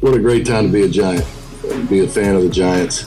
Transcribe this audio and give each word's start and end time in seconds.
What 0.00 0.14
a 0.14 0.18
great 0.18 0.46
time 0.46 0.64
to 0.64 0.72
be 0.72 0.84
a 0.84 0.88
Giant, 0.88 1.26
be 1.90 2.00
a 2.00 2.08
fan 2.08 2.34
of 2.34 2.42
the 2.42 2.48
Giants. 2.48 3.06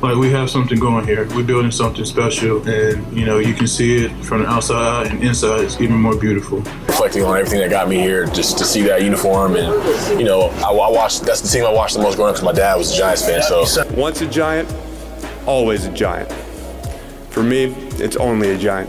Like 0.00 0.16
we 0.16 0.30
have 0.30 0.48
something 0.48 0.78
going 0.78 1.04
here. 1.04 1.26
We're 1.34 1.42
building 1.42 1.72
something 1.72 2.04
special, 2.04 2.62
and 2.68 3.04
you 3.12 3.26
know 3.26 3.38
you 3.38 3.54
can 3.54 3.66
see 3.66 4.04
it 4.04 4.24
from 4.24 4.42
the 4.42 4.48
outside 4.48 5.08
and 5.08 5.20
inside. 5.24 5.62
It's 5.62 5.80
even 5.80 5.96
more 5.96 6.14
beautiful. 6.14 6.58
Reflecting 6.86 7.24
on 7.24 7.36
everything 7.36 7.58
that 7.58 7.70
got 7.70 7.88
me 7.88 7.96
here, 7.96 8.26
just 8.26 8.56
to 8.58 8.64
see 8.64 8.82
that 8.82 9.02
uniform, 9.02 9.56
and 9.56 10.20
you 10.20 10.24
know, 10.24 10.42
I, 10.64 10.70
I 10.70 10.90
watched. 10.92 11.22
That's 11.22 11.40
the 11.40 11.48
team 11.48 11.64
I 11.64 11.72
watched 11.72 11.96
the 11.96 12.02
most 12.02 12.14
growing 12.14 12.30
up 12.30 12.36
because 12.36 12.44
my 12.44 12.52
dad 12.52 12.76
was 12.76 12.92
a 12.92 12.96
Giants 12.96 13.26
fan. 13.26 13.42
So 13.42 13.66
once 13.96 14.20
a 14.20 14.28
Giant, 14.28 14.72
always 15.44 15.86
a 15.86 15.92
Giant. 15.92 16.30
For 17.30 17.42
me, 17.42 17.74
it's 17.98 18.14
only 18.14 18.50
a 18.50 18.56
Giant. 18.56 18.88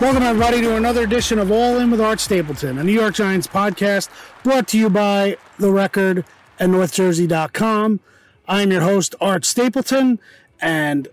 Welcome, 0.00 0.22
everybody, 0.22 0.62
to 0.62 0.76
another 0.76 1.02
edition 1.02 1.38
of 1.38 1.52
All 1.52 1.76
In 1.76 1.90
with 1.90 2.00
Art 2.00 2.20
Stapleton, 2.20 2.78
a 2.78 2.82
New 2.82 2.90
York 2.90 3.14
Giants 3.14 3.46
podcast 3.46 4.08
brought 4.42 4.66
to 4.68 4.78
you 4.78 4.88
by 4.88 5.36
The 5.58 5.70
Record 5.70 6.24
and 6.58 6.72
NorthJersey.com. 6.72 8.00
I'm 8.48 8.72
your 8.72 8.80
host, 8.80 9.14
Art 9.20 9.44
Stapleton, 9.44 10.18
and 10.58 11.06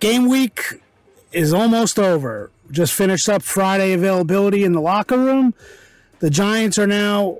game 0.00 0.28
week 0.28 0.82
is 1.30 1.54
almost 1.54 2.00
over. 2.00 2.50
Just 2.72 2.94
finished 2.94 3.28
up 3.28 3.42
Friday 3.42 3.92
availability 3.92 4.64
in 4.64 4.72
the 4.72 4.80
locker 4.80 5.16
room. 5.16 5.54
The 6.18 6.30
Giants 6.30 6.78
are 6.80 6.88
now 6.88 7.38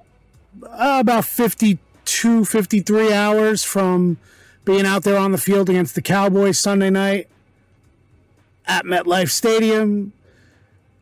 uh, 0.63 0.99
about 1.01 1.25
52, 1.25 2.45
53 2.45 3.13
hours 3.13 3.65
from 3.65 4.19
being 4.65 4.87
out 4.87 5.03
there 5.03 5.19
on 5.19 5.33
the 5.33 5.39
field 5.39 5.69
against 5.69 5.97
the 5.97 6.03
Cowboys 6.03 6.61
Sunday 6.61 6.91
night 6.91 7.27
at 8.67 8.85
MetLife 8.85 9.31
Stadium. 9.31 10.13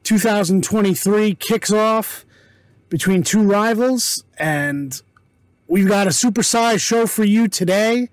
2023 0.05 1.35
kicks 1.35 1.73
off 1.73 2.25
between 2.89 3.23
two 3.23 3.43
rivals, 3.43 4.25
and 4.39 5.01
we've 5.69 5.89
got 5.89 6.07
a 6.07 6.11
supersized 6.11 6.81
show 6.81 7.07
for 7.07 7.25
you 7.25 7.49
today. 7.49 8.09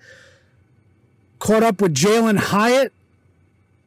Caught 1.39 1.63
up 1.63 1.81
with 1.81 1.93
Jalin 1.93 2.37
Hyatt, 2.37 2.93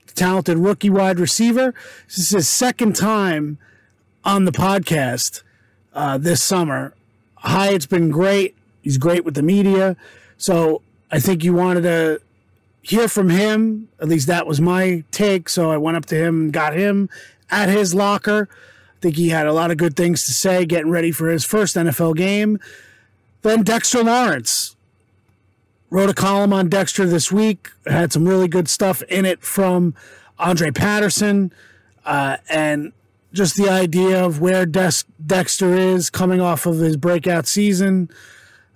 the 0.06 0.12
talented 0.12 0.58
rookie 0.58 0.90
wide 0.90 1.18
receiver. 1.18 1.74
This 2.06 2.18
is 2.18 2.30
his 2.30 2.48
second 2.48 2.96
time 2.96 3.58
on 4.24 4.44
the 4.44 4.52
podcast 4.52 5.42
uh, 5.94 6.18
this 6.18 6.42
summer. 6.42 6.94
Hyatt's 7.36 7.86
been 7.86 8.10
great. 8.10 8.56
He's 8.82 8.98
great 8.98 9.24
with 9.24 9.34
the 9.34 9.42
media. 9.42 9.96
So 10.36 10.82
I 11.10 11.20
think 11.20 11.44
you 11.44 11.54
wanted 11.54 11.82
to 11.82 12.20
hear 12.82 13.08
from 13.08 13.30
him. 13.30 13.88
At 14.00 14.08
least 14.08 14.26
that 14.26 14.46
was 14.46 14.60
my 14.60 15.04
take. 15.10 15.48
So 15.48 15.70
I 15.70 15.76
went 15.76 15.96
up 15.96 16.06
to 16.06 16.16
him 16.16 16.50
got 16.50 16.74
him 16.74 17.08
at 17.50 17.68
his 17.68 17.94
locker. 17.94 18.48
I 18.50 19.00
think 19.00 19.16
he 19.16 19.30
had 19.30 19.46
a 19.46 19.52
lot 19.52 19.70
of 19.70 19.76
good 19.76 19.96
things 19.96 20.26
to 20.26 20.32
say 20.32 20.66
getting 20.66 20.90
ready 20.90 21.10
for 21.10 21.28
his 21.28 21.44
first 21.44 21.76
NFL 21.76 22.16
game. 22.16 22.58
Then 23.42 23.62
Dexter 23.62 24.04
Lawrence 24.04 24.76
wrote 25.88 26.10
a 26.10 26.14
column 26.14 26.52
on 26.52 26.68
Dexter 26.68 27.06
this 27.06 27.32
week. 27.32 27.70
Had 27.86 28.12
some 28.12 28.28
really 28.28 28.48
good 28.48 28.68
stuff 28.68 29.02
in 29.02 29.24
it 29.24 29.42
from 29.42 29.94
Andre 30.38 30.70
Patterson 30.70 31.52
uh, 32.04 32.36
and 32.48 32.92
just 33.32 33.56
the 33.56 33.68
idea 33.68 34.24
of 34.24 34.40
where 34.40 34.66
Dexter 34.66 35.74
is 35.74 36.10
coming 36.10 36.40
off 36.40 36.66
of 36.66 36.78
his 36.78 36.96
breakout 36.96 37.46
season, 37.46 38.10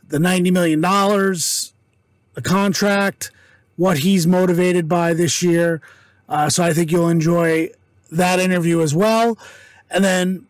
the 0.09 0.19
$90 0.19 0.53
million, 0.53 0.81
the 0.81 2.43
contract, 2.43 3.31
what 3.77 3.99
he's 3.99 4.27
motivated 4.27 4.89
by 4.89 5.13
this 5.13 5.43
year. 5.43 5.81
Uh, 6.29 6.49
so 6.49 6.63
I 6.63 6.73
think 6.73 6.93
you'll 6.93 7.09
enjoy 7.09 7.71
that 8.17 8.41
interview 8.41 8.81
as 8.81 8.95
well. 8.95 9.39
And 9.91 10.05
then 10.05 10.47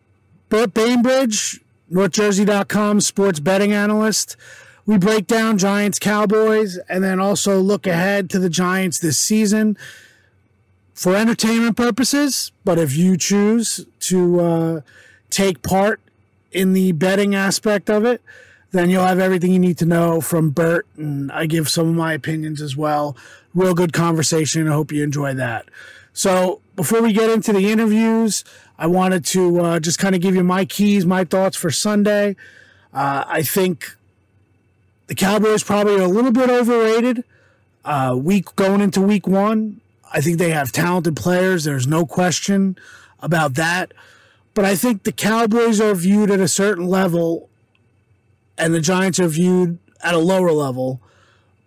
Bert 0.49 0.73
Bainbridge, 0.73 1.59
NorthJersey.com 1.91 3.01
sports 3.01 3.39
betting 3.39 3.73
analyst. 3.73 4.35
We 4.85 4.97
break 4.97 5.27
down 5.27 5.57
Giants 5.57 5.97
Cowboys 5.97 6.77
and 6.89 7.03
then 7.03 7.19
also 7.19 7.59
look 7.59 7.87
ahead 7.87 8.29
to 8.31 8.39
the 8.39 8.49
Giants 8.49 8.99
this 8.99 9.17
season 9.17 9.77
for 10.93 11.15
entertainment 11.15 11.75
purposes. 11.75 12.51
But 12.63 12.77
if 12.77 12.95
you 12.95 13.17
choose 13.17 13.85
to 14.01 14.39
uh, 14.39 14.81
take 15.29 15.61
part 15.61 15.99
in 16.51 16.73
the 16.73 16.91
betting 16.91 17.35
aspect 17.35 17.89
of 17.89 18.05
it, 18.05 18.21
then 18.71 18.89
you'll 18.89 19.05
have 19.05 19.19
everything 19.19 19.51
you 19.51 19.59
need 19.59 19.77
to 19.79 19.85
know 19.85 20.21
from 20.21 20.51
Bert. 20.51 20.85
And 20.97 21.31
I 21.31 21.45
give 21.45 21.69
some 21.69 21.89
of 21.89 21.95
my 21.95 22.13
opinions 22.13 22.61
as 22.61 22.77
well. 22.77 23.15
Real 23.53 23.73
good 23.73 23.93
conversation. 23.93 24.67
I 24.67 24.73
hope 24.73 24.91
you 24.91 25.03
enjoy 25.03 25.33
that. 25.33 25.65
So 26.13 26.61
before 26.75 27.01
we 27.01 27.13
get 27.13 27.29
into 27.29 27.53
the 27.53 27.71
interviews, 27.71 28.43
I 28.77 28.87
wanted 28.87 29.25
to 29.27 29.59
uh, 29.61 29.79
just 29.79 29.99
kind 29.99 30.15
of 30.15 30.21
give 30.21 30.35
you 30.35 30.43
my 30.43 30.65
keys, 30.65 31.05
my 31.05 31.23
thoughts 31.23 31.55
for 31.55 31.71
Sunday. 31.71 32.35
Uh, 32.93 33.23
I 33.27 33.41
think 33.41 33.95
the 35.07 35.15
Cowboys 35.15 35.63
probably 35.63 35.95
are 35.95 36.03
a 36.03 36.07
little 36.07 36.31
bit 36.31 36.49
overrated. 36.49 37.23
Uh, 37.83 38.15
week 38.17 38.55
going 38.55 38.81
into 38.81 39.01
week 39.01 39.27
one, 39.27 39.79
I 40.11 40.21
think 40.21 40.37
they 40.37 40.51
have 40.51 40.71
talented 40.71 41.15
players. 41.15 41.63
There's 41.63 41.87
no 41.87 42.05
question 42.05 42.77
about 43.19 43.53
that. 43.55 43.93
But 44.53 44.65
I 44.65 44.75
think 44.75 45.03
the 45.03 45.11
Cowboys 45.11 45.79
are 45.79 45.93
viewed 45.93 46.31
at 46.31 46.39
a 46.39 46.47
certain 46.47 46.87
level, 46.87 47.49
and 48.57 48.73
the 48.73 48.79
Giants 48.79 49.19
are 49.19 49.27
viewed 49.27 49.77
at 50.01 50.13
a 50.13 50.19
lower 50.19 50.51
level 50.51 51.01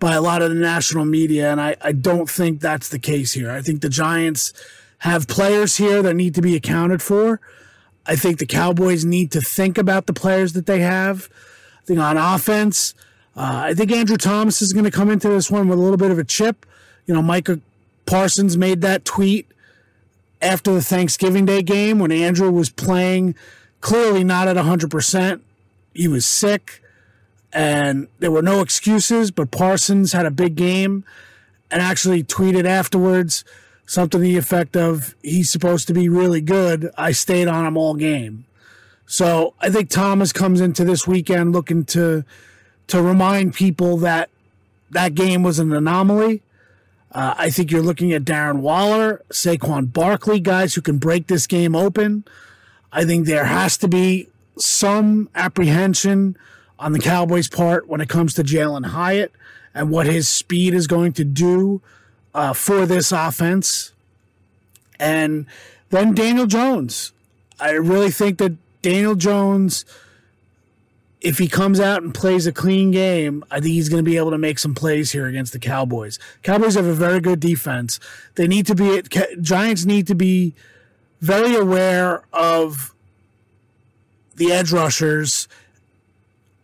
by 0.01 0.15
a 0.15 0.21
lot 0.21 0.43
of 0.43 0.51
the 0.51 0.57
national 0.57 1.05
media. 1.05 1.51
And 1.51 1.61
I, 1.61 1.77
I 1.81 1.93
don't 1.93 2.29
think 2.29 2.61
that's 2.61 2.89
the 2.89 2.99
case 2.99 3.33
here. 3.33 3.51
I 3.51 3.61
think 3.61 3.83
the 3.83 3.89
Giants 3.89 4.53
have 4.99 5.29
players 5.29 5.77
here 5.77 6.03
that 6.03 6.15
need 6.15 6.35
to 6.35 6.43
be 6.43 6.57
accounted 6.57 7.03
for. 7.03 7.41
I 8.07 8.17
think 8.17 8.39
the 8.39 8.47
Cowboys 8.47 9.05
need 9.05 9.31
to 9.33 9.41
think 9.41 9.79
about 9.79 10.07
the 10.07 10.13
players 10.13 10.55
that 10.55 10.67
they 10.67 10.81
have. 10.81 11.29
I 11.83 11.85
think 11.85 11.99
on 12.01 12.17
offense, 12.17 12.95
uh, 13.37 13.63
I 13.67 13.75
think 13.75 13.93
Andrew 13.93 14.17
Thomas 14.17 14.63
is 14.63 14.73
going 14.73 14.85
to 14.85 14.91
come 14.91 15.11
into 15.11 15.29
this 15.29 15.51
one 15.51 15.69
with 15.69 15.79
a 15.79 15.83
little 15.83 15.97
bit 15.97 16.11
of 16.11 16.19
a 16.19 16.25
chip. 16.25 16.67
You 17.07 17.15
know, 17.15 17.23
Micah 17.23 17.61
Parsons 18.07 18.57
made 18.57 18.81
that 18.81 19.05
tweet 19.05 19.47
after 20.41 20.73
the 20.73 20.83
Thanksgiving 20.83 21.45
Day 21.45 21.63
game 21.63 21.99
when 21.99 22.11
Andrew 22.11 22.51
was 22.51 22.71
playing 22.71 23.35
clearly 23.81 24.25
not 24.25 24.49
at 24.49 24.57
100%. 24.57 25.41
He 25.95 26.09
was 26.09 26.27
sick 26.27 26.83
and 27.53 28.09
there 28.19 28.31
were 28.31 28.43
no 28.43 28.61
excuses, 28.61 29.31
but 29.31 29.51
Parsons 29.51 30.13
had 30.13 30.27
a 30.27 30.31
big 30.31 30.55
game 30.55 31.05
and 31.71 31.83
actually 31.83 32.23
tweeted 32.23 32.65
afterwards 32.65 33.45
something 33.89 34.21
the 34.21 34.37
effect 34.37 34.77
of 34.77 35.15
he's 35.23 35.51
supposed 35.51 35.87
to 35.89 35.95
be 35.95 36.11
really 36.11 36.43
good. 36.43 36.91
I 36.97 37.13
stayed 37.13 37.49
on 37.49 37.67
him 37.67 37.77
all 37.77 37.95
game. 37.95 38.45
So 39.07 39.55
I 39.61 39.71
think 39.71 39.89
Thomas 39.89 40.31
comes 40.31 40.61
into 40.61 40.85
this 40.85 41.07
weekend 41.09 41.53
looking 41.53 41.85
to 41.87 42.25
to 42.89 43.03
remind 43.03 43.55
people 43.55 43.97
that 43.99 44.29
that 44.91 45.15
game 45.15 45.43
was 45.43 45.59
an 45.59 45.73
anomaly. 45.73 46.43
Uh, 47.13 47.35
I 47.37 47.51
think 47.51 47.71
you're 47.71 47.83
looking 47.83 48.13
at 48.13 48.25
Darren 48.25 48.61
Waller, 48.61 49.23
Saquon 49.31 49.91
Barkley, 49.93 50.41
guys 50.41 50.75
who 50.75 50.83
can 50.83 50.99
break 50.99 51.27
this 51.27 51.47
game 51.47 51.75
open. 51.75 52.25
I 52.93 53.07
think 53.07 53.27
there 53.27 53.47
has 53.47 53.79
to 53.79 53.89
be 53.89 54.29
some 54.59 55.31
apprehension 55.35 56.37
on 56.79 56.93
the 56.93 56.99
Cowboys' 56.99 57.49
part 57.49 57.89
when 57.89 58.03
it 58.03 58.09
comes 58.11 58.35
to 58.35 58.43
Jalin 58.43 58.87
Hyatt 58.87 59.33
and 59.75 59.91
what 59.91 60.07
his 60.07 60.29
speed 60.29 60.75
is 60.75 60.87
going 60.87 61.13
to 61.15 61.25
do 61.25 61.81
uh, 62.35 62.53
for 62.53 62.87
this 62.87 63.13
offense. 63.13 63.93
And 64.99 65.47
then 65.91 66.15
Daniel 66.15 66.47
Jones. 66.47 67.13
I 67.61 67.73
really 67.73 68.11
think 68.11 68.39
that 68.39 68.57
Daniel 68.83 69.15
Jones, 69.15 69.85
if 71.21 71.39
he 71.39 71.49
comes 71.49 71.81
out 71.81 72.03
and 72.03 72.15
plays 72.15 72.47
a 72.47 72.53
clean 72.53 72.91
game, 72.91 73.45
I 73.51 73.61
think 73.61 73.73
he's 73.73 73.89
going 73.89 74.05
to 74.05 74.09
be 74.09 74.17
able 74.17 74.31
to 74.31 74.39
make 74.39 74.59
some 74.59 74.75
plays 74.75 75.13
here 75.13 75.27
against 75.27 75.53
the 75.53 75.59
Cowboys. 75.59 76.19
Cowboys 76.43 76.75
have 76.75 76.87
a 76.87 76.95
very 76.95 77.21
good 77.21 77.41
defense. 77.41 77.99
They 78.37 78.47
need 78.47 78.67
to 78.67 78.75
be, 78.75 79.03
Giants 79.41 79.85
need 79.85 80.07
to 80.07 80.15
be 80.15 80.55
very 81.21 81.57
aware 81.57 82.23
of 82.33 82.95
the 84.37 84.53
edge 84.53 84.71
rushers 84.71 85.49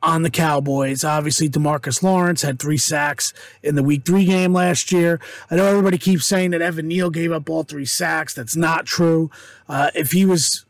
on 0.04 0.22
the 0.22 0.30
Cowboys. 0.30 1.02
Obviously, 1.02 1.48
Demarcus 1.48 2.02
Lawrence 2.02 2.42
had 2.42 2.58
three 2.58 2.76
sacks 2.76 3.32
in 3.62 3.74
the 3.74 3.82
Week 3.82 4.04
Three 4.04 4.26
game 4.26 4.52
last 4.52 4.92
year. 4.92 5.18
I 5.50 5.56
know 5.56 5.64
everybody 5.64 5.98
keeps 5.98 6.26
saying 6.26 6.50
that 6.50 6.60
Evan 6.60 6.88
Neal 6.88 7.10
gave 7.10 7.32
up 7.32 7.48
all 7.48 7.64
three 7.64 7.86
sacks. 7.86 8.34
That's 8.34 8.54
not 8.54 8.84
true. 8.84 9.30
Uh, 9.68 9.90
if 9.94 10.12
he 10.12 10.26
was 10.26 10.66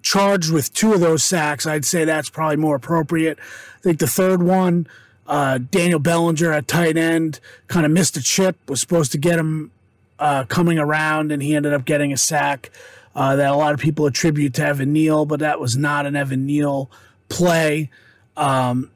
charged 0.00 0.52
with 0.52 0.72
two 0.72 0.94
of 0.94 1.00
those 1.00 1.24
sacks, 1.24 1.66
I'd 1.66 1.84
say 1.84 2.04
that's 2.04 2.30
probably 2.30 2.56
more 2.56 2.76
appropriate. 2.76 3.38
I 3.40 3.80
think 3.82 3.98
the 3.98 4.06
third 4.06 4.42
one, 4.42 4.86
uh, 5.26 5.58
Daniel 5.58 5.98
Bellinger 5.98 6.52
at 6.52 6.68
tight 6.68 6.96
end, 6.96 7.40
kind 7.66 7.84
of 7.84 7.90
missed 7.90 8.16
a 8.16 8.22
chip. 8.22 8.56
Was 8.68 8.80
supposed 8.80 9.10
to 9.12 9.18
get 9.18 9.38
him 9.38 9.72
uh, 10.20 10.44
coming 10.44 10.78
around, 10.78 11.32
and 11.32 11.42
he 11.42 11.56
ended 11.56 11.74
up 11.74 11.84
getting 11.84 12.12
a 12.12 12.16
sack. 12.16 12.70
Uh, 13.12 13.34
that 13.34 13.50
a 13.50 13.56
lot 13.56 13.74
of 13.74 13.80
people 13.80 14.06
attribute 14.06 14.54
to 14.54 14.64
Evan 14.64 14.92
Neal, 14.92 15.26
but 15.26 15.40
that 15.40 15.58
was 15.58 15.76
not 15.76 16.06
an 16.06 16.14
Evan 16.14 16.46
Neal 16.46 16.88
play. 17.30 17.88
Um, 18.36 18.90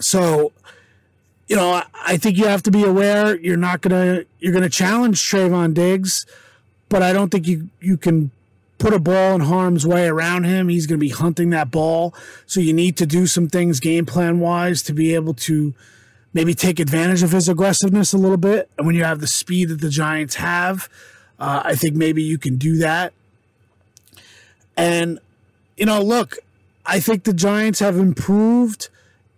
so, 0.00 0.52
you 1.46 1.56
know, 1.56 1.72
I, 1.72 1.84
I 2.06 2.16
think 2.16 2.38
you 2.38 2.46
have 2.46 2.62
to 2.62 2.70
be 2.70 2.84
aware 2.84 3.38
you're 3.38 3.58
not 3.58 3.82
gonna 3.82 4.24
you're 4.38 4.54
gonna 4.54 4.70
challenge 4.70 5.20
Trevon 5.20 5.74
Diggs, 5.74 6.24
but 6.88 7.02
I 7.02 7.12
don't 7.12 7.28
think 7.28 7.46
you 7.46 7.68
you 7.80 7.98
can 7.98 8.30
put 8.78 8.94
a 8.94 8.98
ball 8.98 9.34
in 9.34 9.40
harm's 9.42 9.86
way 9.86 10.06
around 10.06 10.44
him, 10.44 10.68
he's 10.68 10.86
to 10.86 10.96
be 10.96 11.08
hunting 11.08 11.50
that 11.50 11.70
ball. 11.70 12.14
So 12.46 12.60
you 12.60 12.72
need 12.72 12.96
to 12.98 13.06
do 13.06 13.26
some 13.26 13.48
things 13.48 13.80
game 13.80 14.06
plan 14.06 14.40
wise 14.40 14.82
to 14.84 14.92
be 14.92 15.14
able 15.14 15.34
to 15.34 15.74
maybe 16.32 16.54
take 16.54 16.78
advantage 16.78 17.22
of 17.22 17.32
his 17.32 17.48
aggressiveness 17.48 18.12
a 18.12 18.18
little 18.18 18.36
bit. 18.36 18.70
And 18.78 18.86
when 18.86 18.94
you 18.94 19.04
have 19.04 19.20
the 19.20 19.26
speed 19.26 19.70
that 19.70 19.80
the 19.80 19.90
Giants 19.90 20.36
have, 20.36 20.88
uh, 21.38 21.62
I 21.64 21.74
think 21.74 21.96
maybe 21.96 22.22
you 22.22 22.38
can 22.38 22.56
do 22.56 22.76
that. 22.78 23.12
And, 24.76 25.18
you 25.76 25.86
know, 25.86 26.00
look, 26.00 26.36
I 26.88 27.00
think 27.00 27.24
the 27.24 27.34
Giants 27.34 27.80
have 27.80 27.98
improved 27.98 28.88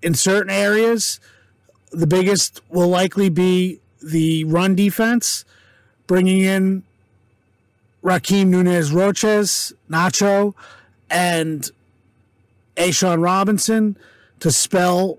in 0.02 0.14
certain 0.14 0.50
areas. 0.50 1.19
The 1.91 2.06
biggest 2.06 2.61
will 2.69 2.88
likely 2.88 3.29
be 3.29 3.81
the 4.00 4.44
run 4.44 4.76
defense, 4.76 5.44
bringing 6.06 6.43
in 6.43 6.85
Rakeem 8.05 8.47
Nunez 8.47 8.93
Roches, 8.93 9.73
Nacho, 9.91 10.55
and 11.11 11.69
A'Shawn 12.76 13.20
Robinson 13.20 13.96
to 14.38 14.53
spell 14.53 15.19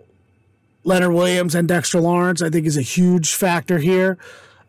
Leonard 0.86 1.12
Williams 1.12 1.54
and 1.54 1.68
Dexter 1.68 2.00
Lawrence, 2.00 2.42
I 2.42 2.50
think 2.50 2.66
is 2.66 2.78
a 2.78 2.82
huge 2.82 3.34
factor 3.34 3.78
here. 3.78 4.18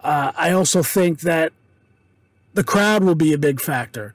Uh, 0.01 0.33
I 0.37 0.51
also 0.51 0.83
think 0.83 1.21
that 1.21 1.53
the 2.55 2.65
crowd 2.65 3.05
will 3.05 3.15
be 3.15 3.33
a 3.33 3.39
big 3.39 3.61
factor. 3.61 4.15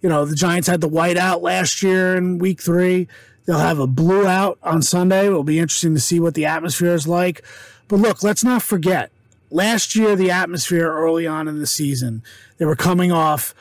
You 0.00 0.08
know, 0.08 0.24
the 0.24 0.36
Giants 0.36 0.68
had 0.68 0.80
the 0.80 0.88
whiteout 0.88 1.42
last 1.42 1.82
year 1.82 2.14
in 2.16 2.38
week 2.38 2.60
three. 2.60 3.08
They'll 3.44 3.58
have 3.58 3.78
a 3.78 3.86
blue 3.86 4.26
out 4.26 4.58
on 4.62 4.82
Sunday. 4.82 5.26
It'll 5.26 5.44
be 5.44 5.58
interesting 5.58 5.94
to 5.94 6.00
see 6.00 6.20
what 6.20 6.34
the 6.34 6.46
atmosphere 6.46 6.94
is 6.94 7.06
like. 7.06 7.44
But 7.88 7.96
look, 7.96 8.22
let's 8.22 8.42
not 8.42 8.62
forget 8.62 9.10
last 9.50 9.94
year, 9.94 10.16
the 10.16 10.30
atmosphere 10.30 10.90
early 10.90 11.26
on 11.26 11.48
in 11.48 11.58
the 11.58 11.66
season, 11.66 12.22
they 12.58 12.64
were 12.64 12.76
coming 12.76 13.12
off 13.12 13.54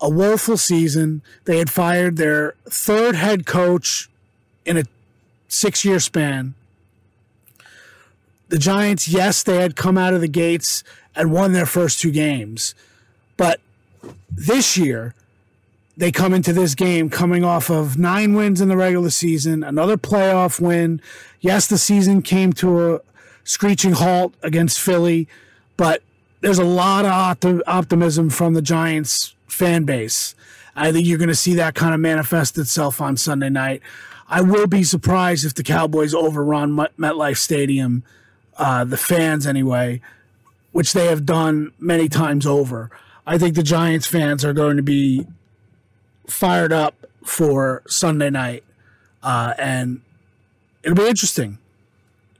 a 0.00 0.08
woeful 0.08 0.56
season. 0.56 1.22
They 1.44 1.58
had 1.58 1.70
fired 1.70 2.16
their 2.16 2.54
third 2.68 3.14
head 3.14 3.46
coach 3.46 4.08
in 4.64 4.76
a 4.76 4.84
six 5.48 5.84
year 5.84 6.00
span. 6.00 6.54
The 8.48 8.58
Giants, 8.58 9.08
yes, 9.08 9.42
they 9.42 9.56
had 9.56 9.76
come 9.76 9.96
out 9.96 10.14
of 10.14 10.20
the 10.20 10.28
gates 10.28 10.84
and 11.14 11.32
won 11.32 11.52
their 11.52 11.66
first 11.66 12.00
two 12.00 12.10
games. 12.10 12.74
But 13.36 13.60
this 14.30 14.76
year, 14.76 15.14
they 16.02 16.10
come 16.10 16.34
into 16.34 16.52
this 16.52 16.74
game 16.74 17.08
coming 17.08 17.44
off 17.44 17.70
of 17.70 17.96
nine 17.96 18.34
wins 18.34 18.60
in 18.60 18.68
the 18.68 18.76
regular 18.76 19.08
season, 19.08 19.62
another 19.62 19.96
playoff 19.96 20.58
win. 20.58 21.00
Yes, 21.40 21.68
the 21.68 21.78
season 21.78 22.22
came 22.22 22.52
to 22.54 22.94
a 22.94 23.00
screeching 23.44 23.92
halt 23.92 24.34
against 24.42 24.80
Philly, 24.80 25.28
but 25.76 26.02
there's 26.40 26.58
a 26.58 26.64
lot 26.64 27.04
of 27.04 27.62
optimism 27.68 28.30
from 28.30 28.54
the 28.54 28.62
Giants 28.62 29.36
fan 29.46 29.84
base. 29.84 30.34
I 30.74 30.90
think 30.90 31.06
you're 31.06 31.18
going 31.18 31.28
to 31.28 31.36
see 31.36 31.54
that 31.54 31.76
kind 31.76 31.94
of 31.94 32.00
manifest 32.00 32.58
itself 32.58 33.00
on 33.00 33.16
Sunday 33.16 33.50
night. 33.50 33.80
I 34.28 34.40
will 34.40 34.66
be 34.66 34.82
surprised 34.82 35.44
if 35.44 35.54
the 35.54 35.62
Cowboys 35.62 36.14
overrun 36.14 36.72
MetLife 36.72 37.36
Stadium 37.36 38.02
uh, 38.58 38.82
the 38.82 38.96
fans 38.96 39.46
anyway, 39.46 40.00
which 40.72 40.94
they 40.94 41.06
have 41.06 41.24
done 41.24 41.72
many 41.78 42.08
times 42.08 42.44
over. 42.44 42.90
I 43.24 43.38
think 43.38 43.54
the 43.54 43.62
Giants 43.62 44.08
fans 44.08 44.44
are 44.44 44.52
going 44.52 44.78
to 44.78 44.82
be 44.82 45.28
fired 46.32 46.72
up 46.72 46.94
for 47.24 47.82
Sunday 47.86 48.30
night, 48.30 48.64
uh, 49.22 49.54
and 49.58 50.00
it'll 50.82 50.96
be 50.96 51.06
interesting. 51.08 51.58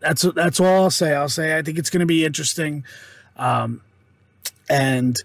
That's 0.01 0.23
that's 0.35 0.59
all 0.59 0.85
I'll 0.85 0.91
say. 0.91 1.15
I'll 1.15 1.29
say 1.29 1.57
I 1.57 1.63
think 1.63 1.79
it's 1.79 1.91
going 1.91 2.01
to 2.01 2.07
be 2.07 2.25
interesting, 2.25 2.85
um, 3.37 3.81
and 4.69 5.17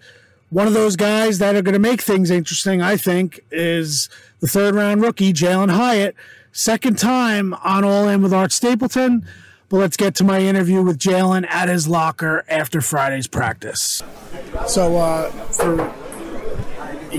one 0.50 0.68
of 0.68 0.74
those 0.74 0.96
guys 0.96 1.40
that 1.40 1.56
are 1.56 1.62
going 1.62 1.74
to 1.74 1.80
make 1.80 2.02
things 2.02 2.30
interesting, 2.32 2.82
I 2.82 2.96
think, 2.96 3.42
is 3.52 4.10
the 4.40 4.48
third 4.48 4.76
round 4.76 5.02
rookie 5.02 5.34
Jalin 5.34 5.72
Hyatt, 5.72 6.16
second 6.52 6.98
time 6.98 7.54
on 7.56 7.84
All 7.84 8.08
In 8.08 8.22
with 8.22 8.34
Art 8.34 8.52
Stapleton. 8.52 9.28
But 9.70 9.78
let's 9.78 9.98
get 9.98 10.16
to 10.16 10.24
my 10.24 10.40
interview 10.40 10.82
with 10.82 10.98
Jalin 10.98 11.46
at 11.50 11.68
his 11.68 11.90
locker 11.90 12.46
after 12.48 12.80
Friday's 12.80 13.28
practice. 13.28 14.02
So, 14.66 14.96
uh, 14.96 15.30
for 15.30 15.94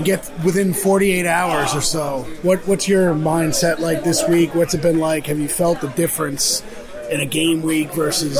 get 0.03 0.31
within 0.43 0.73
48 0.73 1.25
hours 1.25 1.75
or 1.75 1.81
so, 1.81 2.23
what 2.41 2.59
what's 2.67 2.87
your 2.87 3.13
mindset 3.13 3.79
like 3.79 4.03
this 4.03 4.27
week? 4.27 4.55
What's 4.55 4.73
it 4.73 4.81
been 4.81 4.99
like? 4.99 5.27
Have 5.27 5.39
you 5.39 5.47
felt 5.47 5.81
the 5.81 5.89
difference 5.89 6.63
in 7.09 7.19
a 7.19 7.25
game 7.25 7.61
week 7.61 7.93
versus 7.93 8.37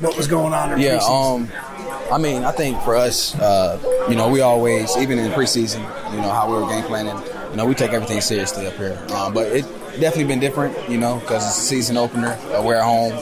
what 0.00 0.16
was 0.16 0.26
going 0.26 0.52
on 0.52 0.72
in 0.72 0.78
yeah, 0.78 0.98
preseason? 0.98 1.34
Um, 1.34 2.12
I 2.12 2.18
mean, 2.18 2.44
I 2.44 2.52
think 2.52 2.80
for 2.82 2.96
us, 2.96 3.34
uh, 3.36 4.06
you 4.08 4.14
know, 4.14 4.28
we 4.28 4.40
always, 4.40 4.96
even 4.98 5.18
in 5.18 5.30
preseason, 5.32 5.80
you 6.12 6.20
know, 6.20 6.30
how 6.30 6.48
we 6.48 6.62
were 6.62 6.68
game 6.68 6.84
planning, 6.84 7.16
you 7.50 7.56
know, 7.56 7.66
we 7.66 7.74
take 7.74 7.92
everything 7.92 8.20
seriously 8.20 8.66
up 8.66 8.74
here. 8.74 8.98
Um, 9.14 9.32
but 9.32 9.48
it 9.48 9.62
definitely 10.00 10.24
been 10.24 10.40
different, 10.40 10.76
you 10.88 10.98
know, 10.98 11.18
because 11.20 11.46
it's 11.46 11.56
a 11.56 11.60
season 11.60 11.96
opener. 11.96 12.38
Uh, 12.52 12.62
we're 12.62 12.74
at 12.74 12.84
home 12.84 13.12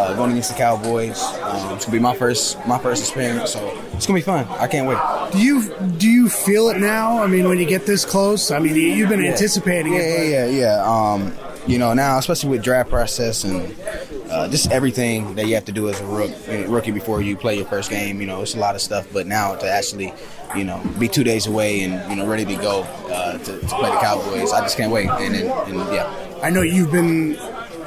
uh, 0.00 0.14
going 0.14 0.30
against 0.30 0.50
the 0.50 0.56
Cowboys. 0.56 1.22
Um, 1.22 1.74
it's 1.74 1.84
gonna 1.84 1.98
be 1.98 2.02
my 2.02 2.16
first 2.16 2.64
my 2.66 2.78
first 2.78 3.02
experience, 3.02 3.52
so 3.52 3.82
it's 3.92 4.06
gonna 4.06 4.18
be 4.18 4.22
fun. 4.22 4.46
I 4.48 4.66
can't 4.66 4.88
wait. 4.88 4.98
Do 5.32 5.38
you 5.38 5.74
do 5.98 6.08
you 6.08 6.28
feel 6.28 6.70
it 6.70 6.78
now? 6.78 7.22
I 7.22 7.26
mean, 7.26 7.48
when 7.48 7.58
you 7.58 7.66
get 7.66 7.86
this 7.86 8.04
close, 8.04 8.50
I 8.50 8.58
mean, 8.58 8.74
you've 8.74 9.08
been 9.08 9.22
yeah. 9.22 9.32
anticipating 9.32 9.94
yeah, 9.94 10.00
it. 10.00 10.30
Yeah, 10.30 10.46
yeah, 10.46 10.60
yeah. 10.60 10.84
Um, 10.84 11.36
you 11.66 11.78
know, 11.78 11.92
now 11.92 12.18
especially 12.18 12.48
with 12.48 12.62
draft 12.62 12.88
process 12.88 13.44
and 13.44 13.76
uh, 14.30 14.48
just 14.48 14.70
everything 14.70 15.34
that 15.34 15.46
you 15.46 15.54
have 15.54 15.66
to 15.66 15.72
do 15.72 15.88
as 15.88 16.00
a 16.00 16.06
rook, 16.06 16.30
rookie 16.68 16.90
before 16.90 17.20
you 17.20 17.36
play 17.36 17.56
your 17.56 17.66
first 17.66 17.90
game. 17.90 18.20
You 18.20 18.26
know, 18.26 18.40
it's 18.42 18.54
a 18.54 18.58
lot 18.58 18.74
of 18.74 18.80
stuff. 18.80 19.06
But 19.12 19.26
now 19.26 19.54
to 19.56 19.70
actually, 19.70 20.14
you 20.56 20.64
know, 20.64 20.82
be 20.98 21.08
two 21.08 21.24
days 21.24 21.46
away 21.46 21.82
and 21.82 22.10
you 22.10 22.16
know 22.16 22.26
ready 22.26 22.44
to 22.46 22.54
go 22.56 22.82
uh, 23.10 23.36
to, 23.38 23.60
to, 23.60 23.66
play 23.66 23.90
the 23.90 23.98
Cowboys, 23.98 24.52
I 24.52 24.60
just 24.62 24.76
can't 24.76 24.92
wait. 24.92 25.08
And, 25.08 25.36
and, 25.36 25.50
and 25.50 25.94
yeah, 25.94 26.38
I 26.42 26.48
know 26.48 26.62
you've 26.62 26.90
been 26.90 27.36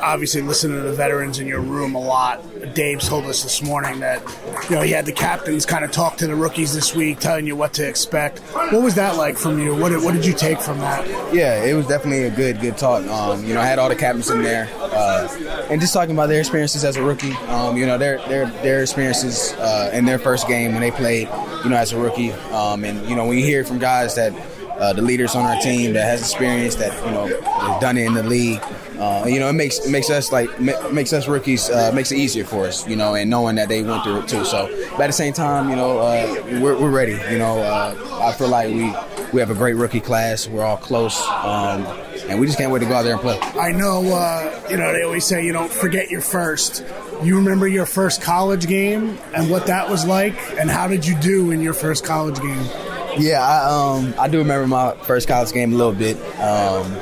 obviously 0.04 0.42
listening 0.42 0.78
to 0.78 0.84
the 0.84 0.94
veterans 0.94 1.40
in 1.40 1.48
your 1.48 1.62
room 1.62 1.96
a 1.96 2.00
lot. 2.00 2.44
Dave 2.74 3.00
told 3.00 3.26
us 3.26 3.44
this 3.44 3.62
morning 3.62 4.00
that 4.02 4.22
you 4.70 4.76
know 4.76 4.82
he 4.82 4.92
had 4.92 5.06
the 5.06 5.12
captains 5.12 5.66
kind 5.66 5.86
of 5.86 5.92
talk 5.92 6.18
to 6.18 6.28
the 6.28 6.36
rookies 6.36 6.74
this 6.74 6.96
week, 6.96 7.20
telling 7.20 7.48
you 7.48 7.56
what 7.56 7.74
to 7.74 7.88
expect. 7.88 8.40
What 8.40 8.82
was 8.82 8.96
that 8.96 9.16
like 9.16 9.38
from 9.38 9.60
you? 9.60 9.76
What 9.76 9.90
did, 9.90 10.04
what 10.04 10.14
did 10.14 10.26
you 10.26 10.34
take 10.34 10.60
from 10.60 10.80
that? 10.80 11.08
Yeah, 11.34 11.64
it 11.64 11.74
was 11.74 11.88
definitely 11.88 12.24
a 12.24 12.32
good 12.32 12.60
good 12.60 12.78
talk. 12.78 13.06
Um, 13.06 13.44
you 13.46 13.54
know, 13.54 13.62
I 13.62 13.66
had 13.66 13.80
all 13.80 13.90
the 13.90 13.96
captains 13.96 14.30
in 14.30 14.44
there, 14.44 14.70
uh, 14.80 15.28
and 15.70 15.80
just 15.80 15.94
talking 15.94 16.14
about 16.14 16.28
their 16.28 16.40
experiences 16.40 16.84
as 16.84 16.98
a 16.98 17.04
rookie. 17.04 17.34
Um, 17.48 17.78
you 17.78 17.86
know, 17.86 17.98
their 17.98 18.18
their 18.28 18.48
their 18.62 18.82
experiences 18.82 19.54
uh, 19.54 19.92
in 19.94 20.06
their 20.06 20.20
first 20.20 20.48
game 20.48 20.74
when 20.74 20.82
they 20.82 20.92
played, 20.92 21.30
you 21.64 21.70
know, 21.70 21.78
as 21.78 21.92
a 21.94 22.00
rookie. 22.00 22.32
Um, 22.32 22.84
and 22.84 23.08
you 23.10 23.16
know, 23.16 23.26
when 23.26 23.38
you 23.38 23.46
hear 23.46 23.64
from 23.64 23.80
guys 23.80 24.16
that 24.16 24.34
uh, 24.80 24.94
the 24.94 25.02
leaders 25.02 25.36
on 25.36 25.46
our 25.46 25.60
team 25.62 25.94
that 25.94 26.06
has 26.06 26.22
experience 26.22 26.76
that 26.76 26.94
you 27.06 27.12
know 27.12 27.80
done 27.80 27.98
it 27.98 28.06
in 28.06 28.14
the 28.14 28.24
league. 28.24 28.62
Uh, 28.98 29.26
you 29.28 29.40
know, 29.40 29.50
it 29.50 29.54
makes 29.54 29.88
makes 29.88 30.10
us 30.10 30.32
like 30.32 30.60
makes 30.60 31.14
us 31.14 31.28
rookies 31.28 31.70
uh, 31.70 31.92
makes 31.94 32.12
it 32.12 32.18
easier 32.18 32.46
for 32.46 32.66
us. 32.66 32.88
You 32.88 32.96
know, 32.96 33.16
and 33.16 33.30
knowing 33.30 33.56
that 33.56 33.70
they 33.70 33.84
went 33.84 34.04
through 34.04 34.22
it 34.22 34.28
too. 34.28 34.46
So, 34.46 34.68
but 34.92 35.02
at 35.02 35.08
the 35.08 35.14
same 35.14 35.34
time, 35.34 35.70
you 35.70 35.76
know, 35.76 36.00
uh, 36.00 36.60
we're, 36.62 36.80
we're 36.80 36.92
ready. 36.92 37.14
You 37.32 37.40
know, 37.40 37.60
uh, 37.60 38.20
I 38.22 38.34
feel 38.34 38.50
like 38.50 38.68
we 38.68 38.94
we 39.34 39.40
have 39.40 39.50
a 39.50 39.56
great 39.56 39.76
rookie 39.76 40.00
class. 40.00 40.48
We're 40.48 40.64
all 40.64 40.78
close. 40.78 41.22
Um, 41.28 41.86
and 42.30 42.40
we 42.40 42.46
just 42.46 42.58
can't 42.58 42.72
wait 42.72 42.80
to 42.80 42.86
go 42.86 42.94
out 42.94 43.02
there 43.04 43.14
and 43.14 43.22
play. 43.22 43.38
I 43.40 43.72
know, 43.72 44.02
uh, 44.14 44.68
you 44.70 44.78
know, 44.78 44.94
they 44.94 45.04
always 45.04 45.26
say, 45.26 45.46
you 45.46 45.52
don't 45.52 45.72
forget 45.72 46.10
your 46.10 46.22
first. 46.22 46.86
You 47.22 47.36
remember 47.36 47.68
your 47.68 47.86
first 47.86 48.22
college 48.22 48.68
game 48.68 49.18
and 49.36 49.50
what 49.50 49.68
that 49.68 49.90
was 49.90 50.06
like, 50.06 50.36
and 50.58 50.70
how 50.70 50.88
did 50.88 51.06
you 51.06 51.20
do 51.20 51.52
in 51.52 51.62
your 51.62 51.74
first 51.74 52.06
college 52.06 52.40
game? 52.40 52.93
Yeah, 53.18 53.42
I, 53.42 53.98
um, 53.98 54.14
I 54.18 54.28
do 54.28 54.40
remember 54.40 54.68
my 54.68 54.96
first 55.04 55.28
college 55.28 55.52
game 55.52 55.74
a 55.74 55.76
little 55.76 55.94
bit. 55.94 56.18
Um, 56.40 56.98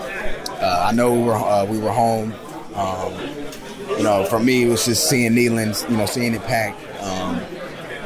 uh, 0.62 0.86
I 0.88 0.91
know 0.91 1.13
we 1.13 1.24
were 1.24 1.36
uh, 1.36 1.65
we 1.65 1.80
were 1.80 1.91
home. 1.91 2.34
Um, 2.75 3.13
you 3.98 4.03
know, 4.03 4.25
for 4.25 4.39
me, 4.39 4.63
it 4.63 4.70
was 4.70 4.86
just 4.86 5.10
seeing 5.10 5.34
Neyland, 5.34 5.89
you 5.89 5.98
know, 5.98 6.06
seeing 6.06 6.34
it 6.34 6.41
packed. 6.44 6.80
Um, 7.01 7.41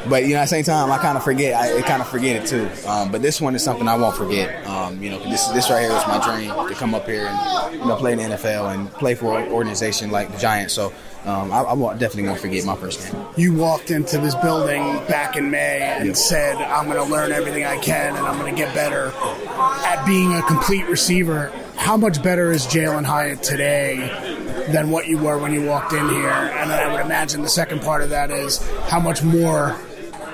but 0.09 0.23
you 0.23 0.33
know, 0.33 0.39
at 0.39 0.43
the 0.43 0.47
same 0.47 0.63
time, 0.63 0.91
I 0.91 0.97
kind 0.97 1.17
of 1.17 1.23
forget. 1.23 1.55
I, 1.55 1.81
kind 1.81 2.01
of 2.01 2.07
forget 2.07 2.35
it 2.35 2.47
too. 2.47 2.69
Um, 2.87 3.11
but 3.11 3.21
this 3.21 3.41
one 3.41 3.55
is 3.55 3.63
something 3.63 3.87
I 3.87 3.95
won't 3.95 4.15
forget. 4.15 4.65
Um, 4.67 5.01
you 5.01 5.09
know, 5.09 5.19
this 5.29 5.47
this 5.47 5.69
right 5.69 5.81
here 5.81 5.91
was 5.91 6.07
my 6.07 6.23
dream 6.23 6.49
to 6.69 6.75
come 6.75 6.93
up 6.93 7.05
here 7.05 7.27
and 7.27 7.73
you 7.73 7.85
know 7.85 7.95
play 7.95 8.13
in 8.13 8.19
the 8.19 8.35
NFL 8.35 8.73
and 8.73 8.91
play 8.93 9.15
for 9.15 9.39
an 9.39 9.51
organization 9.51 10.11
like 10.11 10.31
the 10.31 10.37
Giants. 10.37 10.73
So 10.73 10.93
um, 11.25 11.51
I, 11.51 11.63
I 11.63 11.75
definitely 11.93 12.23
won't 12.23 12.39
forget 12.39 12.65
my 12.65 12.75
first 12.75 13.01
game. 13.01 13.25
You 13.35 13.53
walked 13.55 13.89
into 13.89 14.17
this 14.19 14.35
building 14.35 14.83
back 15.07 15.35
in 15.35 15.49
May 15.49 15.81
and 15.81 16.07
yep. 16.07 16.15
said, 16.15 16.55
"I'm 16.57 16.85
going 16.85 16.97
to 16.97 17.11
learn 17.11 17.31
everything 17.31 17.65
I 17.65 17.77
can 17.77 18.15
and 18.15 18.25
I'm 18.25 18.37
going 18.39 18.53
to 18.53 18.57
get 18.57 18.73
better 18.75 19.11
at 19.17 20.05
being 20.05 20.33
a 20.33 20.41
complete 20.43 20.85
receiver." 20.87 21.51
How 21.75 21.97
much 21.97 22.23
better 22.23 22.51
is 22.51 22.65
Jalin 22.65 23.05
Hyatt 23.05 23.43
today 23.43 23.97
than 24.71 24.89
what 24.89 25.07
you 25.07 25.17
were 25.17 25.37
when 25.37 25.53
you 25.53 25.65
walked 25.65 25.93
in 25.93 26.07
here? 26.09 26.29
And 26.29 26.71
I 26.71 26.91
would 26.91 27.01
imagine 27.01 27.41
the 27.41 27.49
second 27.49 27.81
part 27.81 28.01
of 28.01 28.09
that 28.11 28.31
is 28.31 28.65
how 28.87 28.99
much 28.99 29.21
more 29.23 29.75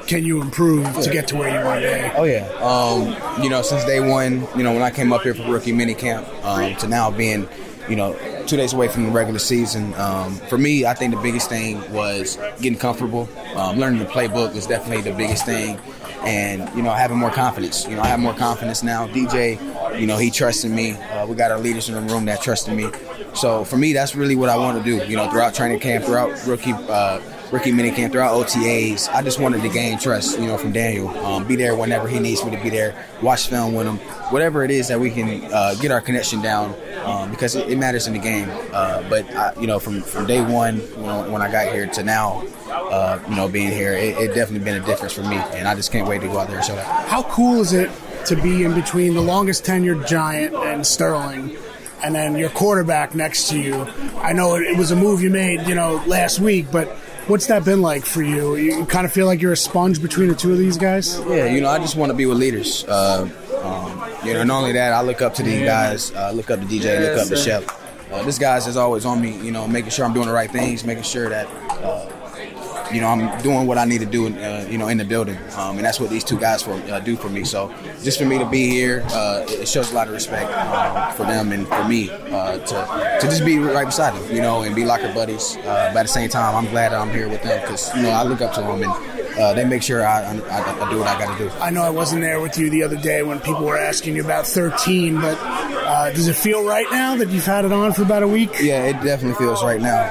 can 0.08 0.26
you 0.26 0.42
improve 0.42 0.94
to 1.02 1.10
get 1.10 1.28
to 1.30 1.38
where 1.38 1.50
you 1.50 1.68
are 1.68 1.76
today? 1.80 2.12
Oh 2.16 2.24
yeah, 2.24 2.48
um, 2.60 3.42
you 3.42 3.50
know, 3.50 3.62
since 3.62 3.86
day 3.86 4.00
one, 4.02 4.46
you 4.58 4.64
know, 4.64 4.74
when 4.74 4.82
I 4.82 4.92
came 4.92 5.14
up 5.14 5.22
here 5.22 5.34
for 5.34 5.44
rookie 5.50 5.72
mini 5.72 5.94
camp 5.94 6.28
um, 6.44 6.76
to 6.78 6.88
now 6.88 7.10
being, 7.10 7.48
you 7.92 7.98
know, 7.98 8.16
two 8.48 8.56
days 8.58 8.72
away 8.74 8.88
from 8.88 9.04
the 9.04 9.12
regular 9.12 9.38
season. 9.40 9.94
Um, 9.96 10.36
for 10.50 10.58
me, 10.58 10.86
I 10.86 10.94
think 10.94 11.14
the 11.14 11.22
biggest 11.22 11.50
thing 11.50 11.76
was 11.92 12.38
getting 12.62 12.80
comfortable. 12.80 13.28
Um, 13.56 13.78
learning 13.78 14.00
the 14.00 14.06
playbook 14.06 14.56
was 14.56 14.66
definitely 14.66 15.04
the 15.12 15.16
biggest 15.16 15.46
thing. 15.46 15.78
and 16.24 16.70
you 16.76 16.84
know 16.84 16.92
having 16.92 17.18
more 17.18 17.32
confidence. 17.32 17.88
You 17.88 17.96
know, 17.96 18.02
I 18.04 18.08
have 18.08 18.20
more 18.20 18.34
confidence 18.36 18.84
now. 18.84 19.08
DJ, 19.08 19.58
you 20.00 20.06
know, 20.08 20.18
he 20.18 20.30
trusted 20.32 20.72
me. 20.72 20.92
Uh, 20.94 21.26
we 21.28 21.36
got 21.36 21.52
our 21.52 21.60
leaders 21.60 21.90
in 21.90 21.96
the 21.96 22.14
room 22.14 22.26
that 22.26 22.42
trusted 22.42 22.76
me. 22.76 22.90
So 23.34 23.64
for 23.66 23.78
me, 23.78 23.92
that's 23.94 24.16
really 24.16 24.36
what 24.36 24.50
I 24.50 24.56
want 24.56 24.78
to 24.78 24.84
do. 24.84 25.04
You 25.06 25.16
know, 25.18 25.30
throughout 25.30 25.54
training 25.56 25.80
camp, 25.80 26.06
throughout 26.06 26.46
rookie. 26.48 26.74
Uh, 26.74 27.20
rookie 27.52 27.74
minicamp, 27.74 28.14
throughout 28.14 28.34
OTAs, 28.34 29.10
I 29.10 29.22
just 29.22 29.38
wanted 29.38 29.62
to 29.62 29.68
gain 29.68 30.00
trust, 30.00 30.40
you 30.40 30.48
know, 30.48 30.58
from 30.58 30.72
Daniel. 30.72 31.10
Um, 31.10 31.46
be 31.46 31.58
there 31.58 31.76
whenever 31.76 32.08
he 32.08 32.18
needs 32.18 32.42
me 32.46 32.52
to 32.52 32.64
be 32.64 32.70
there. 32.70 32.96
Watch 33.22 33.50
film 33.50 33.74
with 33.74 33.88
him, 33.88 33.98
whatever 34.32 34.64
it 34.64 34.72
is 34.72 34.88
that 34.88 35.02
we 35.02 35.10
can 35.12 35.44
uh, 35.52 35.76
get 35.82 35.92
our 35.92 36.00
connection 36.00 36.42
down, 36.42 36.74
um, 37.04 37.32
because 37.32 37.56
it, 37.56 37.70
it, 37.70 37.78
matters 37.78 38.08
in 38.08 38.14
the 38.14 38.20
game. 38.20 38.50
Uh, 38.72 39.08
but 39.10 39.30
I, 39.36 39.54
you 39.60 39.68
know, 39.68 39.80
from 39.80 40.02
from 40.02 40.26
day 40.26 40.42
one, 40.42 40.78
you 40.78 41.04
know, 41.04 41.30
when 41.30 41.42
I 41.42 41.52
got 41.52 41.72
here 41.72 41.88
to 41.88 42.04
now, 42.04 42.44
uh, 42.70 43.20
you 43.30 43.36
know, 43.36 43.48
being 43.48 43.72
here, 43.72 43.94
it, 43.94 44.18
it, 44.18 44.28
definitely 44.36 44.60
been 44.60 44.82
a 44.82 44.86
difference 44.86 45.14
for 45.14 45.24
me, 45.24 45.36
and 45.36 45.68
I 45.68 45.76
just 45.76 45.92
can't 45.92 46.08
wait 46.08 46.22
to 46.22 46.28
go 46.28 46.40
out 46.40 46.48
there 46.48 46.58
and 46.58 46.66
show 46.66 46.76
that. 46.76 47.08
How 47.08 47.24
cool 47.24 47.62
is 47.62 47.74
it 47.74 47.90
to 48.26 48.36
be 48.36 48.64
in 48.64 48.74
between 48.74 49.14
the 49.14 49.22
longest 49.22 49.66
tenured 49.66 50.08
Giant 50.08 50.56
and 50.56 50.86
Sterling? 50.86 51.58
And 52.04 52.16
then 52.16 52.36
your 52.36 52.50
quarterback 52.50 53.14
next 53.14 53.50
to 53.50 53.60
you. 53.60 53.84
I 54.18 54.34
know 54.34 54.56
it 54.56 54.76
was 54.76 54.90
a 54.90 54.96
move 54.96 55.22
you 55.22 55.30
made, 55.30 55.68
you 55.68 55.76
know, 55.76 56.04
last 56.08 56.40
week, 56.40 56.66
but 56.72 56.98
What's 57.28 57.48
that 57.48 57.64
been 57.64 57.82
like 57.82 58.04
for 58.04 58.22
you? 58.24 58.56
You 58.56 58.86
kind 58.86 59.06
of 59.06 59.14
feel 59.14 59.26
like 59.26 59.42
you're 59.42 59.54
a 59.54 59.58
sponge 59.58 60.02
between 60.02 60.28
the 60.28 60.36
two 60.36 60.52
of 60.52 60.58
these 60.58 60.76
guys? 60.76 61.20
Yeah, 61.20 61.46
you 61.46 61.62
know, 61.62 61.70
I 61.70 61.78
just 61.78 61.96
want 61.96 62.12
to 62.12 62.16
be 62.16 62.26
with 62.26 62.38
leaders. 62.38 62.84
Uh, 62.86 63.30
um, 63.64 64.11
you 64.24 64.34
know, 64.34 64.44
not 64.44 64.60
only 64.60 64.74
that, 64.74 64.94
I 64.94 65.02
look 65.02 65.22
up 65.22 65.34
to 65.36 65.44
these 65.44 65.64
guys, 65.64 66.12
uh, 66.14 66.32
look 66.32 66.50
up 66.50 66.60
to 66.60 66.66
DJ, 66.66 67.00
look 67.00 67.22
up 67.22 67.28
to 67.28 67.36
Shep. 67.36 67.64
Uh, 68.12 68.24
this 68.24 68.38
guy's 68.38 68.68
is 68.68 68.78
always 68.78 69.06
on 69.06 69.22
me, 69.22 69.38
you 69.40 69.52
know, 69.52 69.68
making 69.68 69.92
sure 69.92 70.06
I'm 70.06 70.14
doing 70.14 70.28
the 70.28 70.34
right 70.34 70.52
things, 70.52 70.84
making 70.84 71.04
sure 71.04 71.30
that 71.30 71.48
uh, 71.84 72.12
you 72.94 73.02
know, 73.02 73.08
I'm 73.08 73.42
doing 73.42 73.68
what 73.68 73.78
I 73.78 73.86
need 73.86 74.00
to 74.00 74.06
do, 74.06 74.28
uh, 74.28 74.66
you 74.70 74.78
know, 74.78 74.88
in 74.88 74.98
the 74.98 75.06
building, 75.06 75.38
um, 75.56 75.78
and 75.78 75.86
that's 75.86 76.00
what 76.00 76.10
these 76.10 76.24
two 76.24 76.38
guys 76.38 76.62
for 76.62 76.74
uh, 76.74 77.00
do 77.00 77.16
for 77.16 77.30
me. 77.30 77.44
So, 77.44 77.74
just 78.04 78.20
for 78.20 78.26
me 78.26 78.38
to 78.38 78.46
be 78.46 78.70
here, 78.70 79.04
uh, 79.12 79.46
it 79.48 79.68
shows 79.68 79.92
a 79.92 79.96
lot 79.96 80.08
of 80.08 80.14
respect 80.14 80.52
um, 80.52 81.14
for 81.14 81.24
them 81.24 81.52
and 81.52 81.68
for 81.68 81.88
me 81.88 82.10
uh, 82.10 82.58
to 82.58 83.20
to 83.22 83.28
just 83.28 83.46
be 83.46 83.60
right 83.60 83.86
beside 83.86 84.14
them, 84.14 84.36
you 84.36 84.42
know, 84.42 84.64
and 84.64 84.76
be 84.76 84.86
locker 84.86 85.12
buddies. 85.14 85.58
Uh, 85.58 85.92
but 85.94 86.00
at 86.00 86.04
the 86.04 86.08
same 86.08 86.30
time, 86.30 86.56
I'm 86.56 86.70
glad 86.72 86.92
that 86.92 87.00
I'm 87.00 87.12
here 87.12 87.30
with 87.30 87.42
them 87.44 87.62
because 87.62 87.96
you 87.96 88.04
know 88.04 88.10
I 88.10 88.24
look 88.24 88.42
up 88.42 88.54
to 88.56 88.62
them 88.62 88.84
and 88.84 89.21
uh, 89.42 89.54
they 89.54 89.66
make 89.66 89.82
sure 89.82 90.06
I, 90.06 90.22
I, 90.22 90.32
I 90.32 90.90
do 90.92 91.00
what 91.00 91.08
I 91.08 91.20
got 91.20 91.38
to 91.38 91.44
do. 91.44 91.50
I 91.56 91.72
know 91.72 91.82
I 91.82 91.90
wasn't 91.90 92.22
there 92.22 92.40
with 92.40 92.58
you 92.58 92.70
the 92.70 92.84
other 92.84 92.98
day 92.98 93.24
when 93.24 93.40
people 93.40 93.66
were 93.66 93.78
asking 93.78 94.16
you 94.16 94.24
about 94.24 94.46
13, 94.46 95.20
but 95.20 95.36
does 96.14 96.28
it 96.28 96.36
feel 96.36 96.64
right 96.64 96.88
now 96.92 97.16
that 97.16 97.30
you've 97.30 97.46
had 97.46 97.66
it 97.66 97.72
on 97.72 97.94
for 97.94 98.04
about 98.04 98.24
a 98.24 98.28
week? 98.28 98.52
Yeah, 98.62 98.84
it 98.86 98.94
definitely 99.04 99.34
feels 99.44 99.64
right 99.64 99.82
now. 99.82 100.04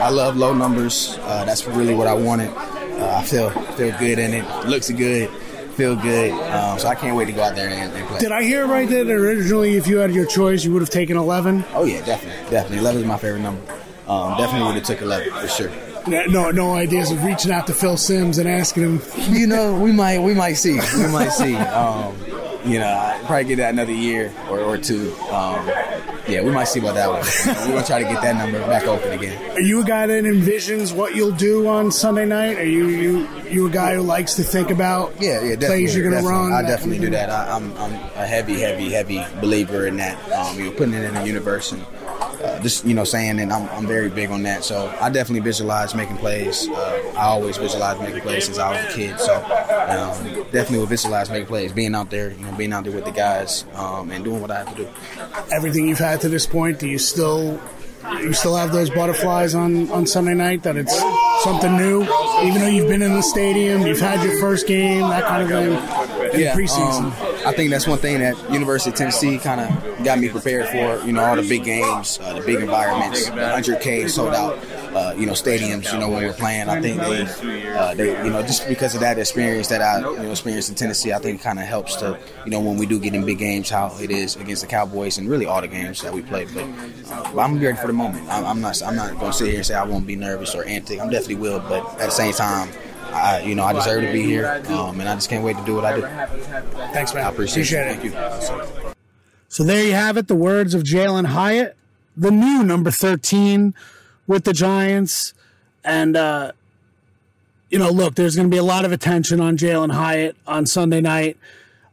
I 0.00 0.08
love 0.08 0.36
low 0.36 0.54
numbers. 0.54 1.18
Uh, 1.20 1.44
that's 1.44 1.66
really 1.66 1.94
what 1.94 2.06
I 2.06 2.14
wanted. 2.14 2.48
Uh, 2.50 3.16
I 3.18 3.24
feel 3.24 3.50
feel 3.50 3.96
good 3.98 4.18
in 4.18 4.32
it. 4.34 4.66
Looks 4.66 4.90
good. 4.90 5.28
Feel 5.74 5.96
good. 5.96 6.32
Um, 6.32 6.78
so 6.78 6.88
I 6.88 6.94
can't 6.94 7.16
wait 7.16 7.26
to 7.26 7.32
go 7.32 7.42
out 7.42 7.54
there 7.54 7.68
and, 7.68 7.92
and, 7.92 8.08
play. 8.08 8.18
Did 8.18 8.32
I 8.32 8.42
hear 8.42 8.66
right 8.66 8.88
that 8.88 9.10
originally, 9.10 9.76
if 9.76 9.86
you 9.86 9.98
had 9.98 10.12
your 10.12 10.26
choice, 10.26 10.64
you 10.64 10.72
would 10.72 10.82
have 10.82 10.90
taken 10.90 11.16
11? 11.16 11.64
Oh 11.74 11.84
yeah, 11.84 12.04
definitely, 12.04 12.50
definitely. 12.50 12.78
11 12.78 13.02
is 13.02 13.06
my 13.06 13.18
favorite 13.18 13.40
number. 13.40 13.60
Um, 14.06 14.36
definitely 14.36 14.66
would 14.68 14.74
have 14.76 14.84
took 14.84 15.00
11 15.00 15.32
for 15.32 15.48
sure. 15.48 15.89
No, 16.06 16.50
no 16.50 16.74
ideas 16.74 17.10
of 17.10 17.22
reaching 17.24 17.52
out 17.52 17.66
to 17.66 17.74
Phil 17.74 17.96
Simms 17.96 18.38
and 18.38 18.48
asking 18.48 18.82
him. 18.82 19.02
You 19.34 19.46
know, 19.46 19.78
we 19.78 19.92
might, 19.92 20.20
we 20.20 20.34
might 20.34 20.54
see, 20.54 20.80
we 20.96 21.06
might 21.08 21.30
see. 21.30 21.54
Um, 21.56 22.14
you 22.64 22.78
know, 22.78 22.86
I 22.86 23.18
probably 23.24 23.44
get 23.44 23.56
that 23.56 23.72
another 23.72 23.92
year 23.92 24.32
or, 24.48 24.60
or 24.60 24.78
two. 24.78 25.14
Um, 25.30 25.66
yeah, 26.28 26.42
we 26.42 26.50
might 26.50 26.64
see 26.64 26.80
about 26.80 26.94
that 26.94 27.08
one. 27.08 27.24
You 27.24 27.52
know, 27.52 27.66
we're 27.66 27.74
gonna 27.74 27.86
try 27.86 28.02
to 28.02 28.08
get 28.08 28.22
that 28.22 28.36
number 28.36 28.60
back 28.60 28.86
open 28.86 29.12
again. 29.12 29.52
Are 29.52 29.60
you 29.60 29.80
a 29.82 29.84
guy 29.84 30.06
that 30.06 30.24
envisions 30.24 30.94
what 30.94 31.14
you'll 31.14 31.32
do 31.32 31.66
on 31.66 31.90
Sunday 31.90 32.26
night? 32.26 32.58
Are 32.58 32.64
you 32.64 32.88
you 32.88 33.28
you 33.48 33.66
a 33.66 33.70
guy 33.70 33.94
who 33.94 34.02
likes 34.02 34.34
to 34.34 34.42
think 34.42 34.70
about 34.70 35.14
yeah 35.20 35.42
yeah 35.42 35.56
plays 35.56 35.94
you're 35.96 36.08
gonna 36.08 36.26
run? 36.26 36.52
I 36.52 36.62
definitely 36.62 36.98
do 36.98 37.10
that. 37.10 37.30
I, 37.30 37.56
am 37.56 37.72
I'm, 37.72 37.78
I'm 37.78 37.92
a 37.92 38.26
heavy 38.26 38.60
heavy 38.60 38.90
heavy 38.90 39.24
believer 39.40 39.86
in 39.86 39.96
that. 39.96 40.16
Um, 40.30 40.58
you 40.58 40.66
know, 40.66 40.70
putting 40.72 40.94
it 40.94 41.04
in 41.04 41.14
the 41.14 41.26
universe 41.26 41.72
and 41.72 41.84
uh, 42.42 42.60
just 42.60 42.84
you 42.84 42.94
know 42.94 43.04
saying 43.04 43.36
that 43.36 43.50
I'm, 43.50 43.68
I'm 43.70 43.86
very 43.86 44.08
big 44.08 44.30
on 44.30 44.42
that. 44.44 44.64
So 44.64 44.94
I 45.00 45.10
definitely 45.10 45.40
visualize 45.40 45.94
making 45.94 46.16
plays. 46.18 46.68
Uh, 46.68 47.12
I 47.16 47.26
always 47.26 47.56
visualize 47.56 47.98
making 48.00 48.20
plays 48.22 48.44
since 48.46 48.58
I 48.58 48.70
was 48.70 48.92
a 48.92 48.96
kid. 48.96 49.18
So 49.20 49.34
um, 49.34 50.44
definitely 50.50 50.78
will 50.78 50.86
visualize 50.86 51.30
making 51.30 51.46
plays, 51.46 51.72
being 51.72 51.94
out 51.94 52.10
there, 52.10 52.30
you 52.32 52.44
know, 52.44 52.52
being 52.52 52.72
out 52.72 52.84
there 52.84 52.94
with 52.94 53.04
the 53.04 53.12
guys 53.12 53.64
um, 53.74 54.10
and 54.10 54.24
doing 54.24 54.40
what 54.40 54.50
I 54.50 54.58
have 54.64 54.76
to 54.76 54.84
do. 54.84 54.88
Everything 55.52 55.88
you've 55.88 55.98
had 55.98 56.20
to 56.22 56.28
this 56.28 56.46
point, 56.46 56.78
do 56.78 56.88
you 56.88 56.98
still 56.98 57.60
you 58.18 58.32
still 58.32 58.56
have 58.56 58.72
those 58.72 58.90
butterflies 58.90 59.54
on, 59.54 59.90
on 59.90 60.06
Sunday 60.06 60.34
night 60.34 60.62
that 60.62 60.76
it's 60.76 60.98
something 61.42 61.76
new, 61.76 62.02
even 62.42 62.60
though 62.60 62.68
you've 62.68 62.88
been 62.88 63.02
in 63.02 63.12
the 63.12 63.22
stadium, 63.22 63.82
you've 63.82 64.00
had 64.00 64.24
your 64.24 64.38
first 64.40 64.66
game, 64.66 65.02
that 65.02 65.24
kind 65.24 65.42
of 65.42 65.48
thing 65.50 66.19
in 66.32 66.40
yeah, 66.40 66.54
preseason. 66.54 67.04
Um, 67.04 67.46
I 67.46 67.52
think 67.52 67.70
that's 67.70 67.86
one 67.86 67.98
thing 67.98 68.20
that 68.20 68.36
University 68.52 68.90
of 68.90 68.96
Tennessee 68.96 69.38
kind 69.38 69.60
of 69.60 70.04
got 70.04 70.18
me 70.18 70.28
prepared 70.28 70.66
for. 70.66 71.06
You 71.06 71.12
know, 71.12 71.24
all 71.24 71.36
the 71.36 71.48
big 71.48 71.64
games, 71.64 72.18
uh, 72.20 72.34
the 72.34 72.40
big 72.40 72.60
environments, 72.60 73.28
100K 73.28 74.08
sold 74.08 74.34
out 74.34 74.58
uh, 74.94 75.14
you 75.16 75.26
know, 75.26 75.32
stadiums, 75.32 75.92
you 75.92 75.98
know, 75.98 76.08
when 76.08 76.22
we're 76.22 76.32
playing. 76.32 76.68
I 76.68 76.80
think 76.80 77.00
they, 77.00 77.68
uh, 77.72 77.94
they, 77.94 78.24
you 78.24 78.30
know, 78.30 78.42
just 78.42 78.66
because 78.68 78.94
of 78.94 79.00
that 79.00 79.18
experience 79.18 79.68
that 79.68 79.80
I, 79.80 79.98
you 79.98 80.18
know, 80.18 80.30
experienced 80.30 80.68
in 80.68 80.74
Tennessee, 80.74 81.12
I 81.12 81.18
think 81.18 81.40
it 81.40 81.44
kind 81.44 81.58
of 81.58 81.64
helps 81.64 81.96
to, 81.96 82.18
you 82.44 82.50
know, 82.50 82.60
when 82.60 82.76
we 82.76 82.86
do 82.86 82.98
get 82.98 83.14
in 83.14 83.24
big 83.24 83.38
games, 83.38 83.70
how 83.70 83.96
it 84.00 84.10
is 84.10 84.36
against 84.36 84.62
the 84.62 84.68
Cowboys 84.68 85.18
and 85.18 85.28
really 85.28 85.46
all 85.46 85.60
the 85.60 85.68
games 85.68 86.02
that 86.02 86.12
we 86.12 86.22
play. 86.22 86.46
But, 86.46 86.66
but 87.32 87.38
I'm 87.38 87.58
ready 87.58 87.76
for 87.76 87.86
the 87.86 87.92
moment. 87.92 88.28
I'm, 88.28 88.44
I'm 88.44 88.60
not, 88.60 88.82
I'm 88.82 88.96
not 88.96 89.18
going 89.18 89.32
to 89.32 89.36
sit 89.36 89.48
here 89.48 89.56
and 89.56 89.66
say 89.66 89.74
I 89.74 89.84
won't 89.84 90.06
be 90.06 90.16
nervous 90.16 90.54
or 90.54 90.64
antic. 90.64 91.00
I'm 91.00 91.10
definitely 91.10 91.36
will, 91.36 91.60
but 91.60 91.84
at 92.00 92.06
the 92.06 92.10
same 92.10 92.32
time. 92.32 92.68
I, 93.12 93.40
you 93.40 93.54
know, 93.54 93.64
I 93.64 93.72
deserve 93.72 94.02
to 94.02 94.12
be 94.12 94.22
here, 94.22 94.62
um, 94.68 95.00
and 95.00 95.08
I 95.08 95.14
just 95.14 95.28
can't 95.28 95.44
wait 95.44 95.56
to 95.56 95.64
do 95.64 95.74
what 95.74 95.84
I 95.84 95.96
do. 95.96 96.02
Thanks, 96.92 97.14
man. 97.14 97.24
I 97.24 97.30
appreciate, 97.30 97.64
appreciate 97.64 97.86
it. 97.86 98.12
Thank 98.12 98.84
you. 98.84 98.92
So 99.48 99.64
there 99.64 99.84
you 99.84 99.92
have 99.92 100.16
it. 100.16 100.28
The 100.28 100.36
words 100.36 100.74
of 100.74 100.82
Jalin 100.82 101.26
Hyatt, 101.26 101.76
the 102.16 102.30
new 102.30 102.62
number 102.62 102.90
thirteen 102.90 103.74
with 104.26 104.44
the 104.44 104.52
Giants. 104.52 105.34
And, 105.82 106.16
uh, 106.16 106.52
you 107.70 107.78
know, 107.78 107.90
look, 107.90 108.14
there's 108.14 108.36
going 108.36 108.48
to 108.48 108.54
be 108.54 108.58
a 108.58 108.62
lot 108.62 108.84
of 108.84 108.92
attention 108.92 109.40
on 109.40 109.56
Jalin 109.56 109.92
Hyatt 109.92 110.36
on 110.46 110.66
Sunday 110.66 111.00
night. 111.00 111.36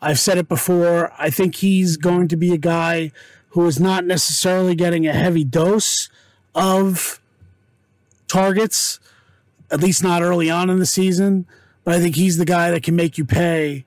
I've 0.01 0.19
said 0.19 0.37
it 0.37 0.47
before. 0.47 1.11
I 1.17 1.29
think 1.29 1.55
he's 1.55 1.97
going 1.97 2.27
to 2.27 2.37
be 2.37 2.53
a 2.53 2.57
guy 2.57 3.11
who 3.49 3.65
is 3.65 3.79
not 3.79 4.05
necessarily 4.05 4.75
getting 4.75 5.07
a 5.07 5.13
heavy 5.13 5.43
dose 5.43 6.09
of 6.53 7.19
targets, 8.27 8.99
at 9.71 9.79
least 9.79 10.03
not 10.03 10.21
early 10.21 10.49
on 10.49 10.69
in 10.69 10.79
the 10.79 10.85
season. 10.85 11.45
But 11.83 11.95
I 11.95 11.99
think 11.99 12.15
he's 12.15 12.37
the 12.37 12.45
guy 12.45 12.71
that 12.71 12.83
can 12.83 12.95
make 12.95 13.17
you 13.17 13.25
pay 13.25 13.85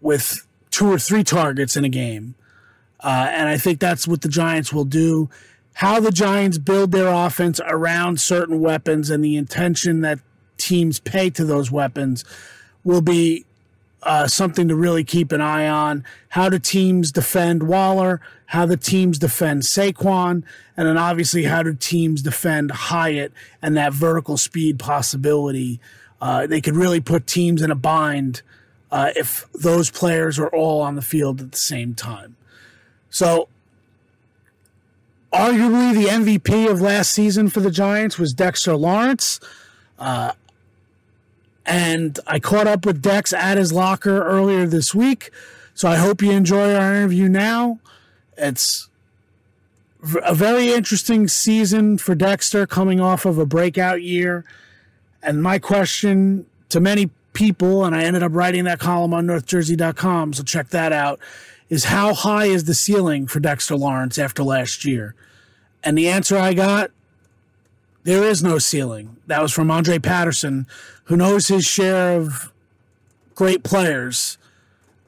with 0.00 0.46
two 0.70 0.90
or 0.90 0.98
three 0.98 1.24
targets 1.24 1.76
in 1.76 1.84
a 1.84 1.88
game. 1.88 2.34
Uh, 3.00 3.28
and 3.30 3.48
I 3.48 3.56
think 3.56 3.80
that's 3.80 4.06
what 4.06 4.20
the 4.20 4.28
Giants 4.28 4.72
will 4.72 4.84
do 4.84 5.30
how 5.80 5.98
the 5.98 6.10
Giants 6.10 6.58
build 6.58 6.92
their 6.92 7.08
offense 7.08 7.58
around 7.64 8.20
certain 8.20 8.60
weapons 8.60 9.08
and 9.08 9.24
the 9.24 9.36
intention 9.36 10.02
that 10.02 10.18
teams 10.58 11.00
pay 11.00 11.30
to 11.30 11.42
those 11.44 11.70
weapons 11.70 12.22
will 12.84 13.00
be 13.00 13.46
uh, 14.02 14.26
something 14.26 14.68
to 14.68 14.74
really 14.74 15.04
keep 15.04 15.32
an 15.32 15.40
eye 15.40 15.68
on. 15.68 16.04
How 16.30 16.48
do 16.48 16.58
teams 16.58 17.12
defend 17.12 17.64
Waller? 17.64 18.20
How 18.46 18.66
the 18.66 18.76
teams 18.76 19.18
defend 19.18 19.62
Saquon? 19.62 20.42
And 20.76 20.88
then 20.88 20.96
obviously, 20.96 21.44
how 21.44 21.62
do 21.62 21.74
teams 21.74 22.22
defend 22.22 22.70
Hyatt 22.70 23.32
and 23.60 23.76
that 23.76 23.92
vertical 23.92 24.36
speed 24.36 24.78
possibility? 24.78 25.80
Uh, 26.20 26.46
they 26.46 26.60
could 26.60 26.76
really 26.76 27.00
put 27.00 27.26
teams 27.26 27.62
in 27.62 27.70
a 27.70 27.74
bind 27.74 28.42
uh, 28.90 29.10
if 29.16 29.46
those 29.52 29.90
players 29.90 30.38
are 30.38 30.48
all 30.48 30.80
on 30.80 30.96
the 30.96 31.02
field 31.02 31.40
at 31.40 31.52
the 31.52 31.58
same 31.58 31.94
time. 31.94 32.36
So 33.10 33.48
arguably 35.32 35.94
the 35.94 36.06
MVP 36.06 36.70
of 36.70 36.80
last 36.80 37.12
season 37.12 37.48
for 37.48 37.60
the 37.60 37.70
Giants 37.70 38.18
was 38.18 38.32
Dexter 38.32 38.74
Lawrence. 38.74 39.40
Uh, 39.98 40.32
and 41.70 42.18
I 42.26 42.40
caught 42.40 42.66
up 42.66 42.84
with 42.84 43.00
Dex 43.00 43.32
at 43.32 43.56
his 43.56 43.72
locker 43.72 44.24
earlier 44.24 44.66
this 44.66 44.92
week. 44.92 45.30
So 45.72 45.88
I 45.88 45.94
hope 45.94 46.20
you 46.20 46.32
enjoy 46.32 46.74
our 46.74 46.96
interview 46.96 47.28
now. 47.28 47.78
It's 48.36 48.88
a 50.24 50.34
very 50.34 50.72
interesting 50.72 51.28
season 51.28 51.96
for 51.96 52.16
Dexter 52.16 52.66
coming 52.66 52.98
off 52.98 53.24
of 53.24 53.38
a 53.38 53.46
breakout 53.46 54.02
year. 54.02 54.44
And 55.22 55.44
my 55.44 55.60
question 55.60 56.44
to 56.70 56.80
many 56.80 57.10
people, 57.34 57.84
and 57.84 57.94
I 57.94 58.02
ended 58.02 58.24
up 58.24 58.32
writing 58.34 58.64
that 58.64 58.80
column 58.80 59.14
on 59.14 59.28
NorthJersey.com, 59.28 60.32
so 60.32 60.42
check 60.42 60.70
that 60.70 60.92
out, 60.92 61.20
is 61.68 61.84
how 61.84 62.14
high 62.14 62.46
is 62.46 62.64
the 62.64 62.74
ceiling 62.74 63.28
for 63.28 63.38
Dexter 63.38 63.76
Lawrence 63.76 64.18
after 64.18 64.42
last 64.42 64.84
year? 64.84 65.14
And 65.84 65.96
the 65.96 66.08
answer 66.08 66.36
I 66.36 66.52
got, 66.52 66.90
there 68.02 68.24
is 68.24 68.42
no 68.42 68.58
ceiling. 68.58 69.18
That 69.28 69.42
was 69.42 69.52
from 69.52 69.70
Andre 69.70 69.98
Patterson, 69.98 70.66
who 71.10 71.16
knows 71.16 71.48
his 71.48 71.66
share 71.66 72.16
of 72.16 72.52
great 73.34 73.64
players. 73.64 74.38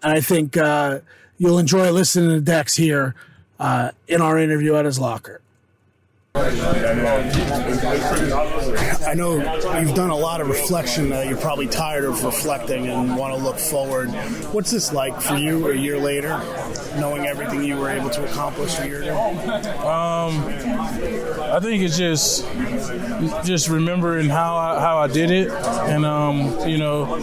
And 0.02 0.12
I 0.12 0.20
think 0.20 0.56
uh, 0.56 0.98
you'll 1.38 1.60
enjoy 1.60 1.92
listening 1.92 2.30
to 2.30 2.40
Dex 2.40 2.74
here 2.74 3.14
uh, 3.60 3.92
in 4.08 4.20
our 4.20 4.36
interview 4.36 4.74
at 4.74 4.84
his 4.84 4.98
locker. 4.98 5.40
I 6.34 6.50
know 9.14 9.36
you've 9.78 9.94
done 9.94 10.10
a 10.10 10.16
lot 10.16 10.40
of 10.40 10.48
reflection. 10.48 11.12
Uh, 11.12 11.20
you're 11.20 11.36
probably 11.36 11.68
tired 11.68 12.04
of 12.04 12.24
reflecting 12.24 12.88
and 12.88 13.16
want 13.16 13.36
to 13.36 13.40
look 13.40 13.58
forward. 13.58 14.08
What's 14.52 14.72
this 14.72 14.92
like 14.92 15.20
for 15.20 15.36
you 15.36 15.70
a 15.70 15.74
year 15.74 15.98
later, 15.98 16.38
knowing 16.96 17.26
everything 17.26 17.62
you 17.62 17.76
were 17.76 17.90
able 17.90 18.10
to 18.10 18.24
accomplish 18.24 18.76
a 18.80 18.88
year 18.88 19.02
ago? 19.02 19.20
Um, 19.86 20.42
I 21.52 21.60
think 21.60 21.82
it's 21.82 21.98
just 21.98 22.46
just 23.44 23.68
remembering 23.68 24.30
how 24.30 24.56
I, 24.56 24.80
how 24.80 24.96
I 24.96 25.06
did 25.06 25.30
it, 25.30 25.50
and 25.50 26.06
um, 26.06 26.66
you 26.66 26.78
know, 26.78 27.20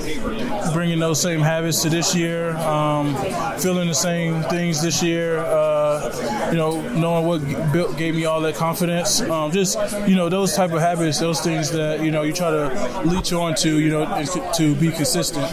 bringing 0.72 1.00
those 1.00 1.20
same 1.20 1.40
habits 1.40 1.82
to 1.82 1.90
this 1.90 2.14
year, 2.14 2.56
um, 2.58 3.16
feeling 3.58 3.88
the 3.88 3.96
same 3.96 4.44
things 4.44 4.84
this 4.84 5.02
year. 5.02 5.40
Uh, 5.40 6.50
you 6.52 6.58
know, 6.58 6.80
knowing 6.92 7.26
what 7.26 7.74
built 7.74 7.98
gave 7.98 8.14
me 8.14 8.26
all 8.26 8.40
that 8.42 8.54
confidence. 8.54 9.20
Um, 9.20 9.52
just 9.52 9.80
you 10.08 10.16
know, 10.16 10.30
those 10.30 10.56
type 10.56 10.74
of 10.74 10.80
habits, 10.80 11.20
those 11.20 11.42
things 11.42 11.72
that 11.72 12.04
you 12.04 12.12
know 12.12 12.22
you 12.22 12.32
try 12.32 12.52
to 12.52 13.02
leech 13.06 13.34
on 13.34 13.56
to, 13.56 13.80
you 13.80 13.90
know, 13.90 14.24
to 14.58 14.76
be 14.76 14.92
consistent. 14.92 15.50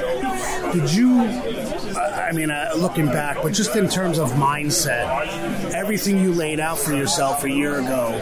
Did 0.74 0.92
you? 0.92 1.65
I 2.26 2.32
mean, 2.32 2.50
uh, 2.50 2.72
looking 2.76 3.06
back, 3.06 3.36
but 3.40 3.52
just 3.52 3.76
in 3.76 3.88
terms 3.88 4.18
of 4.18 4.32
mindset, 4.32 5.72
everything 5.72 6.18
you 6.18 6.32
laid 6.32 6.58
out 6.58 6.76
for 6.76 6.92
yourself 6.92 7.44
a 7.44 7.50
year 7.50 7.78
ago, 7.78 8.18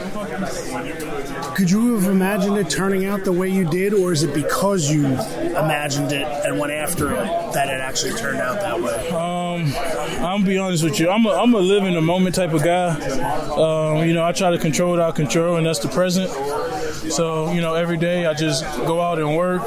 could 1.56 1.70
you 1.70 1.94
have 1.94 2.04
imagined 2.10 2.58
it 2.58 2.68
turning 2.68 3.06
out 3.06 3.24
the 3.24 3.32
way 3.32 3.48
you 3.48 3.64
did, 3.64 3.94
or 3.94 4.12
is 4.12 4.22
it 4.22 4.34
because 4.34 4.90
you 4.90 5.06
imagined 5.06 6.12
it 6.12 6.26
and 6.44 6.58
went 6.58 6.70
after 6.70 7.12
it 7.12 7.52
that 7.54 7.68
it 7.68 7.80
actually 7.80 8.12
turned 8.12 8.40
out 8.40 8.60
that 8.60 8.78
way? 8.78 9.08
Um, 9.08 9.72
I'm 10.22 10.40
gonna 10.40 10.44
be 10.44 10.58
honest 10.58 10.84
with 10.84 11.00
you. 11.00 11.08
I'm 11.08 11.24
a, 11.24 11.30
I'm 11.30 11.54
a 11.54 11.58
live 11.58 11.84
in 11.84 11.94
the 11.94 12.02
moment 12.02 12.34
type 12.34 12.52
of 12.52 12.62
guy. 12.62 12.90
Um, 12.90 14.06
you 14.06 14.12
know, 14.12 14.24
I 14.24 14.32
try 14.32 14.50
to 14.50 14.58
control 14.58 14.90
what 14.90 15.00
I 15.00 15.12
control, 15.12 15.56
and 15.56 15.66
that's 15.66 15.78
the 15.78 15.88
present. 15.88 16.30
So 17.10 17.52
you 17.52 17.60
know, 17.60 17.74
every 17.74 17.96
day 17.96 18.26
I 18.26 18.34
just 18.34 18.64
go 18.86 19.00
out 19.00 19.18
and 19.18 19.36
work, 19.36 19.62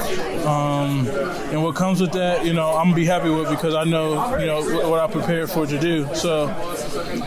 um, 0.46 1.08
and 1.08 1.64
what 1.64 1.76
comes 1.76 2.02
with 2.02 2.14
that, 2.14 2.46
you 2.46 2.54
know, 2.54 2.70
I'm 2.70 2.86
gonna 2.86 2.96
be 2.96 3.06
happy 3.06 3.30
with 3.30 3.50
because 3.50 3.76
I 3.76 3.84
know 3.84 4.38
you 4.38 4.46
know 4.46 4.90
what, 4.90 5.00
I 5.00 5.08
prepared 5.08 5.50
for 5.50 5.66
to 5.66 5.80
do. 5.80 6.08
So, 6.16 6.48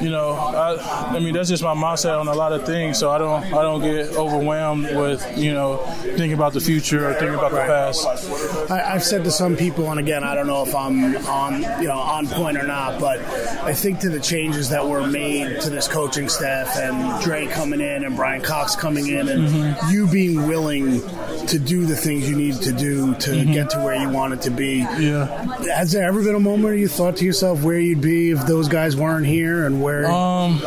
you 0.00 0.10
know, 0.10 0.30
I, 0.32 1.16
I 1.16 1.18
mean 1.20 1.34
that's 1.34 1.48
just 1.48 1.62
my 1.62 1.74
mindset 1.74 2.18
on 2.18 2.28
a 2.28 2.34
lot 2.34 2.52
of 2.52 2.64
things. 2.64 2.98
So 2.98 3.10
I 3.10 3.18
don't 3.18 3.44
I 3.44 3.62
don't 3.62 3.80
get 3.80 4.16
overwhelmed 4.16 4.84
with 4.84 5.38
you 5.38 5.52
know 5.52 5.78
thinking 6.00 6.32
about 6.32 6.52
the 6.52 6.60
future 6.60 7.08
or 7.08 7.14
thinking 7.14 7.34
about 7.34 7.52
the 7.52 7.58
past. 7.58 8.70
I, 8.70 8.94
I've 8.94 9.04
said 9.04 9.24
to 9.24 9.30
some 9.30 9.56
people, 9.56 9.90
and 9.90 10.00
again, 10.00 10.24
I 10.24 10.34
don't 10.34 10.46
know 10.46 10.62
if 10.64 10.74
I'm 10.74 11.16
on 11.26 11.62
you 11.82 11.88
know 11.88 11.98
on 11.98 12.26
point 12.28 12.56
or 12.56 12.66
not, 12.66 13.00
but 13.00 13.20
I 13.62 13.72
think 13.72 14.00
to 14.00 14.10
the 14.10 14.20
changes 14.20 14.68
that 14.70 14.86
were 14.86 15.06
made 15.06 15.60
to 15.62 15.70
this 15.70 15.88
coaching 15.88 16.28
staff 16.28 16.76
and 16.76 17.22
Dre 17.22 17.46
coming 17.46 17.80
in 17.80 18.04
and 18.04 18.16
Brian 18.16 18.42
Cox 18.42 18.76
coming 18.76 19.08
in 19.08 19.28
and 19.28 19.48
mm-hmm. 19.48 19.90
you 19.90 20.06
being 20.06 20.46
willing 20.46 21.00
to 21.46 21.58
do 21.58 21.86
the 21.86 21.96
things 21.96 22.28
you 22.28 22.36
need 22.36 22.54
to 22.54 22.72
do 22.72 23.14
to 23.16 23.30
mm-hmm. 23.30 23.52
get 23.52 23.70
to 23.70 23.78
where 23.80 23.94
you 23.94 24.08
wanted 24.08 24.42
to 24.42 24.50
be. 24.50 24.78
Yeah. 24.78 25.26
Has 25.74 25.92
there 25.92 26.06
ever 26.06 26.22
been 26.22 26.34
a 26.34 26.40
moment 26.40 26.64
where 26.64 26.74
you 26.74 26.88
thought 26.88 27.16
to 27.16 27.24
yourself 27.24 27.62
where 27.62 27.78
you'd 27.78 28.00
be 28.00 28.30
if 28.30 28.46
those 28.46 28.68
guys 28.68 28.96
weren't 28.96 29.26
here 29.26 29.49
and 29.58 29.82
where? 29.82 30.06
Um, 30.06 30.60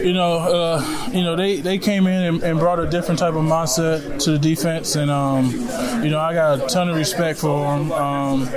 you 0.00 0.12
know, 0.12 0.38
uh, 0.38 1.08
you 1.12 1.22
know, 1.22 1.36
they, 1.36 1.60
they 1.60 1.78
came 1.78 2.06
in 2.06 2.22
and, 2.22 2.42
and 2.42 2.58
brought 2.58 2.78
a 2.80 2.88
different 2.88 3.18
type 3.18 3.34
of 3.34 3.44
mindset 3.44 4.22
to 4.24 4.32
the 4.32 4.38
defense, 4.38 4.96
and 4.96 5.10
um, 5.10 5.50
you 6.02 6.10
know, 6.10 6.18
I 6.18 6.34
got 6.34 6.62
a 6.62 6.66
ton 6.66 6.88
of 6.88 6.96
respect 6.96 7.38
for 7.38 7.60
them. 7.66 7.92
Um, 7.92 8.48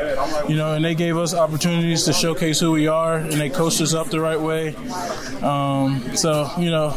you 0.48 0.56
know, 0.56 0.74
and 0.74 0.84
they 0.84 0.96
gave 0.96 1.18
us 1.18 1.34
opportunities 1.34 2.04
to 2.06 2.14
showcase 2.14 2.60
who 2.60 2.72
we 2.72 2.88
are, 2.88 3.16
and 3.16 3.34
they 3.34 3.50
coached 3.50 3.82
us 3.82 3.94
up 3.94 4.10
the 4.10 4.20
right 4.20 4.40
way. 4.40 4.76
Um, 5.42 6.16
so, 6.16 6.50
you 6.58 6.72
know, 6.72 6.90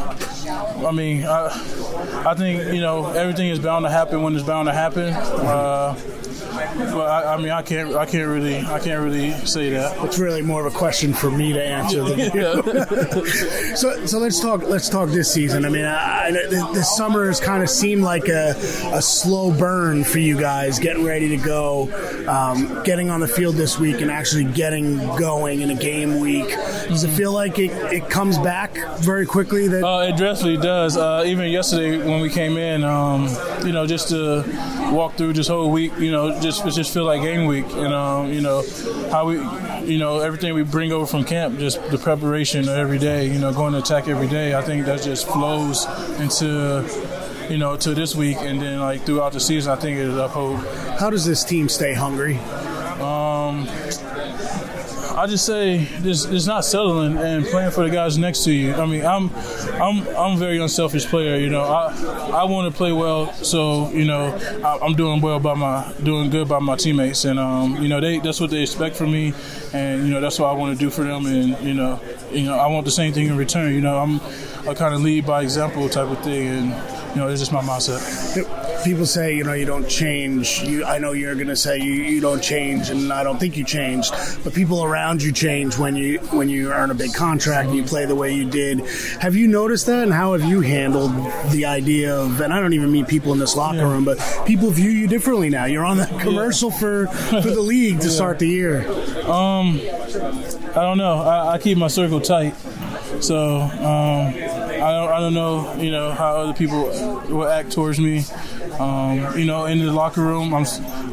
I 0.85 0.91
mean, 0.91 1.25
I, 1.25 1.47
I 2.25 2.33
think 2.35 2.73
you 2.73 2.81
know 2.81 3.11
everything 3.11 3.49
is 3.49 3.59
bound 3.59 3.85
to 3.85 3.89
happen 3.89 4.21
when 4.21 4.35
it's 4.35 4.45
bound 4.45 4.67
to 4.67 4.73
happen. 4.73 5.13
Uh, 5.13 5.95
but 6.75 7.07
I, 7.07 7.33
I 7.33 7.37
mean, 7.37 7.49
I 7.49 7.61
can't, 7.61 7.93
I 7.95 8.05
can't 8.05 8.27
really, 8.27 8.59
I 8.59 8.79
can't 8.79 9.01
really 9.01 9.31
say 9.45 9.69
that. 9.71 10.03
it's 10.03 10.19
really 10.19 10.41
more 10.41 10.65
of 10.65 10.73
a 10.73 10.77
question 10.77 11.13
for 11.13 11.29
me 11.31 11.53
to 11.53 11.63
answer 11.63 12.03
than 12.03 12.19
you. 12.19 13.75
so, 13.75 14.05
so 14.05 14.19
let's 14.19 14.39
talk. 14.39 14.63
Let's 14.63 14.89
talk 14.89 15.09
this 15.09 15.31
season. 15.31 15.65
I 15.65 15.69
mean, 15.69 15.85
I, 15.85 16.27
I, 16.27 16.31
this 16.73 16.95
summer 16.95 17.27
has 17.27 17.39
kind 17.39 17.63
of 17.63 17.69
seemed 17.69 18.03
like 18.03 18.27
a, 18.27 18.55
a 18.93 19.01
slow 19.01 19.51
burn 19.51 20.03
for 20.03 20.19
you 20.19 20.37
guys, 20.39 20.79
getting 20.79 21.03
ready 21.03 21.29
to 21.29 21.37
go, 21.37 21.89
um, 22.27 22.83
getting 22.83 23.09
on 23.09 23.19
the 23.19 23.27
field 23.27 23.55
this 23.55 23.77
week, 23.79 24.01
and 24.01 24.11
actually 24.11 24.45
getting 24.45 24.97
going 25.17 25.61
in 25.61 25.69
a 25.69 25.75
game 25.75 26.19
week. 26.19 26.49
Does 26.87 27.03
it 27.03 27.09
feel 27.09 27.31
like 27.31 27.59
it, 27.59 27.71
it 27.93 28.09
comes 28.09 28.37
back 28.39 28.75
very 28.99 29.25
quickly? 29.25 29.67
That 29.67 29.83
Uh, 29.83 30.07
it 30.13 30.17
definitely 30.17 30.57
does. 30.57 30.97
Uh, 30.97 31.23
even 31.25 31.49
yesterday 31.49 31.97
when 31.97 32.21
we 32.21 32.29
came 32.29 32.57
in, 32.57 32.83
um, 32.83 33.27
you 33.65 33.71
know, 33.71 33.85
just 33.85 34.09
to 34.09 34.43
walk 34.91 35.15
through 35.15 35.33
this 35.33 35.47
whole 35.47 35.71
week, 35.71 35.91
you 35.99 36.11
know, 36.11 36.39
just 36.47 36.65
it 36.65 36.71
just 36.71 36.93
feel 36.93 37.03
like 37.03 37.21
game 37.21 37.45
week, 37.45 37.65
and 37.73 37.93
um, 37.93 38.31
you 38.31 38.39
know 38.39 38.63
how 39.11 39.27
we, 39.27 39.35
you 39.85 39.97
know, 39.97 40.19
everything 40.19 40.53
we 40.53 40.63
bring 40.63 40.93
over 40.93 41.05
from 41.05 41.25
camp, 41.25 41.59
just 41.59 41.83
the 41.91 41.97
preparation 41.97 42.69
every 42.69 42.97
day, 42.97 43.27
you 43.27 43.37
know, 43.37 43.51
going 43.51 43.73
to 43.73 43.79
attack 43.79 44.07
every 44.07 44.29
day. 44.29 44.55
I 44.55 44.61
think 44.61 44.85
that 44.85 45.01
just 45.01 45.27
flows 45.27 45.85
into. 46.19 46.85
You 47.49 47.57
know, 47.57 47.77
to 47.77 47.93
this 47.93 48.13
week, 48.13 48.35
and 48.41 48.61
then 48.61 48.81
like 48.81 49.03
throughout 49.03 49.31
the 49.31 49.39
season, 49.39 49.71
I 49.71 49.77
think 49.77 49.97
it'll 49.97 50.19
uphold. 50.19 50.57
how 50.99 51.09
does 51.09 51.25
this 51.25 51.45
team 51.45 51.69
stay 51.69 51.93
hungry? 51.93 52.35
Um, 52.99 53.65
I 55.17 55.25
just 55.25 55.47
say 55.47 55.87
it's 56.03 56.45
not 56.45 56.63
settling 56.63 57.17
and 57.17 57.43
playing 57.47 57.71
for 57.71 57.83
the 57.83 57.89
guys 57.89 58.19
next 58.19 58.43
to 58.43 58.51
you. 58.51 58.75
I 58.75 58.85
mean, 58.85 59.03
I'm 59.03 59.31
I'm 59.81 60.07
I'm 60.09 60.33
a 60.33 60.37
very 60.37 60.59
unselfish 60.59 61.07
player. 61.07 61.37
You 61.37 61.49
know, 61.49 61.63
I 61.63 61.87
I 62.33 62.43
want 62.43 62.71
to 62.71 62.77
play 62.77 62.91
well, 62.91 63.33
so 63.33 63.89
you 63.89 64.05
know 64.05 64.27
I, 64.63 64.77
I'm 64.79 64.93
doing 64.93 65.19
well 65.19 65.39
by 65.39 65.55
my 65.55 65.91
doing 66.03 66.29
good 66.29 66.47
by 66.47 66.59
my 66.59 66.75
teammates, 66.75 67.25
and 67.25 67.39
um, 67.39 67.81
you 67.81 67.89
know 67.89 67.99
they 67.99 68.19
that's 68.19 68.39
what 68.39 68.51
they 68.51 68.61
expect 68.61 68.95
from 68.95 69.11
me, 69.11 69.33
and 69.73 70.03
you 70.03 70.13
know 70.13 70.21
that's 70.21 70.37
what 70.37 70.49
I 70.49 70.53
want 70.53 70.77
to 70.77 70.85
do 70.85 70.91
for 70.91 71.03
them, 71.03 71.25
and 71.25 71.59
you 71.65 71.73
know 71.73 71.99
you 72.31 72.43
know 72.43 72.55
I 72.55 72.67
want 72.67 72.85
the 72.85 72.91
same 72.91 73.11
thing 73.11 73.25
in 73.25 73.37
return. 73.37 73.73
You 73.73 73.81
know, 73.81 73.97
I'm 73.97 74.21
a 74.67 74.75
kind 74.75 74.93
of 74.93 75.01
lead 75.01 75.25
by 75.25 75.41
example 75.41 75.89
type 75.89 76.09
of 76.09 76.23
thing, 76.23 76.47
and 76.47 76.65
you 77.15 77.21
know 77.21 77.27
it's 77.27 77.41
just 77.41 77.51
my 77.51 77.61
mindset. 77.61 78.66
People 78.87 79.05
say, 79.05 79.35
you 79.35 79.43
know, 79.43 79.51
you 79.51 79.65
don't 79.65 79.89
change. 79.89 80.61
You, 80.61 80.85
I 80.85 80.97
know 80.97 81.11
you're 81.11 81.35
going 81.35 81.49
to 81.49 81.57
say 81.57 81.77
you, 81.77 81.91
you 81.91 82.21
don't 82.21 82.41
change, 82.41 82.89
and 82.89 83.11
I 83.11 83.21
don't 83.21 83.37
think 83.37 83.57
you 83.57 83.65
changed. 83.65 84.13
But 84.45 84.53
people 84.53 84.81
around 84.81 85.21
you 85.21 85.33
change 85.33 85.77
when 85.77 85.97
you 85.97 86.19
when 86.31 86.47
you 86.47 86.71
earn 86.71 86.89
a 86.89 86.93
big 86.93 87.13
contract 87.13 87.67
and 87.67 87.75
you 87.75 87.83
play 87.83 88.05
the 88.05 88.15
way 88.15 88.33
you 88.33 88.49
did. 88.49 88.79
Have 89.19 89.35
you 89.35 89.49
noticed 89.49 89.87
that, 89.87 90.03
and 90.03 90.13
how 90.13 90.31
have 90.31 90.45
you 90.45 90.61
handled 90.61 91.11
the 91.51 91.65
idea 91.65 92.15
of? 92.15 92.39
And 92.39 92.53
I 92.53 92.61
don't 92.61 92.71
even 92.71 92.89
mean 92.89 93.05
people 93.05 93.33
in 93.33 93.39
this 93.39 93.57
locker 93.57 93.85
room, 93.85 94.05
but 94.05 94.19
people 94.45 94.69
view 94.69 94.89
you 94.89 95.05
differently 95.05 95.49
now. 95.49 95.65
You're 95.65 95.85
on 95.85 95.97
the 95.97 96.05
commercial 96.21 96.71
for 96.71 97.07
for 97.07 97.41
the 97.41 97.59
league 97.59 97.99
to 97.99 98.09
start 98.19 98.39
the 98.39 98.47
year. 98.47 98.87
Um, 99.29 99.81
I 99.81 100.81
don't 100.81 100.97
know. 100.97 101.23
I, 101.23 101.55
I 101.55 101.57
keep 101.57 101.77
my 101.77 101.89
circle 101.89 102.21
tight, 102.21 102.55
so 103.19 103.59
um, 103.63 104.56
I 104.81 104.91
don't. 104.91 105.09
I 105.11 105.19
don't 105.19 105.33
know. 105.33 105.75
You 105.75 105.91
know 105.91 106.11
how 106.11 106.37
other 106.37 106.53
people 106.53 106.83
will 107.29 107.47
act 107.47 107.71
towards 107.71 107.99
me. 107.99 108.23
Um, 108.79 109.37
you 109.37 109.45
know, 109.45 109.65
in 109.65 109.79
the 109.79 109.91
locker 109.91 110.21
room, 110.21 110.53
I'm 110.53 110.65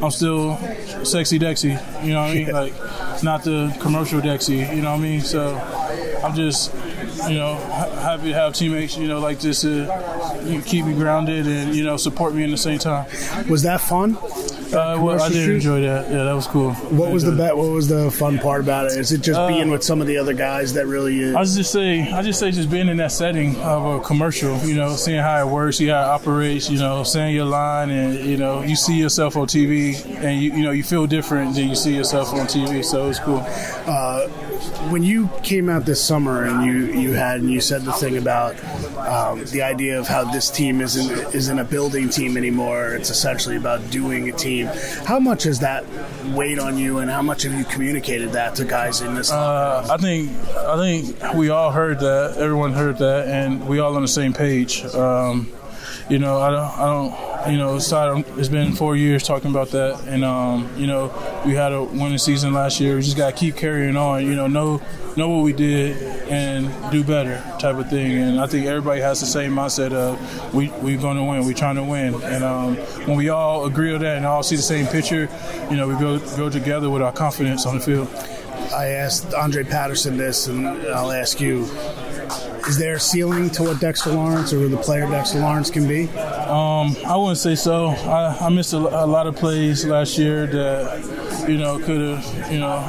I'm 0.03 0.11
still 0.11 0.57
sexy 1.03 1.39
Dexy. 1.39 2.03
You 2.03 2.13
know 2.13 2.21
what 2.21 2.31
I 2.31 2.33
mean? 2.33 2.51
Like, 2.51 3.23
not 3.23 3.43
the 3.43 3.75
commercial 3.81 4.21
Dexy. 4.21 4.75
You 4.75 4.81
know 4.81 4.91
what 4.91 4.99
I 4.99 5.03
mean? 5.03 5.21
So 5.21 5.55
I'm 6.23 6.35
just. 6.35 6.73
You 7.29 7.35
know, 7.35 7.55
happy 7.55 8.27
to 8.27 8.33
have 8.33 8.53
teammates, 8.53 8.97
you 8.97 9.07
know, 9.07 9.19
like 9.19 9.39
this 9.39 9.61
to 9.61 9.85
know, 9.85 10.61
keep 10.65 10.85
me 10.85 10.93
grounded 10.93 11.47
and, 11.47 11.73
you 11.73 11.83
know, 11.83 11.97
support 11.97 12.35
me 12.35 12.43
in 12.43 12.51
the 12.51 12.57
same 12.57 12.77
time. 12.77 13.07
Was 13.49 13.63
that 13.63 13.81
fun? 13.81 14.17
Uh, 14.73 14.99
well, 15.01 15.21
I 15.21 15.29
did 15.29 15.35
shoot? 15.45 15.55
enjoy 15.55 15.81
that. 15.81 16.09
Yeah, 16.11 16.23
that 16.23 16.33
was 16.33 16.47
cool. 16.47 16.73
What 16.73 17.11
was 17.11 17.23
the 17.23 17.31
bet? 17.31 17.55
What 17.55 17.69
was 17.69 17.87
the 17.87 18.09
fun 18.11 18.39
part 18.39 18.61
about 18.61 18.87
it? 18.87 18.93
Is 18.97 19.11
it 19.11 19.21
just 19.21 19.39
Uh, 19.39 19.47
being 19.47 19.69
with 19.69 19.83
some 19.83 20.01
of 20.01 20.07
the 20.07 20.17
other 20.17 20.33
guys 20.33 20.73
that 20.73 20.87
really? 20.87 21.19
Is? 21.19 21.35
I 21.35 21.41
Is? 21.41 21.55
just 21.55 21.71
say, 21.71 22.01
I 22.11 22.21
just 22.21 22.39
say, 22.39 22.51
just 22.51 22.69
being 22.69 22.87
in 22.89 22.97
that 22.97 23.11
setting 23.11 23.55
of 23.61 23.85
a 23.85 23.99
commercial, 24.01 24.57
you 24.59 24.75
know, 24.75 24.95
seeing 24.95 25.21
how 25.21 25.39
it 25.45 25.49
works, 25.51 25.77
see 25.77 25.87
how 25.87 26.01
it 26.01 26.05
operates, 26.05 26.69
you 26.69 26.79
know, 26.79 27.03
saying 27.03 27.35
your 27.35 27.45
line, 27.45 27.89
and 27.89 28.19
you 28.25 28.37
know, 28.37 28.63
you 28.63 28.75
see 28.75 28.97
yourself 28.97 29.37
on 29.37 29.47
TV, 29.47 30.03
and 30.23 30.41
you, 30.41 30.51
you 30.53 30.63
know, 30.63 30.71
you 30.71 30.83
feel 30.83 31.05
different 31.07 31.55
than 31.55 31.69
you 31.69 31.75
see 31.75 31.95
yourself 31.95 32.33
on 32.33 32.47
TV. 32.47 32.83
So 32.83 33.09
it's 33.09 33.19
cool. 33.19 33.43
Uh, 33.87 34.27
when 34.89 35.03
you 35.03 35.29
came 35.43 35.69
out 35.69 35.85
this 35.85 36.03
summer 36.03 36.43
and 36.43 36.65
you, 36.65 36.99
you 36.99 37.13
had 37.13 37.41
and 37.41 37.51
you 37.51 37.61
said 37.61 37.83
the 37.83 37.91
thing 37.93 38.17
about 38.17 38.55
um, 38.97 39.43
the 39.45 39.61
idea 39.61 39.99
of 39.99 40.07
how 40.07 40.31
this 40.31 40.49
team 40.49 40.81
isn't 40.81 41.35
isn't 41.35 41.59
a 41.59 41.63
building 41.63 42.09
team 42.09 42.37
anymore. 42.37 42.93
It's 42.93 43.09
essentially 43.09 43.57
about 43.57 43.89
doing 43.91 44.29
a 44.29 44.31
team. 44.31 44.67
How 45.05 45.19
much 45.19 45.43
has 45.43 45.59
that 45.59 45.85
weighed 46.33 46.59
on 46.59 46.77
you, 46.77 46.99
and 46.99 47.09
how 47.09 47.21
much 47.21 47.43
have 47.43 47.53
you 47.53 47.65
communicated 47.65 48.31
that 48.33 48.55
to 48.55 48.65
guys 48.65 49.01
in 49.01 49.15
this? 49.15 49.31
Uh, 49.31 49.87
I 49.89 49.97
think, 49.97 50.31
I 50.55 50.77
think 50.77 51.33
we 51.33 51.49
all 51.49 51.71
heard 51.71 51.99
that. 51.99 52.37
Everyone 52.37 52.73
heard 52.73 52.97
that, 52.99 53.27
and 53.27 53.67
we 53.67 53.79
all 53.79 53.95
on 53.95 54.01
the 54.01 54.07
same 54.07 54.33
page. 54.33 54.83
Um, 54.85 55.51
you 56.09 56.19
know, 56.19 56.39
I 56.39 56.49
don't, 56.49 56.79
I 56.79 56.85
don't, 56.85 57.51
you 57.51 57.57
know, 57.57 57.75
it's 57.75 58.49
been 58.49 58.73
four 58.73 58.95
years 58.95 59.23
talking 59.23 59.51
about 59.51 59.69
that, 59.69 60.01
and 60.07 60.23
um, 60.23 60.69
you 60.77 60.87
know, 60.87 61.13
we 61.45 61.53
had 61.53 61.73
a 61.73 61.83
winning 61.83 62.17
season 62.17 62.53
last 62.53 62.79
year. 62.79 62.95
We 62.95 63.01
just 63.01 63.17
got 63.17 63.31
to 63.31 63.35
keep 63.37 63.55
carrying 63.55 63.97
on. 63.97 64.25
You 64.25 64.35
know, 64.35 64.47
know 64.47 64.81
know 65.17 65.29
what 65.29 65.43
we 65.43 65.53
did 65.53 65.95
and 66.29 66.91
do 66.91 67.03
better 67.03 67.41
type 67.59 67.75
of 67.75 67.89
thing. 67.89 68.17
And 68.17 68.39
I 68.39 68.47
think 68.47 68.65
everybody 68.65 69.01
has 69.01 69.19
the 69.19 69.25
same 69.25 69.53
mindset 69.53 69.93
of 69.93 70.53
we 70.53 70.69
we're 70.81 70.99
going 70.99 71.17
to 71.17 71.23
win. 71.23 71.45
We're 71.45 71.53
trying 71.53 71.75
to 71.75 71.83
win. 71.83 72.15
And 72.23 72.43
um, 72.43 72.75
when 73.07 73.17
we 73.17 73.29
all 73.29 73.65
agree 73.65 73.93
on 73.93 74.01
that 74.01 74.17
and 74.17 74.25
all 74.25 74.43
see 74.43 74.55
the 74.55 74.61
same 74.61 74.87
picture, 74.87 75.29
you 75.69 75.77
know, 75.77 75.87
we 75.87 75.95
go 75.95 76.19
go 76.35 76.49
together 76.49 76.89
with 76.89 77.01
our 77.01 77.13
confidence 77.13 77.65
on 77.65 77.75
the 77.75 77.81
field. 77.81 78.09
I 78.73 78.87
asked 78.87 79.33
Andre 79.33 79.63
Patterson 79.63 80.17
this, 80.17 80.47
and 80.47 80.67
I'll 80.67 81.11
ask 81.11 81.39
you: 81.39 81.65
Is 82.67 82.77
there 82.77 82.95
a 82.95 82.99
ceiling 82.99 83.49
to 83.51 83.63
what 83.63 83.79
Dexter 83.79 84.11
Lawrence 84.11 84.51
or 84.51 84.67
the 84.67 84.77
player 84.77 85.07
Dexter 85.07 85.39
Lawrence 85.39 85.69
can 85.69 85.87
be? 85.87 86.09
Um, 86.09 86.95
I 87.05 87.15
wouldn't 87.15 87.37
say 87.37 87.55
so. 87.55 87.87
I, 87.87 88.37
I 88.41 88.49
missed 88.49 88.73
a, 88.73 88.77
a, 88.77 89.05
lot 89.05 89.27
of 89.27 89.35
plays 89.35 89.85
last 89.85 90.17
year 90.17 90.47
that 90.47 91.47
you 91.47 91.57
know 91.57 91.77
could 91.79 92.01
have 92.01 92.51
you 92.51 92.59
know 92.59 92.79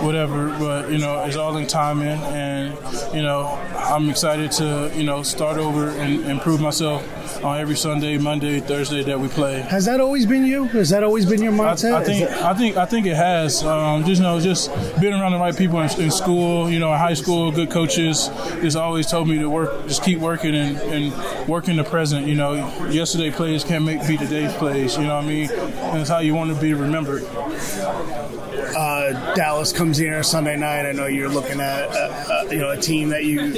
whatever. 0.00 0.48
But 0.58 0.90
you 0.90 0.98
know, 0.98 1.24
it's 1.24 1.36
all 1.36 1.56
in 1.56 1.66
timing, 1.66 2.18
and 2.18 2.74
you 3.14 3.22
know, 3.22 3.58
I'm 3.84 4.08
excited 4.08 4.50
to 4.52 4.90
you 4.94 5.04
know 5.04 5.22
start 5.22 5.58
over 5.58 5.90
and 5.90 6.24
improve 6.24 6.60
myself 6.60 7.44
on 7.44 7.58
every 7.58 7.76
Sunday, 7.76 8.16
Monday, 8.16 8.60
Thursday 8.60 9.02
that 9.04 9.20
we 9.20 9.28
play. 9.28 9.60
Has 9.60 9.84
that 9.84 10.00
always 10.00 10.24
been 10.24 10.44
you? 10.44 10.64
Has 10.64 10.88
that 10.90 11.02
always 11.02 11.26
been 11.26 11.42
your 11.42 11.52
mindset? 11.52 11.92
I, 11.92 12.00
I 12.00 12.04
think 12.04 12.30
I 12.30 12.54
think 12.54 12.76
I 12.76 12.86
think 12.86 13.06
it 13.06 13.16
has. 13.16 13.62
Um, 13.62 14.04
just 14.04 14.20
you 14.20 14.26
know, 14.26 14.40
just 14.40 14.70
being 15.00 15.12
around 15.12 15.32
the 15.32 15.38
right 15.38 15.56
people 15.56 15.80
in, 15.80 16.00
in, 16.00 16.10
school, 16.10 16.70
you 16.70 16.78
know, 16.78 16.92
in 16.92 16.98
high 16.98 17.14
school, 17.14 17.52
good 17.52 17.70
coaches, 17.70 18.30
just 18.62 18.76
always 18.76 19.06
told 19.06 19.28
me 19.28 19.38
to 19.38 19.50
work, 19.50 19.86
just 19.86 20.02
keep 20.02 20.18
working 20.18 20.54
and, 20.54 20.78
and 20.78 21.48
work 21.48 21.68
in 21.68 21.76
the 21.76 21.84
present. 21.84 22.26
You 22.26 22.36
know, 22.36 22.54
yesterday 22.88 23.30
plays 23.30 23.64
can't 23.64 23.84
make 23.84 24.06
beat 24.06 24.20
today's 24.20 24.52
plays. 24.54 24.96
You 24.96 25.04
know 25.04 25.16
what 25.16 25.24
I 25.24 25.28
mean? 25.28 25.50
And 25.50 26.00
it's 26.00 26.10
how 26.10 26.20
you 26.20 26.34
want 26.34 26.54
to 26.54 26.60
be 26.60 26.72
remembered 26.72 27.24
uh, 28.74 29.34
Dallas 29.34 29.72
comes 29.72 29.96
here 29.96 30.22
Sunday 30.22 30.56
night. 30.56 30.86
I 30.86 30.92
know 30.92 31.06
you're 31.06 31.28
looking 31.28 31.60
at 31.60 31.88
uh, 31.88 31.94
uh, 31.94 32.48
you 32.50 32.58
know 32.58 32.70
a 32.70 32.76
team 32.76 33.08
that 33.10 33.24
you 33.24 33.54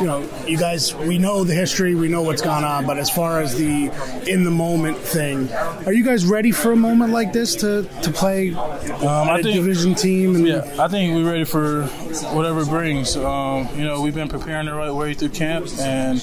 you 0.00 0.06
know 0.06 0.28
you 0.46 0.56
guys 0.56 0.94
we 0.94 1.18
know 1.18 1.44
the 1.44 1.54
history, 1.54 1.94
we 1.94 2.08
know 2.08 2.22
what's 2.22 2.42
gone 2.42 2.64
on, 2.64 2.86
but 2.86 2.98
as 2.98 3.10
far 3.10 3.40
as 3.40 3.56
the 3.56 3.90
in 4.26 4.44
the 4.44 4.50
moment 4.50 4.98
thing, 4.98 5.52
are 5.86 5.92
you 5.92 6.04
guys 6.04 6.26
ready 6.26 6.52
for 6.52 6.72
a 6.72 6.76
moment 6.76 7.12
like 7.12 7.32
this 7.32 7.54
to 7.56 7.82
to 8.02 8.10
play 8.10 8.52
um, 8.54 9.28
a 9.28 9.42
think, 9.42 9.54
division 9.54 9.94
team? 9.94 10.36
And, 10.36 10.46
yeah, 10.46 10.76
I 10.78 10.88
think 10.88 11.14
we're 11.14 11.30
ready 11.30 11.44
for 11.44 11.86
whatever 12.34 12.62
it 12.62 12.68
brings. 12.68 13.16
Um, 13.16 13.68
you 13.76 13.84
know, 13.84 14.00
we've 14.00 14.14
been 14.14 14.28
preparing 14.28 14.66
the 14.66 14.74
right 14.74 14.92
way 14.92 15.14
through 15.14 15.30
camp, 15.30 15.68
and 15.80 16.22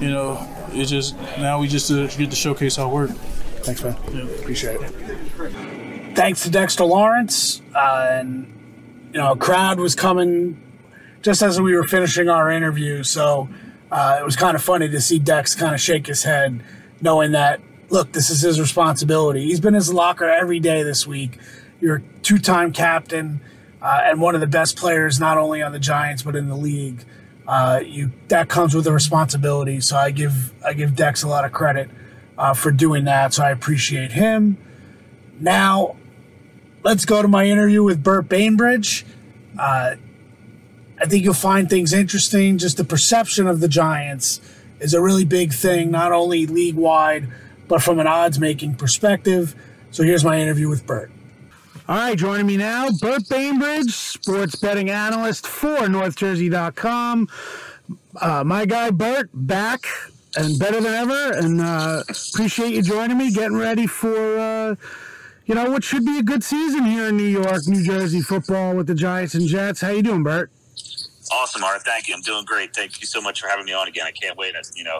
you 0.00 0.10
know, 0.10 0.46
it's 0.72 0.90
just 0.90 1.16
now 1.38 1.60
we 1.60 1.68
just 1.68 1.90
uh, 1.90 2.06
get 2.08 2.30
to 2.30 2.36
showcase 2.36 2.78
our 2.78 2.88
work. 2.88 3.10
Thanks, 3.62 3.82
man. 3.82 3.96
Yeah. 4.12 4.22
Appreciate 4.22 4.80
it 4.80 5.78
thanks 6.18 6.42
to 6.42 6.50
Dexter 6.50 6.84
Lawrence. 6.84 7.62
Uh, 7.72 8.08
and, 8.10 8.46
you 9.12 9.20
know, 9.20 9.32
a 9.32 9.36
crowd 9.36 9.78
was 9.78 9.94
coming 9.94 10.60
just 11.28 11.42
as 11.42 11.60
we 11.60 11.76
were 11.76 11.86
finishing 11.86 12.30
our 12.30 12.50
interview. 12.50 13.02
So 13.02 13.50
uh, 13.90 14.16
it 14.18 14.24
was 14.24 14.34
kind 14.34 14.54
of 14.54 14.62
funny 14.62 14.88
to 14.88 14.98
see 14.98 15.18
Dex 15.18 15.54
kind 15.54 15.74
of 15.74 15.80
shake 15.80 16.06
his 16.06 16.22
head, 16.22 16.62
knowing 17.02 17.32
that, 17.32 17.60
look, 17.90 18.12
this 18.12 18.30
is 18.30 18.40
his 18.40 18.58
responsibility. 18.58 19.44
He's 19.44 19.60
been 19.60 19.74
in 19.74 19.80
his 19.80 19.92
locker 19.92 20.24
every 20.24 20.58
day 20.58 20.82
this 20.82 21.06
week. 21.06 21.38
You're 21.82 21.96
a 21.96 22.02
two 22.22 22.38
time 22.38 22.72
captain 22.72 23.42
uh, 23.82 24.00
and 24.04 24.22
one 24.22 24.36
of 24.36 24.40
the 24.40 24.46
best 24.46 24.78
players, 24.78 25.20
not 25.20 25.36
only 25.36 25.60
on 25.60 25.72
the 25.72 25.78
Giants, 25.78 26.22
but 26.22 26.34
in 26.34 26.48
the 26.48 26.56
league. 26.56 27.04
Uh, 27.46 27.80
you 27.84 28.10
that 28.28 28.48
comes 28.48 28.74
with 28.74 28.86
a 28.86 28.92
responsibility. 28.92 29.82
So 29.82 29.98
I 29.98 30.10
give 30.10 30.54
I 30.64 30.72
give 30.72 30.96
Dex 30.96 31.22
a 31.22 31.28
lot 31.28 31.44
of 31.44 31.52
credit 31.52 31.90
uh, 32.38 32.54
for 32.54 32.70
doing 32.70 33.04
that. 33.04 33.34
So 33.34 33.44
I 33.44 33.50
appreciate 33.50 34.12
him. 34.12 34.56
Now 35.38 35.96
let's 36.82 37.04
go 37.04 37.20
to 37.20 37.28
my 37.28 37.44
interview 37.44 37.82
with 37.82 38.02
Bert 38.02 38.30
Bainbridge. 38.30 39.04
Uh, 39.58 39.96
I 41.00 41.06
think 41.06 41.24
you'll 41.24 41.34
find 41.34 41.70
things 41.70 41.92
interesting. 41.92 42.58
Just 42.58 42.76
the 42.76 42.84
perception 42.84 43.46
of 43.46 43.60
the 43.60 43.68
Giants 43.68 44.40
is 44.80 44.94
a 44.94 45.00
really 45.00 45.24
big 45.24 45.52
thing, 45.52 45.90
not 45.90 46.12
only 46.12 46.46
league 46.46 46.74
wide, 46.76 47.28
but 47.68 47.82
from 47.82 47.98
an 47.98 48.06
odds 48.06 48.38
making 48.38 48.74
perspective. 48.74 49.54
So 49.90 50.02
here's 50.02 50.24
my 50.24 50.38
interview 50.40 50.68
with 50.68 50.86
Bert. 50.86 51.10
All 51.88 51.96
right, 51.96 52.18
joining 52.18 52.46
me 52.46 52.58
now, 52.58 52.90
Bert 53.00 53.26
Bainbridge, 53.30 53.94
sports 53.94 54.56
betting 54.56 54.90
analyst 54.90 55.46
for 55.46 55.78
NorthJersey.com. 55.78 57.28
Uh, 58.20 58.44
my 58.44 58.66
guy 58.66 58.90
Bert 58.90 59.30
back 59.32 59.86
and 60.36 60.58
better 60.58 60.80
than 60.82 60.92
ever, 60.92 61.32
and 61.32 61.60
uh, 61.62 62.02
appreciate 62.30 62.74
you 62.74 62.82
joining 62.82 63.16
me, 63.16 63.32
getting 63.32 63.56
ready 63.56 63.86
for 63.86 64.38
uh, 64.38 64.74
you 65.46 65.54
know 65.54 65.70
what 65.70 65.82
should 65.82 66.04
be 66.04 66.18
a 66.18 66.22
good 66.22 66.44
season 66.44 66.84
here 66.84 67.06
in 67.08 67.16
New 67.16 67.22
York, 67.24 67.66
New 67.66 67.82
Jersey 67.82 68.20
football 68.20 68.76
with 68.76 68.86
the 68.86 68.94
Giants 68.94 69.34
and 69.34 69.46
Jets. 69.48 69.80
How 69.80 69.88
you 69.88 70.02
doing, 70.02 70.22
Bert? 70.22 70.50
Awesome, 71.32 71.64
Art. 71.64 71.82
Thank 71.84 72.08
you. 72.08 72.14
I'm 72.14 72.22
doing 72.22 72.44
great. 72.44 72.74
Thank 72.74 73.00
you 73.00 73.06
so 73.06 73.20
much 73.20 73.40
for 73.40 73.48
having 73.48 73.64
me 73.64 73.72
on 73.72 73.88
again. 73.88 74.06
I 74.06 74.12
can't 74.12 74.36
wait. 74.36 74.54
You 74.74 74.84
know, 74.84 74.98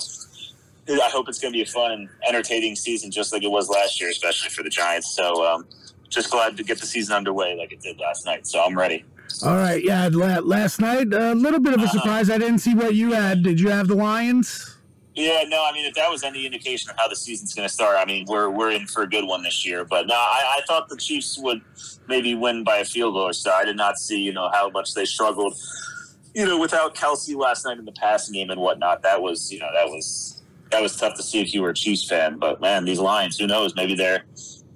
I 0.89 1.09
hope 1.11 1.29
it's 1.29 1.39
going 1.39 1.53
to 1.53 1.57
be 1.57 1.63
a 1.63 1.67
fun 1.67 2.09
entertaining 2.27 2.77
season, 2.77 3.11
just 3.11 3.33
like 3.33 3.43
it 3.43 3.51
was 3.51 3.69
last 3.69 4.01
year, 4.01 4.11
especially 4.11 4.51
for 4.51 4.63
the 4.63 4.71
Giants. 4.71 5.15
So, 5.15 5.47
um, 5.47 5.67
just 6.09 6.31
glad 6.31 6.57
to 6.57 6.65
get 6.65 6.81
the 6.81 6.87
season 6.87 7.15
underway 7.15 7.55
like 7.57 7.73
it 7.73 7.81
did 7.81 7.99
last 7.99 8.25
night. 8.25 8.47
So 8.47 8.63
I'm 8.63 8.77
ready. 8.77 9.05
All 9.45 9.57
right. 9.57 9.83
Yeah. 9.83 10.09
Last 10.11 10.81
night, 10.81 11.13
a 11.13 11.35
little 11.35 11.61
bit 11.61 11.75
of 11.75 11.81
a 11.81 11.85
uh-huh. 11.85 11.99
surprise. 11.99 12.31
I 12.31 12.39
didn't 12.39 12.61
see 12.61 12.75
what 12.75 12.95
you 12.95 13.13
had. 13.13 13.43
Did 13.43 13.61
you 13.61 13.69
have 13.69 13.89
the 13.89 13.95
Lions? 13.95 14.75
Yeah, 15.19 15.43
no, 15.49 15.67
I 15.69 15.73
mean, 15.73 15.85
if 15.85 15.95
that 15.95 16.09
was 16.09 16.23
any 16.23 16.47
indication 16.47 16.91
of 16.91 16.97
how 16.97 17.09
the 17.09 17.17
season's 17.17 17.53
going 17.53 17.67
to 17.67 17.75
start, 17.75 17.97
I 17.99 18.05
mean, 18.05 18.25
we're 18.29 18.51
we're 18.51 18.71
in 18.71 18.87
for 18.87 19.03
a 19.03 19.09
good 19.09 19.27
one 19.27 19.43
this 19.43 19.67
year. 19.67 19.85
But 19.85 20.07
no, 20.07 20.15
I, 20.15 20.59
I 20.59 20.61
thought 20.69 20.89
the 20.89 20.97
Chiefs 20.97 21.37
would 21.41 21.61
maybe 22.07 22.37
win 22.37 22.63
by 22.63 22.79
a 22.79 22.85
field 22.85 23.15
goal 23.15 23.25
or 23.25 23.33
so. 23.33 23.51
I 23.51 23.65
did 23.65 23.77
not 23.77 23.99
see, 23.99 24.21
you 24.21 24.33
know, 24.33 24.49
how 24.53 24.71
much 24.71 24.95
they 24.95 25.05
struggled, 25.05 25.59
you 26.39 26.47
know, 26.47 26.57
without 26.57 26.95
Kelce 26.95 27.35
last 27.37 27.65
night 27.65 27.79
in 27.79 27.85
the 27.85 27.91
passing 27.91 28.33
game 28.33 28.51
and 28.51 28.61
whatnot. 28.61 29.03
That 29.03 29.21
was, 29.21 29.53
you 29.53 29.59
know, 29.59 29.71
that 29.75 29.89
was 29.89 30.41
that 30.71 30.81
was 30.81 30.95
tough 30.95 31.17
to 31.17 31.23
see 31.23 31.41
if 31.41 31.53
you 31.53 31.63
were 31.63 31.71
a 31.71 31.75
Chiefs 31.75 32.09
fan. 32.09 32.39
But 32.39 32.61
man, 32.61 32.85
these 32.85 33.01
Lions, 33.01 33.37
who 33.37 33.49
knows? 33.49 33.75
Maybe 33.75 33.97
they're 33.97 34.23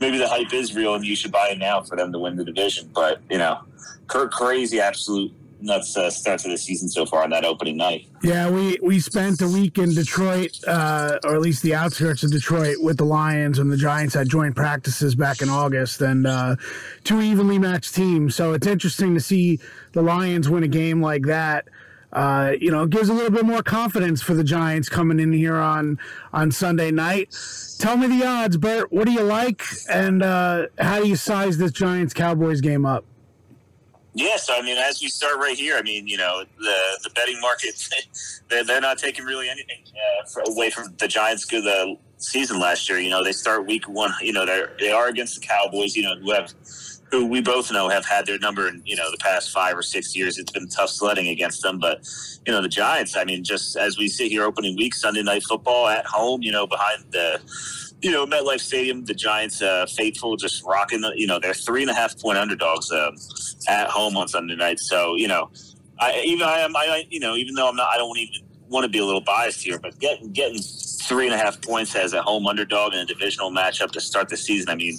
maybe 0.01 0.19
the 0.19 0.27
hype 0.27 0.53
is 0.53 0.75
real 0.75 0.97
and 0.97 1.05
you 1.05 1.15
should 1.15 1.31
buy 1.31 1.51
it 1.53 1.59
now 1.59 1.81
for 1.81 1.97
them 1.97 2.11
to 2.11 2.19
win 2.19 2.35
the 2.35 2.45
division. 2.45 2.91
But 2.93 3.23
you 3.31 3.39
know, 3.39 3.61
Kirk 4.09 4.33
crazy, 4.33 4.81
absolute 4.81 5.33
nuts 5.63 5.97
uh, 5.97 6.11
start 6.11 6.41
to 6.41 6.49
the 6.49 6.59
season 6.59 6.89
so 6.89 7.07
far 7.07 7.23
on 7.23 7.31
that 7.31 7.45
opening 7.45 7.77
night. 7.77 8.07
Yeah, 8.23 8.51
we 8.51 8.79
we 8.83 9.01
spent 9.01 9.41
a 9.41 9.49
week 9.49 9.79
in 9.79 9.95
Detroit, 9.95 10.59
uh, 10.67 11.19
or 11.25 11.35
at 11.35 11.41
least 11.41 11.63
the 11.63 11.75
outskirts 11.75 12.23
of 12.23 12.33
Detroit, 12.33 12.77
with 12.81 12.99
the 12.99 13.05
Lions 13.05 13.59
and 13.59 13.71
the 13.71 13.77
Giants 13.77 14.15
had 14.15 14.29
joint 14.29 14.57
practices 14.57 15.15
back 15.15 15.43
in 15.43 15.49
August, 15.49 16.01
and 16.01 16.27
uh, 16.27 16.57
two 17.05 17.21
evenly 17.21 17.59
matched 17.59 17.95
teams. 17.95 18.35
So 18.35 18.53
it's 18.53 18.67
interesting 18.67 19.15
to 19.15 19.21
see 19.21 19.61
the 19.93 20.03
Lions 20.03 20.49
win 20.49 20.63
a 20.63 20.69
game 20.69 21.01
like 21.01 21.23
that. 21.27 21.67
Uh, 22.13 22.53
you 22.61 22.71
know, 22.71 22.85
gives 22.87 23.09
a 23.09 23.15
little 23.15 23.31
bit 23.31 23.47
more 23.47 23.63
confidence 23.63 24.21
for 24.21 24.35
the 24.35 24.45
Giants 24.45 24.91
coming 24.91 25.19
in 25.19 25.33
here 25.33 25.57
on 25.57 25.99
on 26.33 26.53
Sunday 26.53 26.91
night. 26.91 27.35
Tell 27.79 27.97
me 27.97 28.07
the 28.07 28.27
odds, 28.27 28.59
Bert. 28.59 28.93
What 28.93 29.07
do 29.07 29.13
you 29.13 29.23
like, 29.23 29.63
and 29.89 30.23
uh, 30.23 30.67
how 30.79 31.01
do 31.01 31.09
you 31.09 31.17
size 31.17 31.57
this 31.57 31.73
Giants 31.73 32.13
Cowboys 32.13 32.61
game 32.61 32.85
up? 32.85 33.05
Yeah, 34.15 34.37
so 34.37 34.55
I 34.55 34.63
mean, 34.63 34.77
as 34.77 35.01
we 35.01 35.09
start 35.09 35.39
right 35.39 35.57
here, 35.57 35.77
I 35.77 35.83
mean, 35.83 36.07
you 36.07 36.19
know, 36.19 36.45
the 36.59 36.79
the 37.03 37.11
betting 37.11 37.41
market, 37.41 37.83
they're, 38.51 38.65
they're 38.65 38.81
not 38.81 38.99
taking 38.99 39.25
really 39.25 39.49
anything 39.49 39.85
uh, 39.97 40.53
away 40.53 40.71
from 40.71 40.95
the 40.99 41.09
Giants' 41.09 41.47
good 41.47 41.67
uh, 41.67 41.95
season 42.19 42.61
last 42.61 42.89
year. 42.89 42.99
You 42.99 43.09
know, 43.09 43.25
they 43.25 43.33
start 43.33 43.67
week 43.67 43.89
one. 43.89 44.13
You 44.21 44.35
know, 44.35 44.45
they 44.45 44.65
they 44.79 44.91
are 44.91 45.09
against 45.09 45.41
the 45.41 45.47
Cowboys. 45.47 45.97
You 45.97 46.03
know, 46.03 46.17
who 46.17 46.33
have 46.33 46.53
who 47.11 47.27
we 47.27 47.41
both 47.41 47.73
know 47.73 47.89
have 47.89 48.05
had 48.05 48.27
their 48.27 48.39
number 48.39 48.69
in 48.69 48.83
you 48.85 48.97
know 48.97 49.11
the 49.11 49.19
past 49.19 49.51
five 49.51 49.77
or 49.77 49.83
six 49.83 50.15
years. 50.15 50.37
It's 50.37 50.53
been 50.53 50.69
tough 50.69 50.91
sledding 50.91 51.29
against 51.29 51.63
them, 51.63 51.79
but 51.79 52.07
you 52.47 52.53
know 52.53 52.61
the 52.61 52.69
Giants. 52.69 53.17
I 53.17 53.25
mean, 53.25 53.45
just 53.45 53.77
as 53.77 53.97
we 53.97 54.09
sit 54.09 54.31
here 54.31 54.45
opening 54.45 54.77
week 54.77 54.95
Sunday 54.95 55.23
night 55.23 55.43
football 55.43 55.89
at 55.89 56.05
home, 56.05 56.43
you 56.43 56.53
know, 56.53 56.67
behind 56.67 57.05
the 57.13 57.41
you 58.03 58.11
know, 58.11 58.27
MetLife 58.27 58.61
Stadium, 58.61 59.05
the 59.05 59.15
Giants 59.15 59.63
uh, 59.63 59.87
faithful 59.87 60.37
just 60.37 60.65
rocking. 60.65 61.01
The, 61.01 61.13
you 61.15 61.27
know, 61.27 61.39
they're 61.39 61.55
three 61.55 61.83
and 61.83 61.91
a 61.91 61.95
half 61.95 62.19
point 62.19 62.37
underdogs 62.37 62.91
uh, 62.91 63.13
at 63.69 63.89
home 63.89 64.17
on 64.17 64.29
Sunday 64.29 64.57
night. 64.57 64.81
So 64.81 65.15
you 65.17 65.29
know, 65.29 65.51
I 66.01 66.21
even 66.27 66.47
I 66.47 66.59
am 66.61 66.77
I 66.77 67.07
you 67.11 67.21
know 67.21 67.37
even 67.37 67.55
though 67.55 67.69
I'm 67.69 67.77
not 67.77 67.89
I 67.93 67.97
don't 67.97 68.19
even 68.19 68.43
want 68.69 68.85
to 68.85 68.91
be 68.91 68.99
a 68.99 69.05
little 69.05 69.21
biased 69.21 69.63
here, 69.63 69.79
but 69.79 69.99
getting 70.01 70.33
getting 70.33 70.61
three 70.61 71.27
and 71.27 71.35
a 71.35 71.39
half 71.39 71.63
points 71.63 71.95
as 71.95 72.13
a 72.13 72.23
home 72.23 72.47
underdog 72.47 72.93
in 72.93 73.01
a 73.01 73.07
divisional 73.07 73.51
matchup 73.51 73.93
to 73.93 74.01
start 74.01 74.29
the 74.29 74.37
season. 74.37 74.69
I 74.69 74.75
mean, 74.75 74.99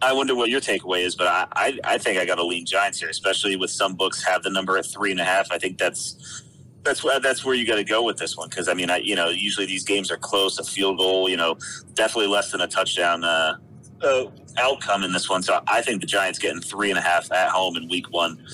I 0.00 0.12
wonder 0.12 0.34
what 0.34 0.48
your 0.48 0.60
takeaway 0.60 1.04
is, 1.04 1.14
but 1.14 1.26
I 1.26 1.46
I, 1.52 1.78
I 1.84 1.98
think 1.98 2.18
I 2.18 2.24
got 2.24 2.36
to 2.36 2.46
lean 2.46 2.64
Giants 2.64 2.98
here, 2.98 3.10
especially 3.10 3.56
with 3.56 3.70
some 3.70 3.94
books 3.94 4.24
have 4.24 4.42
the 4.42 4.50
number 4.50 4.78
at 4.78 4.86
three 4.86 5.10
and 5.10 5.20
a 5.20 5.24
half. 5.24 5.48
I 5.50 5.58
think 5.58 5.76
that's 5.76 6.43
that's 6.84 7.02
that's 7.22 7.44
where 7.44 7.54
you 7.54 7.66
got 7.66 7.76
to 7.76 7.84
go 7.84 8.02
with 8.02 8.18
this 8.18 8.36
one 8.36 8.48
because 8.48 8.68
I 8.68 8.74
mean, 8.74 8.90
I, 8.90 8.98
you 8.98 9.16
know, 9.16 9.30
usually 9.30 9.66
these 9.66 9.84
games 9.84 10.10
are 10.10 10.16
close, 10.16 10.58
a 10.58 10.64
field 10.64 10.98
goal, 10.98 11.28
you 11.28 11.36
know, 11.36 11.56
definitely 11.94 12.28
less 12.28 12.52
than 12.52 12.60
a 12.60 12.66
touchdown 12.66 13.24
uh, 13.24 13.56
uh, 14.02 14.24
outcome 14.58 15.02
in 15.02 15.12
this 15.12 15.28
one. 15.28 15.42
So 15.42 15.60
I 15.66 15.82
think 15.82 16.00
the 16.00 16.06
Giants 16.06 16.38
getting 16.38 16.60
three 16.60 16.90
and 16.90 16.98
a 16.98 17.02
half 17.02 17.32
at 17.32 17.50
home 17.50 17.76
in 17.76 17.88
Week 17.88 18.10
One 18.10 18.44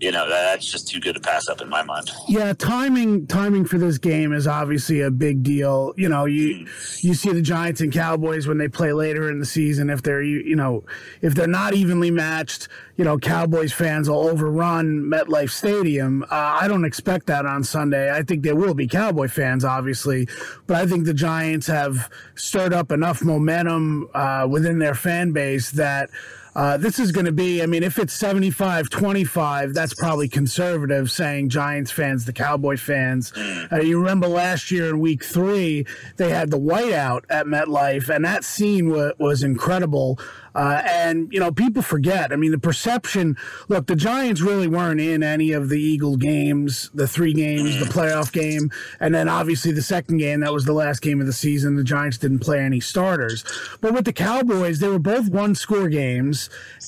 you 0.00 0.10
know 0.10 0.28
that's 0.28 0.70
just 0.70 0.88
too 0.88 1.00
good 1.00 1.14
to 1.14 1.20
pass 1.20 1.48
up 1.48 1.60
in 1.60 1.68
my 1.68 1.82
mind. 1.82 2.10
Yeah, 2.28 2.52
timing 2.52 3.26
timing 3.26 3.64
for 3.64 3.78
this 3.78 3.98
game 3.98 4.32
is 4.32 4.46
obviously 4.46 5.00
a 5.00 5.10
big 5.10 5.42
deal. 5.42 5.94
You 5.96 6.08
know, 6.08 6.24
you 6.24 6.66
you 7.00 7.14
see 7.14 7.30
the 7.32 7.42
Giants 7.42 7.80
and 7.80 7.92
Cowboys 7.92 8.46
when 8.46 8.58
they 8.58 8.68
play 8.68 8.92
later 8.92 9.30
in 9.30 9.38
the 9.38 9.46
season. 9.46 9.90
If 9.90 10.02
they're 10.02 10.22
you, 10.22 10.40
you 10.40 10.56
know 10.56 10.84
if 11.22 11.34
they're 11.34 11.46
not 11.46 11.74
evenly 11.74 12.10
matched, 12.10 12.68
you 12.96 13.04
know 13.04 13.18
Cowboys 13.18 13.72
fans 13.72 14.10
will 14.10 14.28
overrun 14.28 15.02
MetLife 15.02 15.50
Stadium. 15.50 16.24
Uh, 16.24 16.58
I 16.60 16.66
don't 16.66 16.84
expect 16.84 17.26
that 17.26 17.46
on 17.46 17.62
Sunday. 17.62 18.10
I 18.10 18.22
think 18.22 18.42
there 18.42 18.56
will 18.56 18.74
be 18.74 18.88
Cowboy 18.88 19.28
fans, 19.28 19.64
obviously, 19.64 20.28
but 20.66 20.76
I 20.76 20.86
think 20.86 21.04
the 21.04 21.14
Giants 21.14 21.68
have 21.68 22.10
stirred 22.34 22.72
up 22.72 22.90
enough 22.90 23.22
momentum 23.22 24.08
uh, 24.12 24.46
within 24.50 24.80
their 24.80 24.94
fan 24.94 25.32
base 25.32 25.70
that. 25.72 26.10
Uh, 26.54 26.76
this 26.76 26.98
is 26.98 27.10
going 27.12 27.26
to 27.26 27.32
be, 27.32 27.62
I 27.62 27.66
mean, 27.66 27.82
if 27.82 27.98
it's 27.98 28.12
75 28.14 28.88
25, 28.90 29.74
that's 29.74 29.94
probably 29.94 30.28
conservative 30.28 31.10
saying 31.10 31.48
Giants 31.48 31.90
fans, 31.90 32.24
the 32.24 32.32
Cowboy 32.32 32.76
fans. 32.76 33.32
Uh, 33.72 33.80
you 33.80 33.98
remember 33.98 34.28
last 34.28 34.70
year 34.70 34.88
in 34.88 35.00
week 35.00 35.24
three, 35.24 35.86
they 36.16 36.30
had 36.30 36.50
the 36.50 36.58
whiteout 36.58 37.22
at 37.28 37.46
MetLife, 37.46 38.08
and 38.08 38.24
that 38.24 38.44
scene 38.44 38.90
wa- 38.90 39.12
was 39.18 39.42
incredible. 39.42 40.18
Uh, 40.54 40.80
and, 40.86 41.32
you 41.32 41.40
know, 41.40 41.50
people 41.50 41.82
forget. 41.82 42.32
I 42.32 42.36
mean, 42.36 42.52
the 42.52 42.58
perception 42.58 43.36
look, 43.66 43.88
the 43.88 43.96
Giants 43.96 44.40
really 44.40 44.68
weren't 44.68 45.00
in 45.00 45.24
any 45.24 45.50
of 45.50 45.68
the 45.68 45.80
Eagle 45.80 46.16
games, 46.16 46.90
the 46.94 47.08
three 47.08 47.32
games, 47.32 47.80
the 47.80 47.86
playoff 47.86 48.30
game, 48.30 48.70
and 49.00 49.12
then 49.12 49.28
obviously 49.28 49.72
the 49.72 49.82
second 49.82 50.18
game, 50.18 50.40
that 50.40 50.52
was 50.52 50.64
the 50.64 50.72
last 50.72 51.02
game 51.02 51.20
of 51.20 51.26
the 51.26 51.32
season. 51.32 51.74
The 51.74 51.82
Giants 51.82 52.18
didn't 52.18 52.38
play 52.38 52.60
any 52.60 52.78
starters. 52.78 53.44
But 53.80 53.94
with 53.94 54.04
the 54.04 54.12
Cowboys, 54.12 54.78
they 54.78 54.88
were 54.88 55.00
both 55.00 55.28
one 55.28 55.56
score 55.56 55.88
games. 55.88 56.43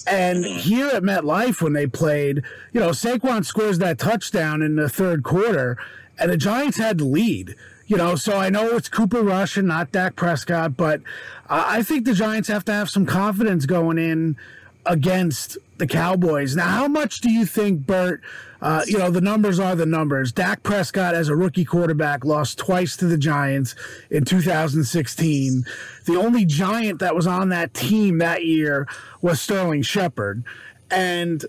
And 0.06 0.44
here 0.44 0.88
at 0.88 1.02
MetLife, 1.02 1.60
when 1.60 1.72
they 1.72 1.86
played, 1.86 2.42
you 2.72 2.80
know, 2.80 2.90
Saquon 2.90 3.44
scores 3.44 3.78
that 3.78 3.98
touchdown 3.98 4.62
in 4.62 4.76
the 4.76 4.88
third 4.88 5.22
quarter, 5.22 5.76
and 6.18 6.30
the 6.30 6.36
Giants 6.36 6.78
had 6.78 6.98
the 6.98 7.04
lead. 7.04 7.54
You 7.86 7.96
know, 7.96 8.16
so 8.16 8.36
I 8.36 8.50
know 8.50 8.76
it's 8.76 8.88
Cooper 8.88 9.22
Rush 9.22 9.56
and 9.56 9.68
not 9.68 9.92
Dak 9.92 10.16
Prescott, 10.16 10.76
but 10.76 11.00
I 11.48 11.84
think 11.84 12.04
the 12.04 12.14
Giants 12.14 12.48
have 12.48 12.64
to 12.64 12.72
have 12.72 12.90
some 12.90 13.06
confidence 13.06 13.64
going 13.64 13.96
in 13.96 14.36
against 14.84 15.56
the 15.78 15.86
Cowboys. 15.86 16.56
Now, 16.56 16.66
how 16.66 16.88
much 16.88 17.20
do 17.20 17.30
you 17.30 17.46
think, 17.46 17.86
Bert? 17.86 18.22
Uh, 18.60 18.82
you 18.86 18.98
know, 18.98 19.10
the 19.10 19.20
numbers 19.20 19.58
are 19.58 19.74
the 19.74 19.86
numbers. 19.86 20.32
Dak 20.32 20.62
Prescott, 20.62 21.14
as 21.14 21.28
a 21.28 21.36
rookie 21.36 21.64
quarterback, 21.64 22.24
lost 22.24 22.58
twice 22.58 22.96
to 22.96 23.06
the 23.06 23.18
Giants 23.18 23.74
in 24.10 24.24
2016. 24.24 25.64
The 26.06 26.16
only 26.16 26.44
Giant 26.44 27.00
that 27.00 27.14
was 27.14 27.26
on 27.26 27.50
that 27.50 27.74
team 27.74 28.18
that 28.18 28.44
year 28.44 28.88
was 29.20 29.40
Sterling 29.40 29.82
Shepard. 29.82 30.44
And 30.90 31.44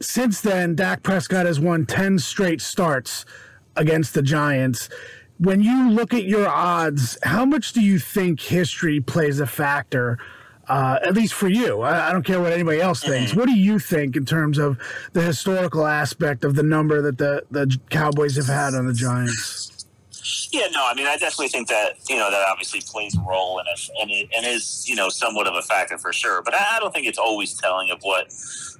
since 0.00 0.40
then, 0.40 0.74
Dak 0.74 1.02
Prescott 1.02 1.46
has 1.46 1.60
won 1.60 1.86
10 1.86 2.18
straight 2.18 2.60
starts 2.60 3.24
against 3.76 4.14
the 4.14 4.22
Giants. 4.22 4.88
When 5.38 5.62
you 5.62 5.90
look 5.90 6.12
at 6.12 6.24
your 6.24 6.48
odds, 6.48 7.16
how 7.22 7.46
much 7.46 7.72
do 7.72 7.80
you 7.80 7.98
think 7.98 8.40
history 8.40 9.00
plays 9.00 9.40
a 9.40 9.46
factor? 9.46 10.18
Uh, 10.70 11.00
at 11.02 11.14
least 11.14 11.34
for 11.34 11.48
you, 11.48 11.80
I, 11.80 12.10
I 12.10 12.12
don't 12.12 12.24
care 12.24 12.40
what 12.40 12.52
anybody 12.52 12.80
else 12.80 13.02
thinks. 13.02 13.34
What 13.34 13.46
do 13.46 13.58
you 13.58 13.80
think 13.80 14.14
in 14.14 14.24
terms 14.24 14.56
of 14.56 14.78
the 15.14 15.20
historical 15.20 15.84
aspect 15.84 16.44
of 16.44 16.54
the 16.54 16.62
number 16.62 17.02
that 17.02 17.18
the, 17.18 17.42
the 17.50 17.76
Cowboys 17.90 18.36
have 18.36 18.46
had 18.46 18.74
on 18.74 18.86
the 18.86 18.92
Giants? 18.92 19.84
Yeah, 20.52 20.68
no, 20.70 20.86
I 20.86 20.94
mean, 20.94 21.08
I 21.08 21.16
definitely 21.16 21.48
think 21.48 21.66
that 21.68 21.94
you 22.08 22.16
know 22.16 22.30
that 22.30 22.46
obviously 22.48 22.80
plays 22.86 23.16
a 23.16 23.20
role 23.20 23.58
in 23.58 23.66
it, 23.66 23.90
and 24.00 24.10
it, 24.12 24.28
and 24.36 24.46
is 24.46 24.88
you 24.88 24.94
know 24.94 25.08
somewhat 25.08 25.48
of 25.48 25.54
a 25.56 25.62
factor 25.62 25.98
for 25.98 26.12
sure. 26.12 26.40
But 26.40 26.54
I, 26.54 26.76
I 26.76 26.78
don't 26.78 26.94
think 26.94 27.08
it's 27.08 27.18
always 27.18 27.54
telling 27.54 27.90
of 27.90 27.98
what 28.02 28.32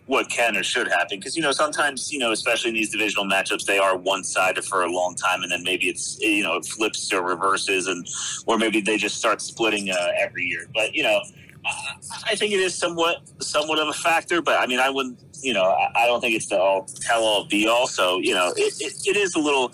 what 0.07 0.29
can 0.31 0.57
or 0.57 0.63
should 0.63 0.87
happen 0.87 1.19
because 1.19 1.37
you 1.37 1.43
know 1.43 1.51
sometimes 1.51 2.13
you 2.13 2.21
know 2.21 2.31
especially 2.31 2.71
in 2.71 2.77
these 2.77 2.91
divisional 2.91 3.25
matchups 3.25 3.65
they 3.65 3.79
are 3.79 3.97
one 3.97 4.23
sided 4.23 4.65
for 4.65 4.83
a 4.83 4.91
long 4.91 5.17
time, 5.17 5.43
and 5.43 5.51
then 5.51 5.65
maybe 5.65 5.89
it's 5.89 6.21
you 6.21 6.45
know 6.45 6.55
it 6.55 6.67
flips 6.67 7.13
or 7.13 7.23
reverses, 7.23 7.89
and 7.89 8.07
or 8.47 8.59
maybe 8.59 8.81
they 8.81 8.97
just 8.97 9.17
start 9.17 9.41
splitting 9.43 9.91
uh, 9.91 10.09
every 10.21 10.45
year. 10.45 10.69
But 10.73 10.95
you 10.95 11.03
know. 11.03 11.21
I- 11.65 12.37
think 12.37 12.53
it 12.53 12.61
is 12.61 12.75
somewhat 12.75 13.19
somewhat 13.41 13.79
of 13.79 13.89
a 13.89 13.93
factor, 13.93 14.43
but 14.43 14.61
I 14.61 14.67
mean, 14.67 14.81
I 14.81 14.91
wouldn't, 14.91 15.21
you 15.43 15.55
know, 15.55 15.65
I 15.65 16.07
don't 16.07 16.21
think 16.21 16.37
it's 16.37 16.47
the 16.47 16.61
all 16.61 16.85
tell 17.03 17.23
all 17.23 17.47
be 17.47 17.69
all. 17.69 17.87
So, 17.87 18.19
you 18.21 18.35
know, 18.35 18.53
it, 18.57 18.75
it, 18.81 18.95
it 19.07 19.17
is 19.17 19.35
a 19.35 19.41
little, 19.41 19.73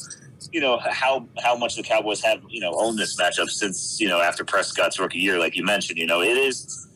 you 0.52 0.60
know, 0.60 0.78
how 0.78 1.26
how 1.42 1.56
much 1.56 1.76
the 1.76 1.82
Cowboys 1.82 2.22
have, 2.22 2.42
you 2.48 2.60
know, 2.60 2.72
owned 2.76 2.98
this 2.98 3.16
matchup 3.16 3.50
since, 3.50 4.00
you 4.00 4.08
know, 4.08 4.20
after 4.20 4.44
Prescott's 4.44 4.98
rookie 4.98 5.18
year, 5.18 5.38
like 5.38 5.56
you 5.56 5.64
mentioned, 5.64 5.98
you 5.98 6.06
know, 6.06 6.22
it 6.22 6.36
is, 6.36 6.88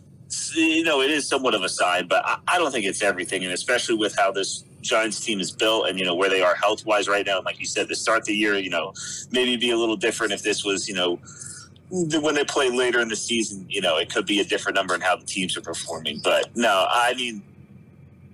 you 0.55 0.85
know, 0.85 1.01
it 1.03 1.11
is 1.11 1.29
somewhat 1.29 1.55
of 1.55 1.63
a 1.63 1.69
sign, 1.69 2.09
but 2.09 2.25
I, 2.27 2.39
I 2.49 2.59
don't 2.59 2.73
think 2.73 2.87
it's 2.87 3.03
everything, 3.03 3.45
and 3.45 3.53
especially 3.53 3.97
with 3.97 4.17
how 4.17 4.33
this 4.33 4.65
Giants 4.83 5.21
team 5.21 5.41
is 5.41 5.51
built 5.53 5.89
and 5.89 5.99
you 5.99 6.07
know 6.07 6.15
where 6.15 6.31
they 6.31 6.43
are 6.43 6.55
health 6.55 6.87
wise 6.87 7.09
right 7.09 7.27
now. 7.27 7.39
And 7.39 7.45
like 7.47 7.61
you 7.61 7.67
said, 7.67 7.89
to 7.89 7.97
start 7.97 8.25
the 8.25 8.35
year, 8.35 8.57
you 8.57 8.71
know, 8.71 8.93
maybe 9.31 9.57
be 9.57 9.71
a 9.71 9.77
little 9.77 9.97
different 9.97 10.33
if 10.33 10.43
this 10.43 10.65
was, 10.65 10.89
you 10.89 10.95
know, 10.95 11.17
the- 11.17 11.60
when 11.91 12.35
they 12.35 12.45
play 12.45 12.71
later 12.71 13.01
in 13.01 13.09
the 13.09 13.17
season, 13.17 13.67
you 13.69 13.81
know, 13.81 13.99
it 13.99 14.11
could 14.13 14.27
be 14.27 14.41
a 14.41 14.45
different 14.45 14.77
number 14.77 14.95
in 14.95 15.01
how 15.01 15.17
the 15.17 15.27
teams 15.27 15.57
are 15.57 15.61
performing. 15.61 16.21
But 16.23 16.55
no, 16.57 16.87
I 16.91 17.15
mean, 17.15 17.43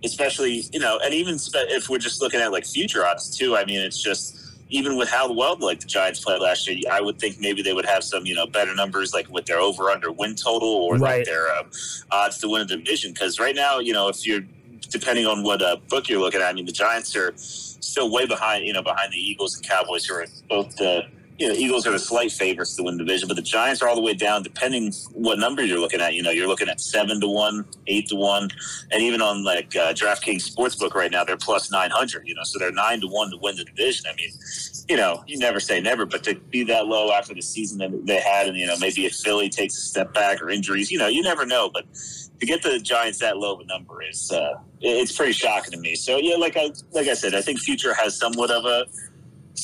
especially 0.05 0.65
you 0.73 0.81
know, 0.81 0.99
and 1.03 1.15
even 1.15 1.37
if 1.55 1.89
we're 1.89 1.99
just 1.99 2.21
looking 2.23 2.41
at 2.41 2.53
like 2.53 2.67
future 2.67 3.07
odds 3.07 3.37
too. 3.37 3.57
I 3.57 3.65
mean, 3.65 3.81
it's 3.81 4.03
just 4.03 4.39
even 4.69 4.97
with 4.97 5.09
how 5.09 5.33
well 5.33 5.57
like 5.59 5.81
the 5.81 5.87
Giants 5.87 6.21
played 6.21 6.41
last 6.41 6.69
year, 6.69 6.79
I 6.91 7.01
would 7.01 7.19
think 7.19 7.39
maybe 7.41 7.63
they 7.63 7.73
would 7.73 7.87
have 7.87 8.05
some 8.05 8.27
you 8.27 8.35
know 8.35 8.47
better 8.47 8.75
numbers 8.75 9.15
like 9.15 9.29
with 9.31 9.47
their 9.47 9.59
over 9.59 9.91
under 9.91 10.13
win 10.13 10.35
total 10.35 10.69
or 10.69 10.95
Right. 10.97 11.19
like 11.19 11.27
their 11.27 11.51
um, 11.57 11.71
odds 12.11 12.39
to 12.39 12.49
win 12.49 12.63
a 12.63 12.65
division. 12.67 13.13
Because 13.13 13.39
right 13.41 13.55
now, 13.55 13.79
you 13.79 13.93
know, 13.93 14.09
if 14.09 14.27
you're 14.27 14.43
depending 14.91 15.27
on 15.27 15.43
what 15.43 15.63
uh, 15.63 15.77
book 15.89 16.09
you're 16.09 16.21
looking 16.21 16.41
at, 16.41 16.49
I 16.49 16.53
mean, 16.53 16.67
the 16.67 16.73
Giants 16.73 17.17
are 17.17 17.33
still 17.37 18.11
way 18.13 18.27
behind, 18.27 18.65
you 18.65 18.73
know, 18.73 18.83
behind 18.83 19.13
the 19.13 19.19
Eagles 19.19 19.57
and 19.57 19.67
Cowboys, 19.67 20.05
who 20.05 20.15
are 20.15 20.27
both 20.49 20.77
the 20.77 21.05
you 21.39 21.49
know, 21.49 21.55
Eagles 21.55 21.87
are 21.87 21.91
the 21.91 21.99
slight 21.99 22.33
favorites 22.33 22.75
to 22.77 22.83
win 22.83 22.97
the 22.97 23.05
division, 23.05 23.29
but 23.29 23.37
the 23.37 23.43
Giants 23.43 23.83
are 23.83 23.89
all 23.89 23.95
the 23.95 24.03
way 24.03 24.15
down. 24.15 24.43
Depending 24.43 24.93
what 25.13 25.39
number 25.39 25.65
you're 25.65 25.79
looking 25.79 26.01
at, 26.01 26.15
you 26.15 26.23
know, 26.23 26.31
you're 26.31 26.49
looking 26.49 26.69
at 26.69 26.81
seven 26.81 27.21
to 27.21 27.29
one, 27.29 27.65
eight 27.87 28.09
to 28.09 28.17
one, 28.17 28.49
and 28.91 29.03
even 29.03 29.21
on 29.21 29.45
like 29.45 29.77
uh, 29.77 29.93
DraftKings 29.93 30.51
Sportsbook 30.51 30.95
right 30.95 31.11
now, 31.11 31.25
they're 31.25 31.37
plus 31.37 31.71
nine 31.71 31.91
hundred. 31.91 32.27
You 32.27 32.35
know, 32.35 32.43
so 32.45 32.59
they're 32.59 32.73
nine 32.73 33.01
to 33.03 33.07
one 33.07 33.31
to 33.31 33.39
win 33.41 33.57
the 33.57 33.65
division. 33.65 34.07
I 34.11 34.15
mean, 34.15 34.31
you 34.89 34.97
know, 34.97 35.23
you 35.27 35.39
never 35.39 35.61
say 35.61 35.81
never, 35.81 36.07
but 36.07 36.25
to 36.25 36.37
be 36.37 36.65
that 36.65 36.87
low 36.87 37.13
after 37.13 37.35
the 37.35 37.43
season 37.43 37.79
that 37.79 38.07
they 38.07 38.21
had, 38.21 38.49
and 38.49 38.57
you 38.57 38.67
know, 38.67 38.77
maybe 38.79 39.05
if 39.05 39.15
Philly 39.15 39.51
takes 39.51 39.77
a 39.77 39.81
step 39.81 40.15
back 40.15 40.41
or 40.41 40.49
injuries, 40.49 40.91
you 40.91 40.99
know, 40.99 41.09
you 41.09 41.23
never 41.23 41.45
know. 41.45 41.71
But 41.73 41.85
to 42.41 42.47
get 42.47 42.63
the 42.63 42.79
Giants 42.79 43.19
that 43.19 43.37
low 43.37 43.55
of 43.55 43.61
a 43.61 43.67
number 43.67 44.03
is 44.03 44.31
uh, 44.33 44.55
it's 44.81 45.13
pretty 45.13 45.33
shocking 45.33 45.73
to 45.73 45.79
me. 45.79 45.97
So 45.97 46.17
yeah, 46.17 46.37
like 46.37 46.57
I 46.57 46.71
like 46.93 47.09
I 47.09 47.15
said, 47.15 47.35
I 47.35 47.43
think 47.43 47.61
future 47.61 47.95
has 47.95 48.19
somewhat 48.19 48.51
of 48.51 48.65
a 48.65 48.87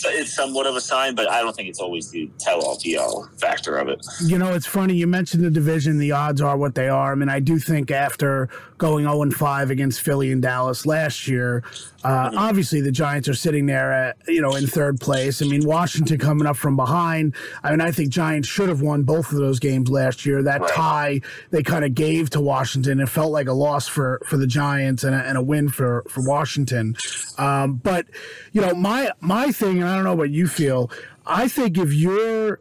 it's 0.04 0.34
somewhat 0.34 0.66
of 0.66 0.76
a 0.76 0.80
sign, 0.80 1.14
but 1.14 1.30
I 1.30 1.42
don't 1.42 1.54
think 1.54 1.68
it's 1.68 1.80
always 1.80 2.10
the 2.10 2.30
tell 2.38 2.60
all 2.64 2.78
be 2.82 2.96
all 2.96 3.28
factor 3.38 3.76
of 3.76 3.88
it. 3.88 4.04
You 4.24 4.38
know, 4.38 4.54
it's 4.54 4.66
funny. 4.66 4.94
You 4.94 5.06
mentioned 5.06 5.44
the 5.44 5.50
division. 5.50 5.98
The 5.98 6.12
odds 6.12 6.40
are 6.40 6.56
what 6.56 6.74
they 6.74 6.88
are. 6.88 7.12
I 7.12 7.14
mean, 7.14 7.28
I 7.28 7.40
do 7.40 7.58
think 7.58 7.90
after 7.90 8.48
going 8.82 9.04
0 9.04 9.30
5 9.30 9.70
against 9.70 10.00
Philly 10.00 10.32
and 10.32 10.42
Dallas 10.42 10.84
last 10.84 11.28
year, 11.28 11.62
uh, 12.02 12.32
obviously 12.36 12.80
the 12.80 12.90
Giants 12.90 13.28
are 13.28 13.34
sitting 13.34 13.66
there 13.66 13.92
at, 13.92 14.16
you 14.26 14.42
know, 14.42 14.56
in 14.56 14.66
third 14.66 14.98
place. 14.98 15.40
I 15.40 15.46
mean, 15.46 15.64
Washington 15.64 16.18
coming 16.18 16.48
up 16.48 16.56
from 16.56 16.74
behind. 16.74 17.36
I 17.62 17.70
mean, 17.70 17.80
I 17.80 17.92
think 17.92 18.08
Giants 18.08 18.48
should 18.48 18.68
have 18.68 18.80
won 18.80 19.04
both 19.04 19.30
of 19.30 19.38
those 19.38 19.60
games 19.60 19.88
last 19.88 20.26
year. 20.26 20.42
That 20.42 20.66
tie 20.66 21.20
they 21.50 21.62
kind 21.62 21.84
of 21.84 21.94
gave 21.94 22.30
to 22.30 22.40
Washington. 22.40 22.98
It 22.98 23.08
felt 23.08 23.30
like 23.30 23.46
a 23.46 23.52
loss 23.52 23.86
for, 23.86 24.20
for 24.26 24.36
the 24.36 24.48
Giants 24.48 25.04
and 25.04 25.14
a, 25.14 25.18
and 25.18 25.38
a 25.38 25.42
win 25.42 25.68
for, 25.68 26.02
for 26.08 26.26
Washington. 26.26 26.96
Um, 27.38 27.74
but, 27.74 28.06
you 28.50 28.60
know, 28.60 28.74
my, 28.74 29.12
my 29.20 29.52
thing, 29.52 29.80
and 29.80 29.88
I 29.88 29.94
don't 29.94 30.04
know 30.04 30.16
what 30.16 30.30
you 30.30 30.48
feel, 30.48 30.90
I 31.24 31.46
think 31.46 31.78
if 31.78 31.94
you're 31.94 32.58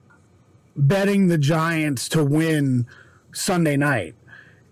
betting 0.76 1.30
the 1.30 1.40
Giants 1.40 2.08
to 2.10 2.24
win 2.24 2.86
Sunday 3.34 3.76
night, 3.76 4.14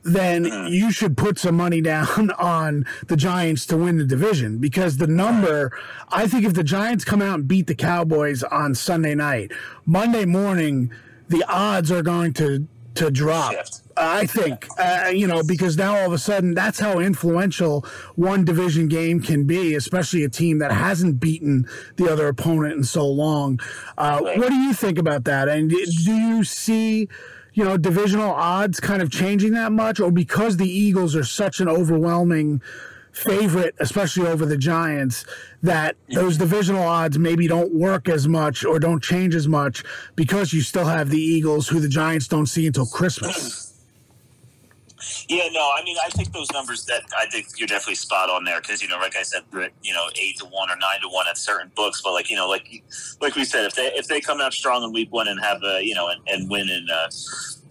then 0.03 0.45
you 0.67 0.91
should 0.91 1.17
put 1.17 1.37
some 1.37 1.55
money 1.55 1.81
down 1.81 2.31
on 2.39 2.85
the 3.07 3.17
Giants 3.17 3.65
to 3.67 3.77
win 3.77 3.97
the 3.97 4.05
division 4.05 4.59
because 4.59 4.97
the 4.97 5.07
number, 5.07 5.71
I 6.09 6.27
think 6.27 6.45
if 6.45 6.53
the 6.53 6.63
Giants 6.63 7.03
come 7.03 7.21
out 7.21 7.39
and 7.39 7.47
beat 7.47 7.67
the 7.67 7.75
Cowboys 7.75 8.43
on 8.43 8.75
Sunday 8.75 9.15
night, 9.15 9.51
Monday 9.85 10.25
morning, 10.25 10.91
the 11.27 11.43
odds 11.47 11.91
are 11.91 12.01
going 12.01 12.33
to 12.33 12.67
to 12.95 13.11
drop. 13.11 13.53
Shift. 13.53 13.81
I 13.95 14.25
think, 14.25 14.67
uh, 14.77 15.11
you 15.13 15.27
know, 15.27 15.43
because 15.43 15.77
now 15.77 15.97
all 15.97 16.07
of 16.07 16.13
a 16.13 16.17
sudden 16.17 16.53
that's 16.53 16.79
how 16.79 16.99
influential 16.99 17.85
one 18.15 18.45
division 18.45 18.87
game 18.87 19.21
can 19.21 19.45
be, 19.45 19.75
especially 19.75 20.23
a 20.23 20.29
team 20.29 20.59
that 20.59 20.71
hasn't 20.71 21.19
beaten 21.19 21.67
the 21.97 22.11
other 22.11 22.27
opponent 22.27 22.75
in 22.75 22.83
so 22.83 23.05
long. 23.05 23.59
Uh, 23.97 24.21
what 24.21 24.49
do 24.49 24.55
you 24.55 24.73
think 24.73 24.97
about 24.97 25.25
that? 25.25 25.49
And 25.49 25.69
do 25.69 25.77
you 25.77 26.43
see, 26.43 27.09
you 27.59 27.65
know, 27.65 27.75
divisional 27.75 28.31
odds 28.31 28.79
kind 28.79 29.01
of 29.01 29.11
changing 29.11 29.51
that 29.51 29.73
much, 29.73 29.99
or 29.99 30.11
because 30.11 30.55
the 30.55 30.69
Eagles 30.69 31.13
are 31.13 31.25
such 31.25 31.59
an 31.59 31.67
overwhelming 31.67 32.61
favorite, 33.11 33.75
especially 33.79 34.25
over 34.25 34.45
the 34.45 34.55
Giants, 34.55 35.25
that 35.61 35.97
those 36.07 36.37
divisional 36.37 36.83
odds 36.83 37.19
maybe 37.19 37.49
don't 37.49 37.73
work 37.73 38.07
as 38.07 38.29
much 38.29 38.63
or 38.63 38.79
don't 38.79 39.03
change 39.03 39.35
as 39.35 39.45
much 39.45 39.83
because 40.15 40.53
you 40.53 40.61
still 40.61 40.85
have 40.85 41.09
the 41.09 41.19
Eagles, 41.19 41.67
who 41.67 41.81
the 41.81 41.89
Giants 41.89 42.29
don't 42.29 42.45
see 42.45 42.65
until 42.65 42.85
Christmas? 42.85 43.68
Yeah, 45.27 45.47
no, 45.51 45.71
I 45.75 45.83
mean, 45.83 45.97
I 46.05 46.09
think 46.09 46.33
those 46.33 46.51
numbers 46.51 46.85
that 46.85 47.03
I 47.17 47.25
think 47.27 47.47
you're 47.57 47.67
definitely 47.67 47.95
spot 47.95 48.29
on 48.29 48.43
there 48.43 48.61
because 48.61 48.81
you 48.81 48.87
know, 48.87 48.97
like 48.97 49.15
I 49.15 49.23
said, 49.23 49.43
you 49.81 49.93
know, 49.93 50.09
eight 50.15 50.37
to 50.39 50.45
one 50.45 50.69
or 50.69 50.75
nine 50.75 51.01
to 51.01 51.07
one 51.09 51.27
at 51.29 51.37
certain 51.37 51.71
books, 51.75 52.01
but 52.03 52.13
like 52.13 52.29
you 52.29 52.35
know, 52.35 52.47
like 52.49 52.83
like 53.21 53.35
we 53.35 53.45
said, 53.45 53.65
if 53.65 53.75
they 53.75 53.87
if 53.93 54.07
they 54.07 54.19
come 54.19 54.41
out 54.41 54.53
strong 54.53 54.83
in 54.83 54.91
week 54.91 55.11
one 55.11 55.27
and 55.27 55.39
have 55.39 55.61
a 55.63 55.81
you 55.83 55.95
know 55.95 56.09
and, 56.09 56.21
and 56.27 56.49
win 56.49 56.69
in 56.69 56.87
uh, 56.89 57.09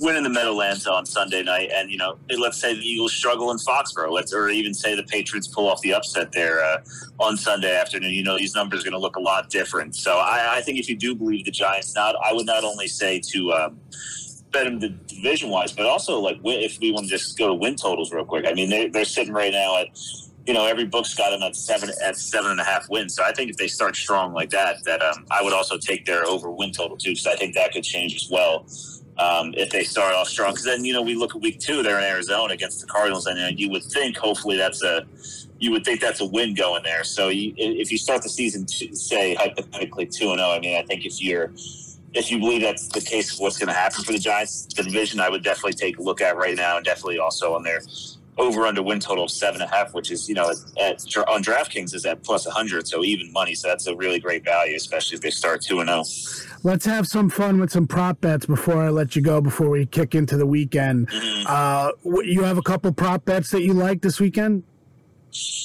win 0.01 0.17
in 0.17 0.23
the 0.23 0.31
Meadowlands 0.31 0.87
on 0.87 1.05
Sunday 1.05 1.43
night, 1.43 1.71
and 1.73 1.91
you 1.91 1.99
know, 1.99 2.19
let's 2.39 2.61
say 2.61 2.75
the 2.75 2.81
Eagles 2.81 3.13
struggle 3.13 3.51
in 3.51 3.59
Foxborough, 3.59 4.13
let's 4.13 4.33
or 4.33 4.49
even 4.49 4.73
say 4.73 4.95
the 4.95 5.03
Patriots 5.03 5.49
pull 5.49 5.69
off 5.69 5.81
the 5.83 5.93
upset 5.93 6.33
there 6.33 6.63
uh, 6.65 6.79
on 7.19 7.37
Sunday 7.37 7.75
afternoon, 7.75 8.13
you 8.13 8.23
know, 8.23 8.39
these 8.39 8.55
numbers 8.55 8.81
are 8.81 8.85
going 8.85 8.93
to 8.93 8.99
look 8.99 9.17
a 9.17 9.21
lot 9.21 9.51
different. 9.51 9.95
So 9.97 10.19
I, 10.19 10.59
I 10.59 10.63
think 10.63 10.79
if 10.79 10.89
you 10.89 10.97
do 10.97 11.15
believe 11.15 11.45
the 11.45 11.51
Giants, 11.51 11.95
not 11.95 12.15
I 12.25 12.33
would 12.33 12.47
not 12.47 12.65
only 12.65 12.89
say 12.89 13.21
to. 13.33 13.53
Um, 13.53 13.81
bet 14.51 14.65
them 14.65 14.81
the 14.81 14.89
division 14.89 15.51
wise, 15.51 15.73
but 15.73 15.87
also 15.87 16.19
like 16.19 16.39
if 16.45 16.79
we 16.81 16.93
want 16.93 17.07
to 17.07 17.11
just 17.11 17.39
go 17.39 17.49
to 17.49 17.55
win 17.55 17.77
totals 17.77 18.13
real 18.13 18.25
quick. 18.25 18.47
I 18.47 18.55
mean, 18.55 18.71
they, 18.71 18.89
they're 18.89 19.05
sitting 19.05 19.33
right 19.33 19.53
now 19.53 19.79
at 19.79 19.89
you 20.47 20.55
know 20.55 20.65
every 20.65 20.87
book's 20.87 21.15
got 21.15 21.31
them 21.31 21.43
at 21.43 21.55
seven 21.55 21.91
at 22.03 22.17
seven 22.17 22.51
and 22.51 22.61
a 22.61 22.65
half 22.65 22.89
wins. 22.89 23.15
So 23.15 23.23
I 23.25 23.33
think 23.33 23.51
if 23.51 23.57
they 23.57 23.69
start 23.69 23.97
strong 23.97 24.33
like 24.33 24.51
that, 24.51 24.77
that 24.85 25.03
um, 25.03 25.27
I 25.31 25.43
would 25.43 25.53
also 25.53 25.79
take 25.79 26.07
their 26.07 26.27
over 26.27 26.51
win 26.51 26.73
total 26.73 26.97
too, 26.97 27.11
because 27.11 27.27
I 27.27 27.37
think 27.37 27.55
that 27.55 27.73
could 27.73 27.85
change 27.85 28.15
as 28.15 28.29
well. 28.31 28.67
Um, 29.19 29.53
if 29.57 29.71
they 29.71 29.83
start 29.83 30.15
off 30.15 30.29
strong, 30.29 30.53
because 30.53 30.65
then 30.65 30.85
you 30.85 30.93
know 30.93 31.03
we 31.03 31.15
look 31.15 31.35
at 31.35 31.43
week 31.43 31.59
two, 31.59 31.83
they're 31.83 31.99
in 31.99 32.05
Arizona 32.05 32.55
against 32.55 32.81
the 32.81 32.87
Cardinals, 32.87 33.27
and 33.27 33.39
uh, 33.39 33.49
you 33.55 33.69
would 33.71 33.83
think 33.85 34.17
hopefully 34.17 34.57
that's 34.57 34.83
a 34.83 35.07
you 35.59 35.73
would 35.73 35.85
think 35.85 36.01
that's 36.01 36.21
a 36.21 36.27
win 36.27 36.55
going 36.55 36.83
there. 36.85 37.05
So 37.05 37.29
you, 37.29 37.53
if 37.57 37.91
you 37.91 37.99
start 37.99 38.23
the 38.23 38.29
season, 38.29 38.65
to, 38.67 38.95
say 38.95 39.35
hypothetically 39.35 40.07
two 40.07 40.31
and 40.31 40.39
zero, 40.39 40.51
I 40.51 40.61
mean, 40.61 40.79
I 40.79 40.83
think 40.83 41.05
if 41.05 41.21
you're 41.21 41.53
if 42.19 42.31
you 42.31 42.39
believe 42.39 42.63
that's 42.63 42.89
the 42.89 43.01
case 43.01 43.33
of 43.33 43.41
what's 43.41 43.59
going 43.59 43.69
to 43.69 43.75
happen 43.75 44.03
for 44.05 44.13
the 44.13 44.19
Giants, 44.19 44.67
the 44.75 44.83
division, 44.83 45.21
I 45.21 45.29
would 45.29 45.45
definitely 45.45 45.75
take 45.75 45.99
a 45.99 46.03
look 46.03 46.21
at 46.21 46.37
right 46.37 46.57
now, 46.57 46.77
and 46.77 46.85
definitely 46.85 47.19
also 47.19 47.55
on 47.55 47.63
their 47.63 47.81
over 48.37 48.67
under 48.67 48.83
win 48.83 49.01
total 49.01 49.25
of 49.25 49.31
seven 49.31 49.61
and 49.61 49.71
a 49.71 49.75
half, 49.75 49.93
which 49.95 50.11
is 50.11 50.29
you 50.29 50.35
know 50.35 50.51
at, 50.81 51.01
on 51.29 51.43
DraftKings 51.43 51.95
is 51.95 52.05
at 52.07 52.23
plus 52.23 52.47
hundred, 52.47 52.87
so 52.89 53.05
even 53.05 53.33
money. 53.33 53.55
So 53.55 53.69
that's 53.69 53.87
a 53.87 53.95
really 53.95 54.19
great 54.19 54.45
value, 54.45 54.77
especially 54.77 55.17
if 55.17 55.23
they 55.23 55.31
start 55.31 55.63
two 55.63 55.81
and 55.81 55.89
zero. 55.89 56.03
Oh. 56.05 56.59
Let's 56.65 56.85
have 56.87 57.07
some 57.07 57.31
fun 57.31 57.61
with 57.61 57.71
some 57.71 57.87
prop 57.87 58.21
bets 58.21 58.47
before 58.47 58.83
I 58.83 58.89
let 58.91 59.15
you 59.15 59.23
go. 59.23 59.41
Before 59.41 59.71
we 59.71 59.87
kick 59.87 60.15
into 60.15 60.37
the 60.37 60.47
weekend, 60.47 61.09
mm-hmm. 61.09 61.47
uh, 61.49 62.23
you 62.23 62.43
have 62.43 62.59
a 62.59 62.63
couple 62.63 62.93
prop 62.93 63.25
bets 63.25 63.51
that 63.51 63.63
you 63.63 63.73
like 63.73 64.03
this 64.03 64.19
weekend. 64.19 64.65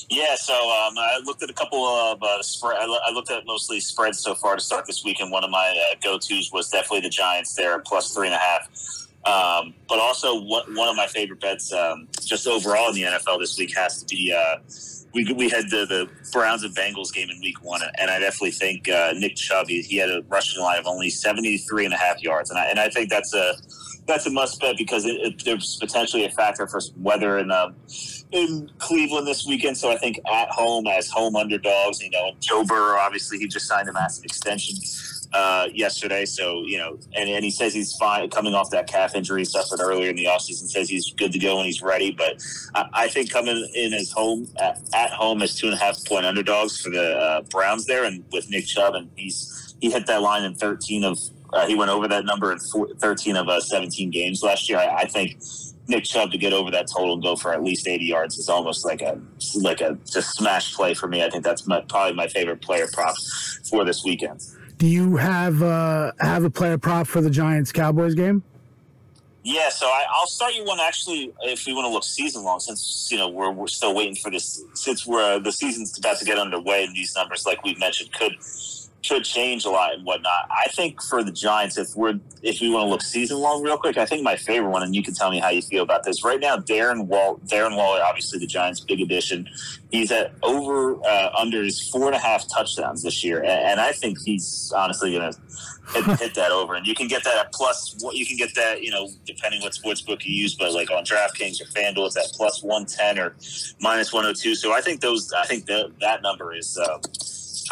Yeah, 0.10 0.36
so 0.36 0.54
um, 0.54 0.98
I 0.98 1.20
looked 1.26 1.42
at 1.44 1.50
a 1.50 1.54
couple 1.54 1.86
of 1.86 2.22
uh, 2.22 2.42
spread. 2.42 2.78
I 2.80 3.12
looked 3.12 3.32
at 3.32 3.46
mostly 3.46 3.80
spreads 3.80 4.20
so 4.20 4.36
far 4.36 4.56
to 4.56 4.62
start 4.62 4.86
this 4.86 5.04
week, 5.04 5.20
and 5.20 5.32
one 5.32 5.44
of 5.44 5.50
my 5.50 5.76
uh, 5.92 5.96
go 6.04 6.18
tos 6.18 6.52
was 6.52 6.70
definitely 6.70 7.02
the 7.02 7.10
Giants 7.10 7.56
there, 7.56 7.80
plus 7.80 8.14
three 8.14 8.28
and 8.28 8.36
a 8.36 8.40
half. 8.40 8.68
Um, 9.26 9.74
but 9.88 10.00
also, 10.00 10.42
one, 10.42 10.76
one 10.76 10.90
of 10.90 10.96
my 10.96 11.08
favorite 11.08 11.40
bets, 11.40 11.72
um, 11.72 12.08
just 12.22 12.46
overall 12.46 12.90
in 12.90 12.96
the 12.96 13.04
NFL 13.04 13.40
this 13.40 13.58
week, 13.58 13.76
has 13.76 14.04
to 14.04 14.06
be. 14.14 14.34
Uh, 14.34 14.58
we, 15.14 15.32
we 15.34 15.48
had 15.48 15.70
the, 15.70 15.86
the 15.86 16.10
Browns 16.32 16.64
and 16.64 16.76
Bengals 16.76 17.14
game 17.14 17.30
in 17.30 17.40
week 17.40 17.64
one, 17.64 17.82
and 18.00 18.10
I 18.10 18.20
definitely 18.20 18.52
think 18.52 18.90
uh, 18.90 19.14
Nick 19.16 19.36
Chubb, 19.36 19.68
he, 19.68 19.82
he, 19.84 19.98
had 19.98 20.10
a 20.10 20.24
rushing 20.28 20.62
line 20.62 20.80
of 20.80 20.88
only 20.88 21.12
73 21.12 21.86
and 21.86 21.94
a 21.94 21.98
half 21.98 22.22
yards. 22.22 22.50
And 22.50 22.58
I, 22.58 22.66
and 22.66 22.80
I 22.80 22.90
think 22.90 23.10
that's 23.10 23.34
a 23.34 23.54
that's 24.06 24.26
a 24.26 24.30
must 24.32 24.60
bet 24.60 24.76
because 24.78 25.06
it, 25.06 25.16
it, 25.22 25.46
there's 25.46 25.78
potentially 25.78 26.26
a 26.26 26.30
factor 26.30 26.68
for 26.68 26.82
weather 26.98 27.38
in 27.38 27.52
um, 27.52 27.76
in 28.32 28.70
Cleveland 28.80 29.28
this 29.28 29.46
weekend. 29.46 29.78
So 29.78 29.92
I 29.92 29.98
think 29.98 30.20
at 30.30 30.50
home 30.50 30.88
as 30.88 31.10
home 31.10 31.36
underdogs, 31.36 32.02
you 32.02 32.10
know, 32.10 32.32
Joe 32.40 32.64
Burrow 32.64 32.98
obviously 32.98 33.38
he 33.38 33.48
just 33.48 33.68
signed 33.68 33.88
a 33.88 33.94
massive 33.94 34.26
extension 34.26 34.76
uh, 35.34 35.68
yesterday. 35.74 36.26
So 36.26 36.64
you 36.66 36.78
know, 36.78 36.98
and, 37.16 37.30
and 37.30 37.44
he 37.44 37.52
says 37.52 37.74
he's 37.74 37.96
fine 37.96 38.30
coming 38.30 38.54
off 38.54 38.70
that 38.72 38.88
calf 38.88 39.16
injury 39.16 39.42
he 39.42 39.46
suffered 39.46 39.80
earlier 39.82 40.10
in 40.10 40.16
the 40.16 40.26
offseason. 40.26 40.70
Says 40.70 40.90
he's 40.90 41.12
good 41.14 41.32
to 41.32 41.40
go 41.40 41.58
and 41.58 41.66
he's 41.66 41.82
ready. 41.82 42.12
But 42.12 42.42
I, 42.76 42.86
I 42.94 43.08
think 43.08 43.32
coming 43.32 43.68
in 43.74 43.94
as 43.94 44.12
home 44.12 44.48
at, 44.60 44.80
at, 44.94 45.12
home 45.12 45.42
as 45.42 45.56
two 45.56 45.68
and 45.68 45.76
a 45.76 45.78
half 45.78 46.04
point 46.06 46.26
underdogs 46.26 46.80
for 46.82 46.90
the 46.90 47.16
uh, 47.16 47.42
Browns 47.44 47.86
there, 47.86 48.04
and 48.06 48.24
with 48.32 48.50
Nick 48.50 48.66
Chubb, 48.66 48.96
and 48.96 49.10
he's 49.16 49.76
he 49.82 49.92
hit 49.92 50.06
that 50.08 50.22
line 50.22 50.44
in 50.44 50.56
13 50.56 51.04
of 51.04 51.20
uh, 51.52 51.68
he 51.68 51.76
went 51.76 51.92
over 51.92 52.08
that 52.08 52.26
number 52.26 52.52
in 52.52 52.60
four, 52.60 52.88
13 53.00 53.36
of 53.36 53.48
uh, 53.48 53.60
17 53.62 54.10
games 54.10 54.42
last 54.42 54.68
year. 54.70 54.80
I, 54.80 55.02
I, 55.02 55.06
think 55.06 55.40
Nick 55.88 56.04
Chubb 56.04 56.32
to 56.32 56.38
get 56.38 56.52
over 56.52 56.72
that 56.72 56.88
total 56.88 57.14
and 57.14 57.22
go 57.22 57.36
for 57.36 57.54
at 57.54 57.64
least 57.64 57.88
80 57.88 58.06
yards 58.06 58.38
is 58.40 58.50
almost 58.50 58.86
like 58.86 59.02
a 59.02 59.22
like 59.62 59.82
a 59.82 59.98
just 60.12 60.36
smash 60.36 60.74
play 60.74 60.94
for 60.94 61.08
me. 61.08 61.24
I 61.24 61.30
think 61.30 61.44
that's 61.44 61.68
my, 61.68 61.82
probably 61.82 62.16
my 62.16 62.28
favorite 62.28 62.62
player 62.62 62.88
prop 62.92 63.16
for 63.70 63.86
this 63.86 64.04
weekend. 64.04 64.42
Do 64.78 64.88
you 64.88 65.18
have 65.18 65.62
uh, 65.62 66.12
have 66.20 66.44
a 66.44 66.50
player 66.50 66.78
prop 66.78 67.08
for 67.08 67.22
the 67.22 67.30
Giants 67.30 67.72
Cowboys 67.72 68.16
game? 68.16 68.44
Yeah, 69.44 69.68
so 69.70 69.88
I, 69.88 70.06
will 70.22 70.28
start 70.28 70.56
you 70.56 70.64
one 70.64 70.80
actually 70.80 71.34
if 71.42 71.66
we 71.66 71.74
want 71.74 71.86
to 71.86 71.90
look 71.90 72.06
season 72.06 72.44
long, 72.44 72.62
since 72.62 73.10
you 73.12 73.18
know 73.18 73.28
we're 73.28 73.52
we're 73.52 73.68
still 73.68 73.94
waiting 73.94 74.16
for 74.16 74.32
this. 74.32 74.64
Since 74.74 75.06
we're 75.06 75.36
uh, 75.36 75.40
the 75.40 75.52
season's 75.52 75.98
about 75.98 76.18
to 76.20 76.26
get 76.26 76.40
underway, 76.40 76.86
and 76.86 76.96
these 76.96 77.14
numbers, 77.16 77.46
like 77.46 77.64
we've 77.64 77.78
mentioned, 77.78 78.14
could 78.14 78.34
could 79.08 79.24
change 79.24 79.66
a 79.66 79.70
lot 79.70 79.94
and 79.94 80.06
whatnot. 80.06 80.48
I 80.50 80.70
think 80.72 81.02
for 81.02 81.24
the 81.24 81.32
Giants, 81.32 81.78
if 81.78 81.96
we're 81.96 82.20
if 82.42 82.62
we 82.62 82.70
want 82.70 82.86
to 82.86 82.90
look 82.90 83.02
season 83.02 83.40
long 83.40 83.62
real 83.64 83.78
quick, 83.78 83.98
I 83.98 84.06
think 84.06 84.24
my 84.24 84.36
favorite 84.36 84.70
one, 84.70 84.84
and 84.84 84.96
you 84.96 85.04
can 85.04 85.14
tell 85.14 85.32
me 85.32 85.40
how 85.40 85.50
you 85.50 85.62
feel 85.62 85.84
about 85.84 86.04
this. 86.04 86.24
Right 86.24 86.40
now, 86.40 86.58
Darren 86.58 87.06
Wall, 87.08 87.40
Darren 87.46 87.76
Waller, 87.76 88.02
obviously 88.02 88.40
the 88.40 88.48
Giants' 88.48 88.80
big 88.80 89.02
addition. 89.02 89.48
He's 89.92 90.12
at 90.12 90.34
over 90.42 90.96
uh, 91.06 91.30
under 91.38 91.64
his 91.64 91.90
four 91.90 92.08
and 92.08 92.16
a 92.16 92.20
half 92.20 92.48
touchdowns 92.48 93.04
this 93.04 93.24
year, 93.24 93.40
and, 93.40 93.50
and 93.50 93.80
I 93.80 93.92
think 93.92 94.18
he's 94.24 94.72
honestly 94.76 95.12
going 95.12 95.32
to 95.32 95.40
hit, 95.94 96.20
hit, 96.20 96.36
that 96.36 96.52
over. 96.52 96.76
And 96.76 96.88
you 96.88 96.96
can 96.96 97.08
get 97.08 97.24
that 97.26 97.38
at 97.38 97.54
plus. 97.54 97.96
What 98.00 98.16
you 98.16 98.26
can 98.26 98.38
get 98.38 98.56
that, 98.56 98.82
you 98.82 98.92
know, 98.92 99.10
depending 99.26 99.62
what 99.62 99.74
sports 99.74 100.02
book 100.02 100.26
you 100.26 100.34
use, 100.34 100.56
but 100.56 100.74
like 100.74 100.92
on 100.92 101.04
DraftKings 101.04 101.62
or 101.62 101.66
FanDuel, 101.66 102.08
it's 102.08 102.18
at 102.18 102.32
plus 102.34 102.64
one 102.64 102.86
ten 102.86 103.20
or 103.20 103.36
minus 103.82 104.14
one 104.14 104.24
hundred 104.24 104.38
oh 104.38 104.42
two. 104.42 104.56
So 104.56 104.74
I 104.74 104.82
think 104.82 105.02
those, 105.02 105.32
I 105.34 105.46
think 105.46 105.66
that 105.66 105.92
that 106.00 106.22
number 106.22 106.56
is. 106.56 106.78
Uh, 106.78 107.00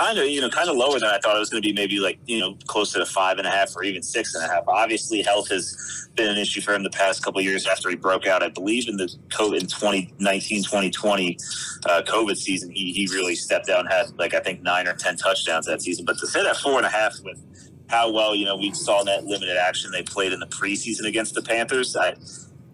kind 0.01 0.17
of, 0.17 0.25
you 0.25 0.41
know, 0.41 0.49
kind 0.49 0.69
of 0.69 0.75
lower 0.75 0.99
than 0.99 1.09
I 1.09 1.19
thought 1.19 1.35
it 1.35 1.39
was 1.39 1.49
going 1.49 1.61
to 1.61 1.69
be. 1.69 1.73
Maybe 1.73 1.99
like, 1.99 2.19
you 2.25 2.39
know, 2.39 2.57
closer 2.65 2.99
to 2.99 3.05
five 3.05 3.37
and 3.37 3.47
a 3.47 3.51
half 3.51 3.75
or 3.75 3.83
even 3.83 4.01
six 4.01 4.33
and 4.33 4.43
a 4.43 4.47
half. 4.47 4.63
Obviously, 4.67 5.21
health 5.21 5.49
has 5.49 6.09
been 6.15 6.29
an 6.29 6.37
issue 6.37 6.61
for 6.61 6.73
him 6.73 6.83
the 6.83 6.89
past 6.89 7.23
couple 7.23 7.39
years 7.41 7.67
after 7.67 7.89
he 7.89 7.95
broke 7.95 8.25
out. 8.25 8.41
I 8.41 8.49
believe 8.49 8.87
in 8.87 8.97
the 8.97 9.07
COVID 9.29 9.59
in 9.59 9.67
2019, 9.67 10.63
2020 10.63 11.37
uh, 11.85 12.01
COVID 12.07 12.35
season, 12.35 12.71
he, 12.71 12.93
he 12.93 13.07
really 13.13 13.35
stepped 13.35 13.67
down. 13.67 13.85
had 13.85 14.07
like, 14.17 14.33
I 14.33 14.39
think 14.39 14.61
nine 14.61 14.87
or 14.87 14.93
10 14.93 15.17
touchdowns 15.17 15.67
that 15.67 15.81
season. 15.81 16.05
But 16.05 16.17
to 16.19 16.27
say 16.27 16.41
that 16.43 16.57
four 16.57 16.77
and 16.77 16.85
a 16.85 16.89
half 16.89 17.13
with 17.23 17.39
how 17.87 18.11
well, 18.11 18.33
you 18.33 18.45
know, 18.45 18.55
we 18.55 18.73
saw 18.73 19.03
that 19.03 19.25
limited 19.25 19.57
action 19.57 19.91
they 19.91 20.03
played 20.03 20.33
in 20.33 20.39
the 20.39 20.47
preseason 20.47 21.05
against 21.05 21.35
the 21.35 21.41
Panthers, 21.41 21.95
I, 21.95 22.15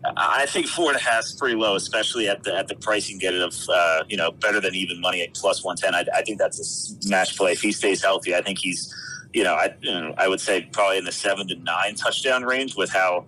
I 0.06 0.46
think 0.46 0.68
four 0.68 0.90
and 0.90 1.00
a 1.00 1.04
half 1.04 1.26
is 1.26 1.34
pretty 1.34 1.56
low, 1.56 1.76
especially 1.76 2.30
at 2.30 2.44
the 2.44 2.56
at 2.56 2.68
the 2.68 2.76
price 2.76 3.10
you 3.10 3.20
get 3.20 3.34
it 3.34 3.42
of 3.42 3.56
uh, 3.70 4.04
you 4.08 4.16
know 4.18 4.32
better 4.32 4.62
than 4.62 4.76
even 4.76 5.02
money 5.02 5.22
at 5.22 5.34
plus 5.34 5.64
one 5.64 5.76
ten. 5.76 5.96
I, 5.96 6.06
I, 6.14 6.22
think 6.22 6.38
that's 6.38 6.60
a 6.60 6.64
smash 6.64 7.36
play 7.36 7.54
if 7.54 7.62
he 7.62 7.72
stays 7.72 8.02
healthy. 8.04 8.36
I 8.36 8.42
think 8.42 8.60
he's 8.60 8.94
you 9.34 9.44
know 9.44 9.54
I 9.54 9.76
you 9.82 9.92
know, 9.92 10.14
I 10.18 10.28
would 10.28 10.40
say 10.40 10.70
probably 10.72 11.00
in 11.00 11.06
the 11.06 11.12
seven 11.12 11.48
to 11.48 11.56
nine 11.56 11.96
touchdown 11.96 12.44
range 12.44 12.76
with 12.76 12.92
how 12.92 13.26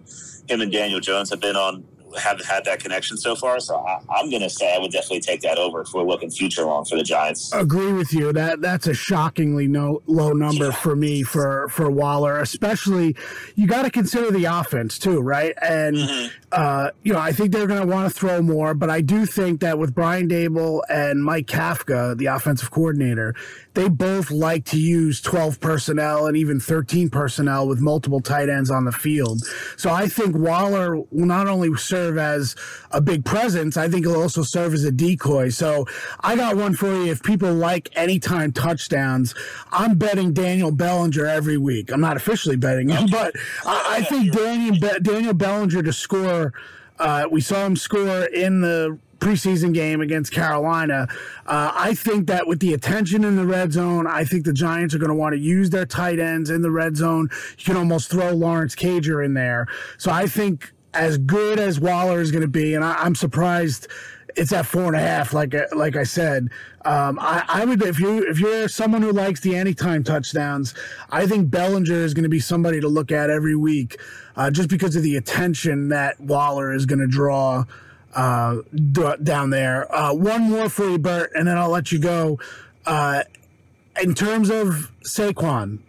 him 0.48 0.62
and 0.62 0.72
Daniel 0.72 1.00
Jones 1.00 1.30
have 1.32 1.42
been 1.42 1.56
on 1.56 1.84
haven't 2.18 2.46
had 2.46 2.66
that 2.66 2.80
connection 2.80 3.18
so 3.18 3.36
far. 3.36 3.60
So 3.60 3.76
I, 3.76 4.20
am 4.20 4.30
going 4.30 4.42
to 4.42 4.50
say 4.50 4.74
I 4.74 4.80
would 4.80 4.92
definitely 4.92 5.22
take 5.22 5.42
that 5.42 5.58
over 5.58 5.82
if 5.82 5.94
we're 5.94 6.04
looking 6.04 6.30
future 6.30 6.64
long 6.64 6.86
for 6.86 6.98
the 6.98 7.04
Giants. 7.04 7.52
Agree 7.54 7.94
with 7.94 8.14
you. 8.14 8.34
That 8.34 8.62
that's 8.62 8.88
a 8.88 8.94
shockingly 8.94 9.68
no, 9.68 10.02
low 10.08 10.32
number 10.32 10.66
yeah. 10.66 10.72
for 10.72 10.96
me 10.96 11.24
for 11.24 11.68
for 11.70 11.90
Waller. 11.90 12.40
Especially, 12.40 13.16
you 13.56 13.68
got 13.68 13.84
to 13.84 13.92
consider 13.92 14.32
the 14.32 14.46
offense 14.46 14.98
too, 14.98 15.20
right? 15.20 15.54
And 15.62 15.96
mm-hmm. 15.96 16.36
uh, 16.52 16.90
you 17.04 17.14
know, 17.14 17.20
I 17.20 17.32
think 17.32 17.52
they're 17.52 17.68
going 17.68 17.82
to 17.82 17.88
want 17.88 18.12
to 18.12 18.18
throw 18.18 18.42
more, 18.42 18.74
but 18.74 18.90
I 18.90 19.02
do 19.02 19.26
think 19.26 19.62
that 19.62 19.78
with 19.78 19.94
Brian 19.94 20.28
Daboll 20.28 20.82
and 20.90 21.24
Mike 21.24 21.48
Kafka, 21.48 22.18
the 22.18 22.28
offensive 22.28 22.72
coordinator, 22.72 23.36
they 23.74 23.88
both 23.88 24.32
like 24.32 24.66
to 24.66 24.80
use 24.80 25.22
12 25.22 25.60
personnel 25.60 26.26
and 26.26 26.36
even 26.36 26.60
13 26.60 27.10
personnel 27.10 27.68
with 27.68 27.80
multiple 27.80 28.20
tight 28.20 28.50
ends 28.50 28.72
on 28.72 28.86
the 28.86 28.92
field. 28.92 29.42
So 29.78 29.90
I 29.90 30.08
think 30.08 30.36
Waller 30.36 30.98
will 30.98 31.26
not 31.26 31.48
only 31.48 31.76
serve 31.76 31.99
as 32.08 32.56
a 32.92 33.02
big 33.02 33.26
presence, 33.26 33.78
I 33.78 33.90
think 33.90 34.06
it'll 34.06 34.22
also 34.22 34.44
serve 34.44 34.74
as 34.74 34.84
a 34.84 34.92
decoy. 34.92 35.50
So 35.50 35.86
I 36.22 36.36
got 36.36 36.56
one 36.56 36.76
for 36.76 36.88
you. 36.88 37.12
If 37.12 37.22
people 37.24 37.54
like 37.54 37.90
anytime 37.96 38.52
touchdowns, 38.52 39.36
I'm 39.72 39.98
betting 39.98 40.34
Daniel 40.34 40.72
Bellinger 40.72 41.26
every 41.26 41.58
week. 41.58 41.92
I'm 41.92 42.02
not 42.02 42.18
officially 42.18 42.56
betting 42.56 42.90
him, 42.90 43.08
but 43.12 43.36
I, 43.66 43.98
I 43.98 44.02
think 44.04 44.32
Daniel, 44.34 44.76
Daniel 45.02 45.34
Bellinger 45.34 45.84
to 45.84 45.94
score. 45.94 46.54
Uh, 46.98 47.28
we 47.32 47.42
saw 47.42 47.66
him 47.66 47.76
score 47.76 48.26
in 48.26 48.62
the 48.62 48.98
preseason 49.20 49.74
game 49.74 50.02
against 50.02 50.32
Carolina. 50.32 51.08
Uh, 51.46 51.72
I 51.76 51.94
think 51.94 52.28
that 52.28 52.48
with 52.48 52.60
the 52.60 52.74
attention 52.74 53.24
in 53.24 53.36
the 53.36 53.46
red 53.46 53.74
zone, 53.74 54.08
I 54.08 54.24
think 54.24 54.46
the 54.46 54.54
Giants 54.54 54.96
are 54.96 54.98
going 54.98 55.10
to 55.10 55.16
want 55.16 55.34
to 55.34 55.40
use 55.40 55.70
their 55.70 55.86
tight 55.86 56.20
ends 56.20 56.50
in 56.50 56.62
the 56.62 56.72
red 56.72 56.98
zone. 56.98 57.30
You 57.58 57.66
can 57.66 57.78
almost 57.78 58.10
throw 58.10 58.32
Lawrence 58.32 58.76
Cager 58.76 59.24
in 59.24 59.34
there. 59.34 59.68
So 59.98 60.12
I 60.12 60.28
think 60.28 60.72
as 60.94 61.18
good 61.18 61.60
as 61.60 61.80
Waller 61.80 62.20
is 62.22 62.32
going 62.32 62.42
to 62.42 62.48
be, 62.48 62.74
and 62.74 62.84
I, 62.84 63.06
am 63.06 63.16
surprised 63.16 63.88
it's 64.36 64.54
at 64.54 64.66
four 64.66 64.86
and 64.86 64.96
a 64.96 65.00
half. 65.00 65.34
Like 65.34 65.56
like 65.76 65.96
I 65.96 66.04
said, 66.04 66.50
um, 66.86 67.20
I, 67.20 67.44
I, 67.48 67.66
would 67.66 67.82
if 67.84 68.00
you 68.00 68.28
if 68.30 68.40
you're 68.40 68.68
someone 68.68 69.02
who 69.02 69.12
likes 69.12 69.40
the 69.42 69.56
anytime 69.56 70.04
touchdowns, 70.04 70.74
I 71.10 71.28
think 71.28 71.50
Bellinger 71.50 71.94
is 71.94 72.14
going 72.14 72.24
to 72.24 72.30
be 72.30 72.40
somebody 72.40 72.80
to 72.80 72.88
look 72.88 73.12
at 73.12 73.30
every 73.30 73.56
week, 73.56 74.00
uh, 74.36 74.52
just 74.52 74.70
because 74.70 74.96
of 74.96 75.04
the 75.04 75.16
attention 75.16 75.90
that 75.90 76.20
Waller 76.20 76.74
is 76.74 76.86
going 76.86 77.00
to 77.00 77.08
draw 77.08 77.66
uh, 78.16 78.58
down 79.24 79.50
there. 79.50 79.94
Uh, 79.94 80.14
one 80.14 80.44
more 80.44 80.70
for 80.70 80.90
you, 80.90 80.98
Bert, 80.98 81.32
and 81.36 81.48
then 81.48 81.58
I'll 81.58 81.70
let 81.70 81.92
you 81.92 82.00
go. 82.00 82.40
Uh, 82.86 83.24
in 84.02 84.14
terms 84.14 84.50
of 84.50 84.92
Saquon, 85.04 85.80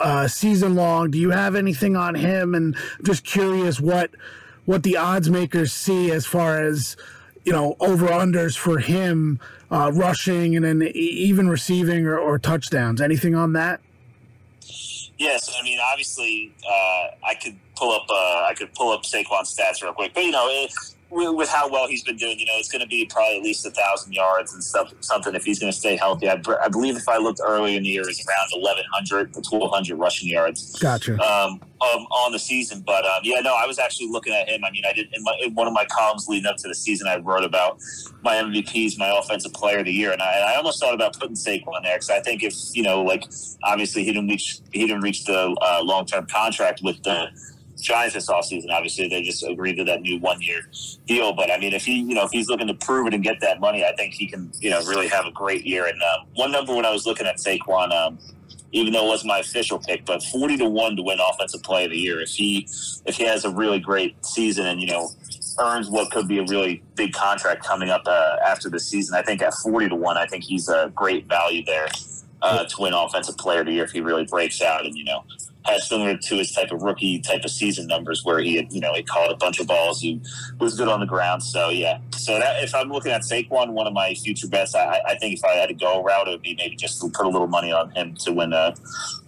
uh, 0.00 0.26
season 0.26 0.74
long, 0.74 1.10
do 1.10 1.18
you 1.18 1.30
have 1.30 1.54
anything 1.54 1.96
on 1.96 2.14
him? 2.14 2.54
And 2.54 2.76
just 3.02 3.24
curious 3.24 3.80
what 3.80 4.10
what 4.70 4.84
the 4.84 4.96
odds 4.96 5.28
makers 5.28 5.72
see 5.72 6.12
as 6.12 6.24
far 6.24 6.62
as 6.62 6.96
you 7.44 7.50
know 7.50 7.74
over 7.80 8.06
unders 8.06 8.56
for 8.56 8.78
him 8.78 9.40
uh, 9.72 9.90
rushing 9.92 10.54
and 10.54 10.64
then 10.64 10.80
even 10.94 11.48
receiving 11.48 12.06
or, 12.06 12.16
or 12.16 12.38
touchdowns. 12.38 13.00
Anything 13.00 13.34
on 13.34 13.52
that? 13.54 13.80
Yes, 15.18 15.52
I 15.58 15.64
mean 15.64 15.80
obviously 15.90 16.54
uh, 16.64 17.08
I 17.26 17.34
could 17.42 17.58
pull 17.74 17.90
up 17.90 18.06
uh, 18.08 18.46
I 18.48 18.54
could 18.56 18.72
pull 18.74 18.92
up 18.92 19.02
Saquon's 19.02 19.52
stats 19.52 19.82
real 19.82 19.92
quick, 19.92 20.14
but 20.14 20.22
you 20.22 20.30
know 20.30 20.46
it, 20.48 20.72
with 21.10 21.48
how 21.48 21.68
well 21.68 21.88
he's 21.88 22.02
been 22.02 22.16
doing, 22.16 22.38
you 22.38 22.46
know, 22.46 22.52
it's 22.56 22.70
going 22.70 22.80
to 22.80 22.86
be 22.86 23.04
probably 23.04 23.38
at 23.38 23.42
least 23.42 23.66
a 23.66 23.70
thousand 23.70 24.12
yards 24.12 24.54
and 24.54 24.62
stuff, 24.62 24.92
something 25.00 25.34
if 25.34 25.44
he's 25.44 25.58
going 25.58 25.72
to 25.72 25.76
stay 25.76 25.96
healthy. 25.96 26.28
I, 26.28 26.40
I, 26.62 26.68
believe 26.68 26.96
if 26.96 27.08
I 27.08 27.18
looked 27.18 27.40
early 27.44 27.76
in 27.76 27.82
the 27.82 27.88
year, 27.88 28.02
it's 28.08 28.24
around 28.26 28.62
1,100 28.62 29.32
to 29.34 29.40
1,200 29.40 29.98
rushing 29.98 30.28
yards. 30.28 30.78
Gotcha. 30.78 31.14
Um, 31.20 31.60
um, 31.80 32.06
on 32.10 32.30
the 32.32 32.38
season, 32.38 32.82
but 32.86 33.06
um, 33.06 33.20
yeah, 33.22 33.40
no, 33.40 33.56
I 33.56 33.66
was 33.66 33.78
actually 33.78 34.08
looking 34.08 34.34
at 34.34 34.48
him. 34.48 34.62
I 34.64 34.70
mean, 34.70 34.82
I 34.86 34.92
did 34.92 35.08
in, 35.14 35.22
my, 35.22 35.34
in, 35.42 35.54
one 35.54 35.66
of 35.66 35.72
my 35.72 35.86
columns 35.86 36.28
leading 36.28 36.46
up 36.46 36.58
to 36.58 36.68
the 36.68 36.74
season, 36.74 37.08
I 37.08 37.16
wrote 37.16 37.42
about 37.42 37.80
my 38.22 38.34
MVPs, 38.34 38.98
my 38.98 39.08
offensive 39.18 39.54
player 39.54 39.78
of 39.78 39.86
the 39.86 39.92
year, 39.92 40.12
and 40.12 40.20
I, 40.20 40.34
and 40.34 40.44
I 40.44 40.56
almost 40.56 40.78
thought 40.78 40.92
about 40.92 41.18
putting 41.18 41.36
Saquon 41.36 41.82
there 41.82 41.96
because 41.96 42.10
I 42.10 42.20
think 42.20 42.42
if 42.42 42.54
you 42.74 42.82
know, 42.82 43.02
like 43.02 43.24
obviously 43.64 44.04
he 44.04 44.12
didn't 44.12 44.28
reach 44.28 44.58
he 44.72 44.86
didn't 44.86 45.00
reach 45.00 45.24
the 45.24 45.56
uh, 45.62 45.80
long 45.82 46.04
term 46.04 46.26
contract 46.26 46.82
with 46.82 47.02
the 47.02 47.28
Giants 47.80 48.14
this 48.14 48.28
offseason. 48.28 48.70
Obviously, 48.70 49.08
they 49.08 49.22
just 49.22 49.42
agreed 49.42 49.76
to 49.76 49.84
that 49.84 50.02
new 50.02 50.18
one 50.18 50.40
year 50.40 50.62
deal. 51.06 51.32
But 51.32 51.50
I 51.50 51.58
mean, 51.58 51.72
if 51.72 51.84
he, 51.84 52.00
you 52.00 52.14
know, 52.14 52.24
if 52.24 52.30
he's 52.30 52.48
looking 52.48 52.66
to 52.66 52.74
prove 52.74 53.06
it 53.06 53.14
and 53.14 53.22
get 53.22 53.40
that 53.40 53.60
money, 53.60 53.84
I 53.84 53.94
think 53.94 54.14
he 54.14 54.26
can, 54.26 54.52
you 54.60 54.70
know, 54.70 54.80
really 54.84 55.08
have 55.08 55.26
a 55.26 55.30
great 55.32 55.64
year. 55.64 55.86
And 55.86 56.00
um, 56.02 56.26
one 56.34 56.52
number 56.52 56.74
when 56.74 56.84
I 56.84 56.90
was 56.90 57.06
looking 57.06 57.26
at 57.26 57.36
Saquon, 57.36 57.92
um, 57.92 58.18
even 58.72 58.92
though 58.92 59.06
it 59.06 59.08
wasn't 59.08 59.28
my 59.28 59.38
official 59.38 59.78
pick, 59.78 60.04
but 60.04 60.22
forty 60.22 60.56
to 60.58 60.68
one 60.68 60.96
to 60.96 61.02
win 61.02 61.18
Offensive 61.20 61.62
Play 61.62 61.84
of 61.84 61.90
the 61.90 61.98
Year. 61.98 62.20
If 62.20 62.30
he 62.30 62.68
if 63.06 63.16
he 63.16 63.24
has 63.24 63.44
a 63.44 63.50
really 63.50 63.80
great 63.80 64.24
season 64.24 64.66
and 64.66 64.80
you 64.80 64.86
know 64.86 65.10
earns 65.58 65.90
what 65.90 66.10
could 66.10 66.28
be 66.28 66.38
a 66.38 66.44
really 66.44 66.82
big 66.94 67.12
contract 67.12 67.64
coming 67.64 67.90
up 67.90 68.02
uh, 68.06 68.36
after 68.46 68.70
the 68.70 68.80
season, 68.80 69.16
I 69.16 69.22
think 69.22 69.42
at 69.42 69.54
forty 69.54 69.88
to 69.88 69.96
one, 69.96 70.16
I 70.16 70.26
think 70.26 70.44
he's 70.44 70.68
a 70.68 70.92
great 70.94 71.26
value 71.26 71.64
there 71.64 71.88
uh, 72.42 72.64
to 72.64 72.76
win 72.78 72.94
Offensive 72.94 73.36
Player 73.36 73.60
of 73.60 73.66
the 73.66 73.72
Year 73.72 73.84
if 73.84 73.90
he 73.90 74.00
really 74.00 74.24
breaks 74.24 74.62
out 74.62 74.86
and 74.86 74.96
you 74.96 75.04
know 75.04 75.24
has 75.64 75.88
similar 75.88 76.16
to 76.16 76.36
his 76.36 76.52
type 76.52 76.70
of 76.70 76.82
rookie 76.82 77.20
type 77.20 77.44
of 77.44 77.50
season 77.50 77.86
numbers 77.86 78.24
where 78.24 78.38
he 78.38 78.56
had, 78.56 78.72
you 78.72 78.80
know, 78.80 78.94
he 78.94 79.02
caught 79.02 79.30
a 79.30 79.36
bunch 79.36 79.60
of 79.60 79.66
balls. 79.66 80.00
He 80.00 80.20
was 80.58 80.76
good 80.76 80.88
on 80.88 81.00
the 81.00 81.06
ground. 81.06 81.42
So, 81.42 81.68
yeah. 81.68 81.98
So 82.16 82.38
that 82.38 82.62
if 82.62 82.74
I'm 82.74 82.90
looking 82.90 83.12
at 83.12 83.22
Saquon, 83.22 83.70
one 83.70 83.86
of 83.86 83.92
my 83.92 84.14
future 84.14 84.48
bets, 84.48 84.74
I, 84.74 85.00
I 85.06 85.16
think 85.16 85.38
if 85.38 85.44
I 85.44 85.52
had 85.52 85.68
to 85.68 85.74
go 85.74 86.02
route, 86.02 86.28
it 86.28 86.30
would 86.30 86.42
be 86.42 86.54
maybe 86.56 86.76
just 86.76 87.00
to 87.00 87.08
put 87.10 87.26
a 87.26 87.28
little 87.28 87.46
money 87.46 87.72
on 87.72 87.90
him 87.90 88.14
to 88.20 88.32
win 88.32 88.52
a 88.52 88.74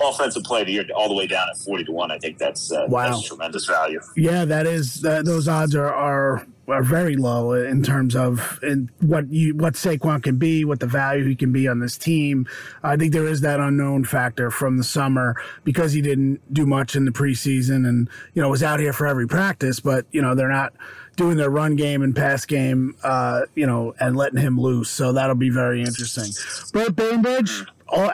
offensive 0.00 0.42
play 0.44 0.62
of 0.62 0.66
the 0.66 0.72
year 0.72 0.84
all 0.94 1.08
the 1.08 1.14
way 1.14 1.26
down 1.26 1.48
at 1.50 1.58
40 1.58 1.84
to 1.84 1.92
1. 1.92 2.10
I 2.10 2.18
think 2.18 2.38
that's, 2.38 2.72
uh, 2.72 2.86
wow. 2.88 3.08
that's 3.08 3.26
tremendous 3.26 3.66
value. 3.66 4.00
Yeah, 4.16 4.44
that 4.44 4.66
is, 4.66 5.04
uh, 5.04 5.22
those 5.22 5.48
odds 5.48 5.74
are, 5.74 5.92
are 5.92 6.46
are 6.68 6.82
very 6.82 7.16
low 7.16 7.52
in 7.52 7.82
terms 7.82 8.14
of 8.14 8.58
in 8.62 8.90
what 9.00 9.28
you 9.30 9.54
what 9.56 9.74
Saquon 9.74 10.22
can 10.22 10.36
be, 10.36 10.64
what 10.64 10.80
the 10.80 10.86
value 10.86 11.24
he 11.24 11.34
can 11.34 11.52
be 11.52 11.66
on 11.66 11.80
this 11.80 11.96
team. 11.96 12.46
I 12.82 12.96
think 12.96 13.12
there 13.12 13.26
is 13.26 13.40
that 13.40 13.60
unknown 13.60 14.04
factor 14.04 14.50
from 14.50 14.76
the 14.76 14.84
summer 14.84 15.36
because 15.64 15.92
he 15.92 16.00
didn't 16.00 16.40
do 16.52 16.64
much 16.64 16.94
in 16.94 17.04
the 17.04 17.10
preseason 17.10 17.88
and 17.88 18.08
you 18.34 18.42
know 18.42 18.48
was 18.48 18.62
out 18.62 18.80
here 18.80 18.92
for 18.92 19.06
every 19.06 19.26
practice, 19.26 19.80
but 19.80 20.06
you 20.12 20.22
know 20.22 20.34
they're 20.34 20.48
not 20.48 20.72
doing 21.16 21.36
their 21.36 21.50
run 21.50 21.76
game 21.76 22.02
and 22.02 22.16
pass 22.16 22.46
game, 22.46 22.96
uh, 23.02 23.42
you 23.54 23.66
know, 23.66 23.94
and 24.00 24.16
letting 24.16 24.38
him 24.40 24.58
loose. 24.58 24.88
So 24.88 25.12
that'll 25.12 25.34
be 25.34 25.50
very 25.50 25.80
interesting. 25.80 26.32
Bert 26.72 26.96
Bainbridge, 26.96 27.64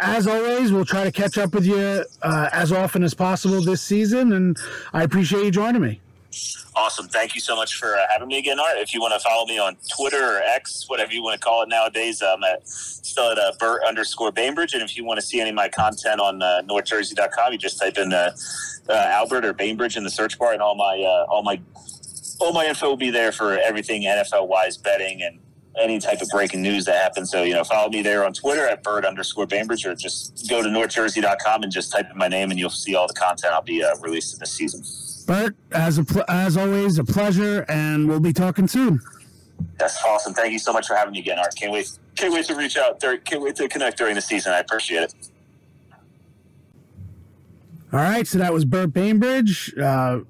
as 0.00 0.26
always, 0.26 0.72
we'll 0.72 0.84
try 0.84 1.04
to 1.04 1.12
catch 1.12 1.38
up 1.38 1.54
with 1.54 1.64
you 1.64 2.04
uh, 2.22 2.48
as 2.52 2.72
often 2.72 3.02
as 3.02 3.14
possible 3.14 3.62
this 3.62 3.82
season, 3.82 4.32
and 4.32 4.58
I 4.92 5.04
appreciate 5.04 5.44
you 5.44 5.50
joining 5.50 5.82
me. 5.82 6.00
Awesome. 6.74 7.08
Thank 7.08 7.34
you 7.34 7.40
so 7.40 7.56
much 7.56 7.76
for 7.76 7.96
uh, 7.96 8.06
having 8.10 8.28
me 8.28 8.38
again, 8.38 8.60
Art. 8.60 8.76
If 8.76 8.92
you 8.94 9.00
want 9.00 9.14
to 9.14 9.20
follow 9.20 9.46
me 9.46 9.58
on 9.58 9.76
Twitter 9.90 10.36
or 10.36 10.42
X, 10.42 10.84
whatever 10.86 11.12
you 11.12 11.22
want 11.22 11.40
to 11.40 11.44
call 11.44 11.62
it 11.62 11.68
nowadays, 11.68 12.22
I'm 12.22 12.44
at 12.44 12.68
still 12.68 13.32
at 13.32 13.38
uh, 13.38 13.52
Bert 13.58 13.82
underscore 13.86 14.30
Bainbridge. 14.30 14.74
And 14.74 14.82
if 14.82 14.96
you 14.96 15.04
want 15.04 15.18
to 15.18 15.26
see 15.26 15.40
any 15.40 15.50
of 15.50 15.56
my 15.56 15.68
content 15.68 16.20
on 16.20 16.42
uh, 16.42 16.62
NorthJersey.com, 16.68 17.52
you 17.52 17.58
just 17.58 17.80
type 17.80 17.96
in 17.96 18.12
uh, 18.12 18.30
uh, 18.88 18.92
Albert 18.92 19.44
or 19.44 19.52
Bainbridge 19.52 19.96
in 19.96 20.04
the 20.04 20.10
search 20.10 20.38
bar, 20.38 20.52
and 20.52 20.62
all 20.62 20.74
my 20.74 21.02
uh, 21.02 21.26
all 21.30 21.42
my 21.42 21.60
all 22.40 22.52
my 22.52 22.66
info 22.66 22.90
will 22.90 22.96
be 22.96 23.10
there 23.10 23.32
for 23.32 23.58
everything 23.58 24.02
NFL 24.02 24.46
wise 24.46 24.76
betting 24.76 25.22
and 25.22 25.40
any 25.80 25.98
type 25.98 26.20
of 26.20 26.28
breaking 26.28 26.62
news 26.62 26.84
that 26.84 26.96
happens. 26.96 27.30
So, 27.30 27.42
you 27.42 27.54
know, 27.54 27.64
follow 27.64 27.88
me 27.88 28.02
there 28.02 28.24
on 28.24 28.32
Twitter 28.32 28.66
at 28.66 28.82
Bert 28.82 29.04
underscore 29.04 29.46
Bainbridge 29.46 29.86
or 29.86 29.94
just 29.94 30.48
go 30.48 30.62
to 30.62 30.68
NorthJersey.com 30.68 31.62
and 31.62 31.72
just 31.72 31.92
type 31.92 32.06
in 32.10 32.18
my 32.18 32.28
name 32.28 32.50
and 32.50 32.58
you'll 32.58 32.70
see 32.70 32.94
all 32.94 33.06
the 33.06 33.14
content 33.14 33.52
I'll 33.52 33.62
be 33.62 33.82
uh, 33.82 33.96
releasing 34.00 34.38
this 34.40 34.52
season. 34.52 34.82
Bert, 35.28 35.54
as 35.72 35.98
a 35.98 36.04
pl- 36.04 36.24
as 36.26 36.56
always, 36.56 36.98
a 36.98 37.04
pleasure, 37.04 37.66
and 37.68 38.08
we'll 38.08 38.18
be 38.18 38.32
talking 38.32 38.66
soon. 38.66 38.98
That's 39.76 40.02
awesome. 40.02 40.32
Thank 40.32 40.54
you 40.54 40.58
so 40.58 40.72
much 40.72 40.86
for 40.86 40.94
having 40.94 41.12
me 41.12 41.18
again, 41.18 41.38
Art. 41.38 41.54
Can't 41.54 41.70
wait. 41.70 41.86
Can't 42.16 42.32
wait 42.32 42.46
to 42.46 42.54
reach 42.54 42.78
out. 42.78 42.98
Can't 42.98 43.42
wait 43.42 43.54
to 43.56 43.68
connect 43.68 43.98
during 43.98 44.14
the 44.14 44.22
season. 44.22 44.54
I 44.54 44.60
appreciate 44.60 45.02
it. 45.02 45.14
All 47.92 48.00
right, 48.00 48.26
so 48.26 48.38
that 48.38 48.52
was 48.54 48.64
Bert 48.64 48.92
Bainbridge, 48.94 49.74
uh, 49.78 50.20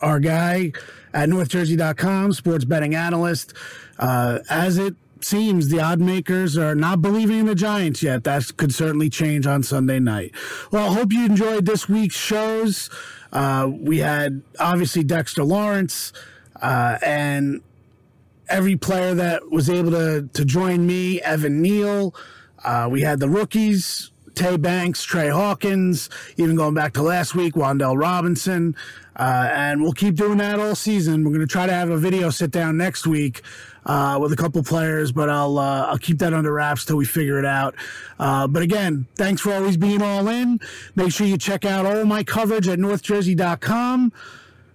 our 0.00 0.20
guy 0.20 0.72
at 1.14 1.28
NorthJersey.com, 1.28 2.32
sports 2.34 2.64
betting 2.66 2.94
analyst. 2.94 3.54
Uh, 3.98 4.40
as 4.50 4.76
it 4.76 4.94
seems, 5.20 5.68
the 5.68 5.80
odd 5.80 6.00
makers 6.00 6.58
are 6.58 6.74
not 6.74 7.00
believing 7.00 7.40
in 7.40 7.46
the 7.46 7.54
Giants 7.54 8.02
yet. 8.02 8.24
That 8.24 8.56
could 8.56 8.74
certainly 8.74 9.08
change 9.08 9.46
on 9.46 9.62
Sunday 9.62 9.98
night. 9.98 10.32
Well, 10.70 10.90
I 10.90 10.94
hope 10.94 11.12
you 11.12 11.24
enjoyed 11.24 11.64
this 11.66 11.88
week's 11.88 12.16
shows. 12.16 12.90
Uh, 13.32 13.70
we 13.72 13.98
had 13.98 14.42
obviously 14.60 15.02
Dexter 15.02 15.44
Lawrence 15.44 16.12
uh, 16.60 16.98
and 17.04 17.62
every 18.48 18.76
player 18.76 19.14
that 19.14 19.50
was 19.50 19.70
able 19.70 19.90
to, 19.92 20.28
to 20.32 20.44
join 20.44 20.86
me, 20.86 21.20
Evan 21.22 21.62
Neal. 21.62 22.14
Uh, 22.62 22.88
we 22.90 23.00
had 23.00 23.18
the 23.18 23.28
rookies, 23.28 24.10
Tay 24.34 24.56
Banks, 24.56 25.02
Tre 25.02 25.28
Hawkins, 25.28 26.10
even 26.36 26.56
going 26.56 26.74
back 26.74 26.92
to 26.94 27.02
last 27.02 27.34
week, 27.34 27.54
Wan'Dale 27.54 27.98
Robinson. 27.98 28.76
Uh, 29.16 29.48
and 29.52 29.82
we'll 29.82 29.92
keep 29.92 30.14
doing 30.14 30.38
that 30.38 30.58
all 30.58 30.74
season. 30.74 31.24
We're 31.24 31.30
going 31.30 31.40
to 31.40 31.46
try 31.46 31.66
to 31.66 31.72
have 31.72 31.90
a 31.90 31.98
video 31.98 32.30
sit 32.30 32.50
down 32.50 32.76
next 32.76 33.06
week 33.06 33.42
uh, 33.86 34.18
with 34.20 34.32
a 34.32 34.36
couple 34.36 34.62
players, 34.62 35.12
but 35.12 35.28
I'll 35.28 35.58
uh, 35.58 35.86
I'll 35.86 35.98
keep 35.98 36.18
that 36.18 36.32
under 36.32 36.52
wraps 36.52 36.84
till 36.84 36.96
we 36.96 37.04
figure 37.04 37.38
it 37.38 37.44
out. 37.44 37.74
Uh, 38.18 38.46
but 38.46 38.62
again, 38.62 39.06
thanks 39.16 39.40
for 39.40 39.52
always 39.52 39.76
being 39.76 40.02
all 40.02 40.28
in. 40.28 40.60
Make 40.94 41.12
sure 41.12 41.26
you 41.26 41.38
check 41.38 41.64
out 41.64 41.86
all 41.86 42.04
my 42.04 42.22
coverage 42.22 42.68
at 42.68 42.78
NorthJersey.com. 42.78 44.12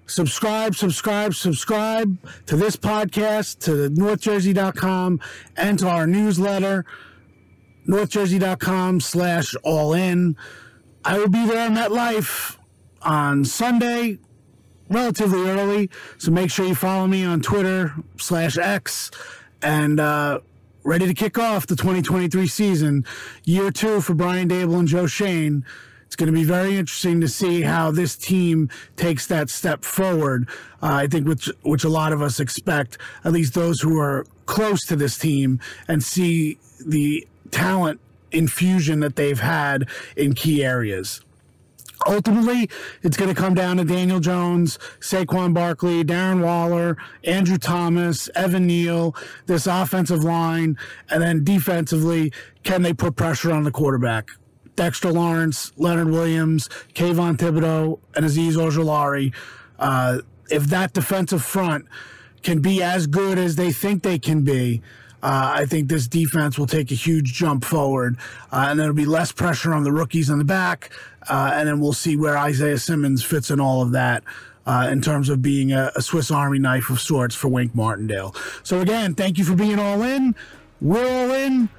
Subscribe, 0.05 0.73
subscribe, 0.75 1.33
subscribe 1.33 2.17
to 2.45 2.55
this 2.55 2.77
podcast, 2.77 3.59
to 3.59 3.89
NorthJersey.com, 3.93 5.19
and 5.57 5.79
to 5.79 5.87
our 5.87 6.07
newsletter, 6.07 6.85
NorthJersey.com 7.87 9.01
slash 9.01 9.53
all 9.63 9.93
in. 9.93 10.37
I 11.03 11.17
will 11.17 11.29
be 11.29 11.45
there 11.45 11.69
on 11.69 11.75
life 11.91 12.57
on 13.01 13.43
Sunday, 13.43 14.19
relatively 14.89 15.49
early. 15.49 15.89
So 16.17 16.31
make 16.31 16.51
sure 16.51 16.65
you 16.65 16.75
follow 16.75 17.07
me 17.07 17.23
on 17.23 17.41
Twitter 17.41 17.93
slash 18.17 18.57
X 18.57 19.11
and 19.61 19.99
uh, 19.99 20.39
ready 20.83 21.07
to 21.07 21.13
kick 21.13 21.37
off 21.37 21.67
the 21.67 21.75
2023 21.75 22.47
season, 22.47 23.05
year 23.43 23.71
two 23.71 24.01
for 24.01 24.13
Brian 24.13 24.47
Daboll 24.49 24.79
and 24.79 24.87
Joe 24.87 25.07
Schoen. 25.07 25.65
It's 26.05 26.15
going 26.15 26.27
to 26.27 26.33
be 26.33 26.45
very 26.45 26.77
interesting 26.77 27.19
to 27.19 27.27
see 27.27 27.63
how 27.63 27.91
this 27.91 28.15
team 28.15 28.69
takes 28.95 29.27
that 29.27 29.49
step 29.49 29.83
forward. 29.83 30.47
Uh, 30.81 31.03
I 31.03 31.07
think 31.07 31.27
which 31.27 31.49
which 31.63 31.83
a 31.83 31.89
lot 31.89 32.13
of 32.13 32.21
us 32.21 32.39
expect, 32.39 32.97
at 33.25 33.33
least 33.33 33.53
those 33.53 33.81
who 33.81 33.99
are 33.99 34.25
close 34.45 34.85
to 34.85 34.95
this 34.95 35.17
team, 35.17 35.59
and 35.85 36.01
see 36.01 36.59
the 36.85 37.27
talent 37.51 37.99
infusion 38.31 39.01
that 39.01 39.17
they've 39.17 39.39
had 39.39 39.89
in 40.15 40.33
key 40.33 40.63
areas 40.63 41.21
ultimately, 42.05 42.69
it's 43.01 43.17
going 43.17 43.33
to 43.33 43.39
come 43.39 43.53
down 43.53 43.77
to 43.77 43.85
Daniel 43.85 44.19
Jones, 44.19 44.77
Saquon 44.99 45.53
Barkley, 45.53 46.03
Darren 46.03 46.43
Waller, 46.43 46.97
Andrew 47.23 47.57
Thomas, 47.57 48.29
Evan 48.35 48.67
Neal, 48.67 49.15
this 49.45 49.67
offensive 49.67 50.23
line, 50.23 50.77
and 51.09 51.21
then 51.23 51.43
defensively, 51.43 52.31
can 52.63 52.81
they 52.81 52.93
put 52.93 53.15
pressure 53.15 53.51
on 53.51 53.63
the 53.63 53.71
quarterback? 53.71 54.29
Dexter 54.75 55.11
Lawrence, 55.11 55.71
Leonard 55.75 56.09
Williams, 56.09 56.69
Kayvon 56.93 57.35
Thibodeaux, 57.37 57.99
and 58.15 58.25
Azeez 58.25 58.53
Ojulari. 58.53 59.33
Uh, 59.79 60.19
if 60.49 60.65
that 60.67 60.93
defensive 60.93 61.43
front 61.43 61.85
can 62.43 62.61
be 62.61 62.81
as 62.81 63.07
good 63.07 63.37
as 63.37 63.55
they 63.55 63.71
think 63.71 64.03
they 64.03 64.19
can 64.19 64.43
be, 64.43 64.81
uh, 65.23 65.53
I 65.55 65.65
think 65.65 65.87
this 65.89 66.07
defense 66.07 66.57
will 66.59 66.67
take 66.67 66.91
a 66.91 66.95
huge 66.95 67.33
jump 67.33 67.65
forward, 67.65 68.17
uh, 68.51 68.67
and 68.69 68.79
there'll 68.79 68.93
be 68.93 69.05
less 69.05 69.31
pressure 69.31 69.73
on 69.73 69.83
the 69.83 69.91
rookies 69.91 70.29
in 70.29 70.37
the 70.37 70.45
back, 70.45 70.91
uh, 71.29 71.51
and 71.53 71.67
then 71.67 71.79
we'll 71.79 71.93
see 71.93 72.15
where 72.15 72.37
Isaiah 72.37 72.77
Simmons 72.77 73.23
fits 73.23 73.49
in 73.51 73.59
all 73.59 73.81
of 73.81 73.91
that. 73.91 74.23
uh, 74.67 74.89
in 74.91 75.01
terms 75.01 75.29
of 75.29 75.41
being 75.41 75.71
a, 75.71 75.91
a 75.95 76.01
Swiss 76.01 76.29
Army 76.29 76.59
knife 76.59 76.89
of 76.89 76.99
sorts 76.99 77.33
for 77.33 77.47
Wink 77.47 77.73
Martindale. 77.73 78.35
So 78.63 78.81
again, 78.81 79.15
thank 79.15 79.37
you 79.37 79.45
for 79.45 79.55
being 79.55 79.79
all 79.79 80.03
in. 80.03 80.35
We're 80.81 81.07
all 81.07 81.31
in. 81.31 81.69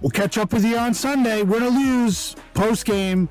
We'll 0.00 0.10
catch 0.10 0.38
up 0.38 0.52
with 0.52 0.64
you 0.64 0.78
on 0.78 0.94
Sunday. 0.94 1.42
Win 1.42 1.62
or 1.62 1.70
lose 1.70 2.36
post 2.54 2.84
game. 2.86 3.28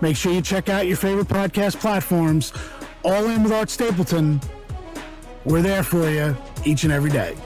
Make 0.00 0.16
sure 0.16 0.32
you 0.32 0.40
check 0.40 0.68
out 0.68 0.86
your 0.86 0.96
favorite 0.96 1.26
podcast 1.26 1.80
platforms. 1.80 2.52
All 3.04 3.26
in 3.26 3.42
with 3.42 3.52
Art 3.52 3.70
Stapleton. 3.70 4.40
We're 5.44 5.62
there 5.62 5.82
for 5.82 6.08
you 6.08 6.36
each 6.64 6.84
and 6.84 6.92
every 6.92 7.10
day. 7.10 7.36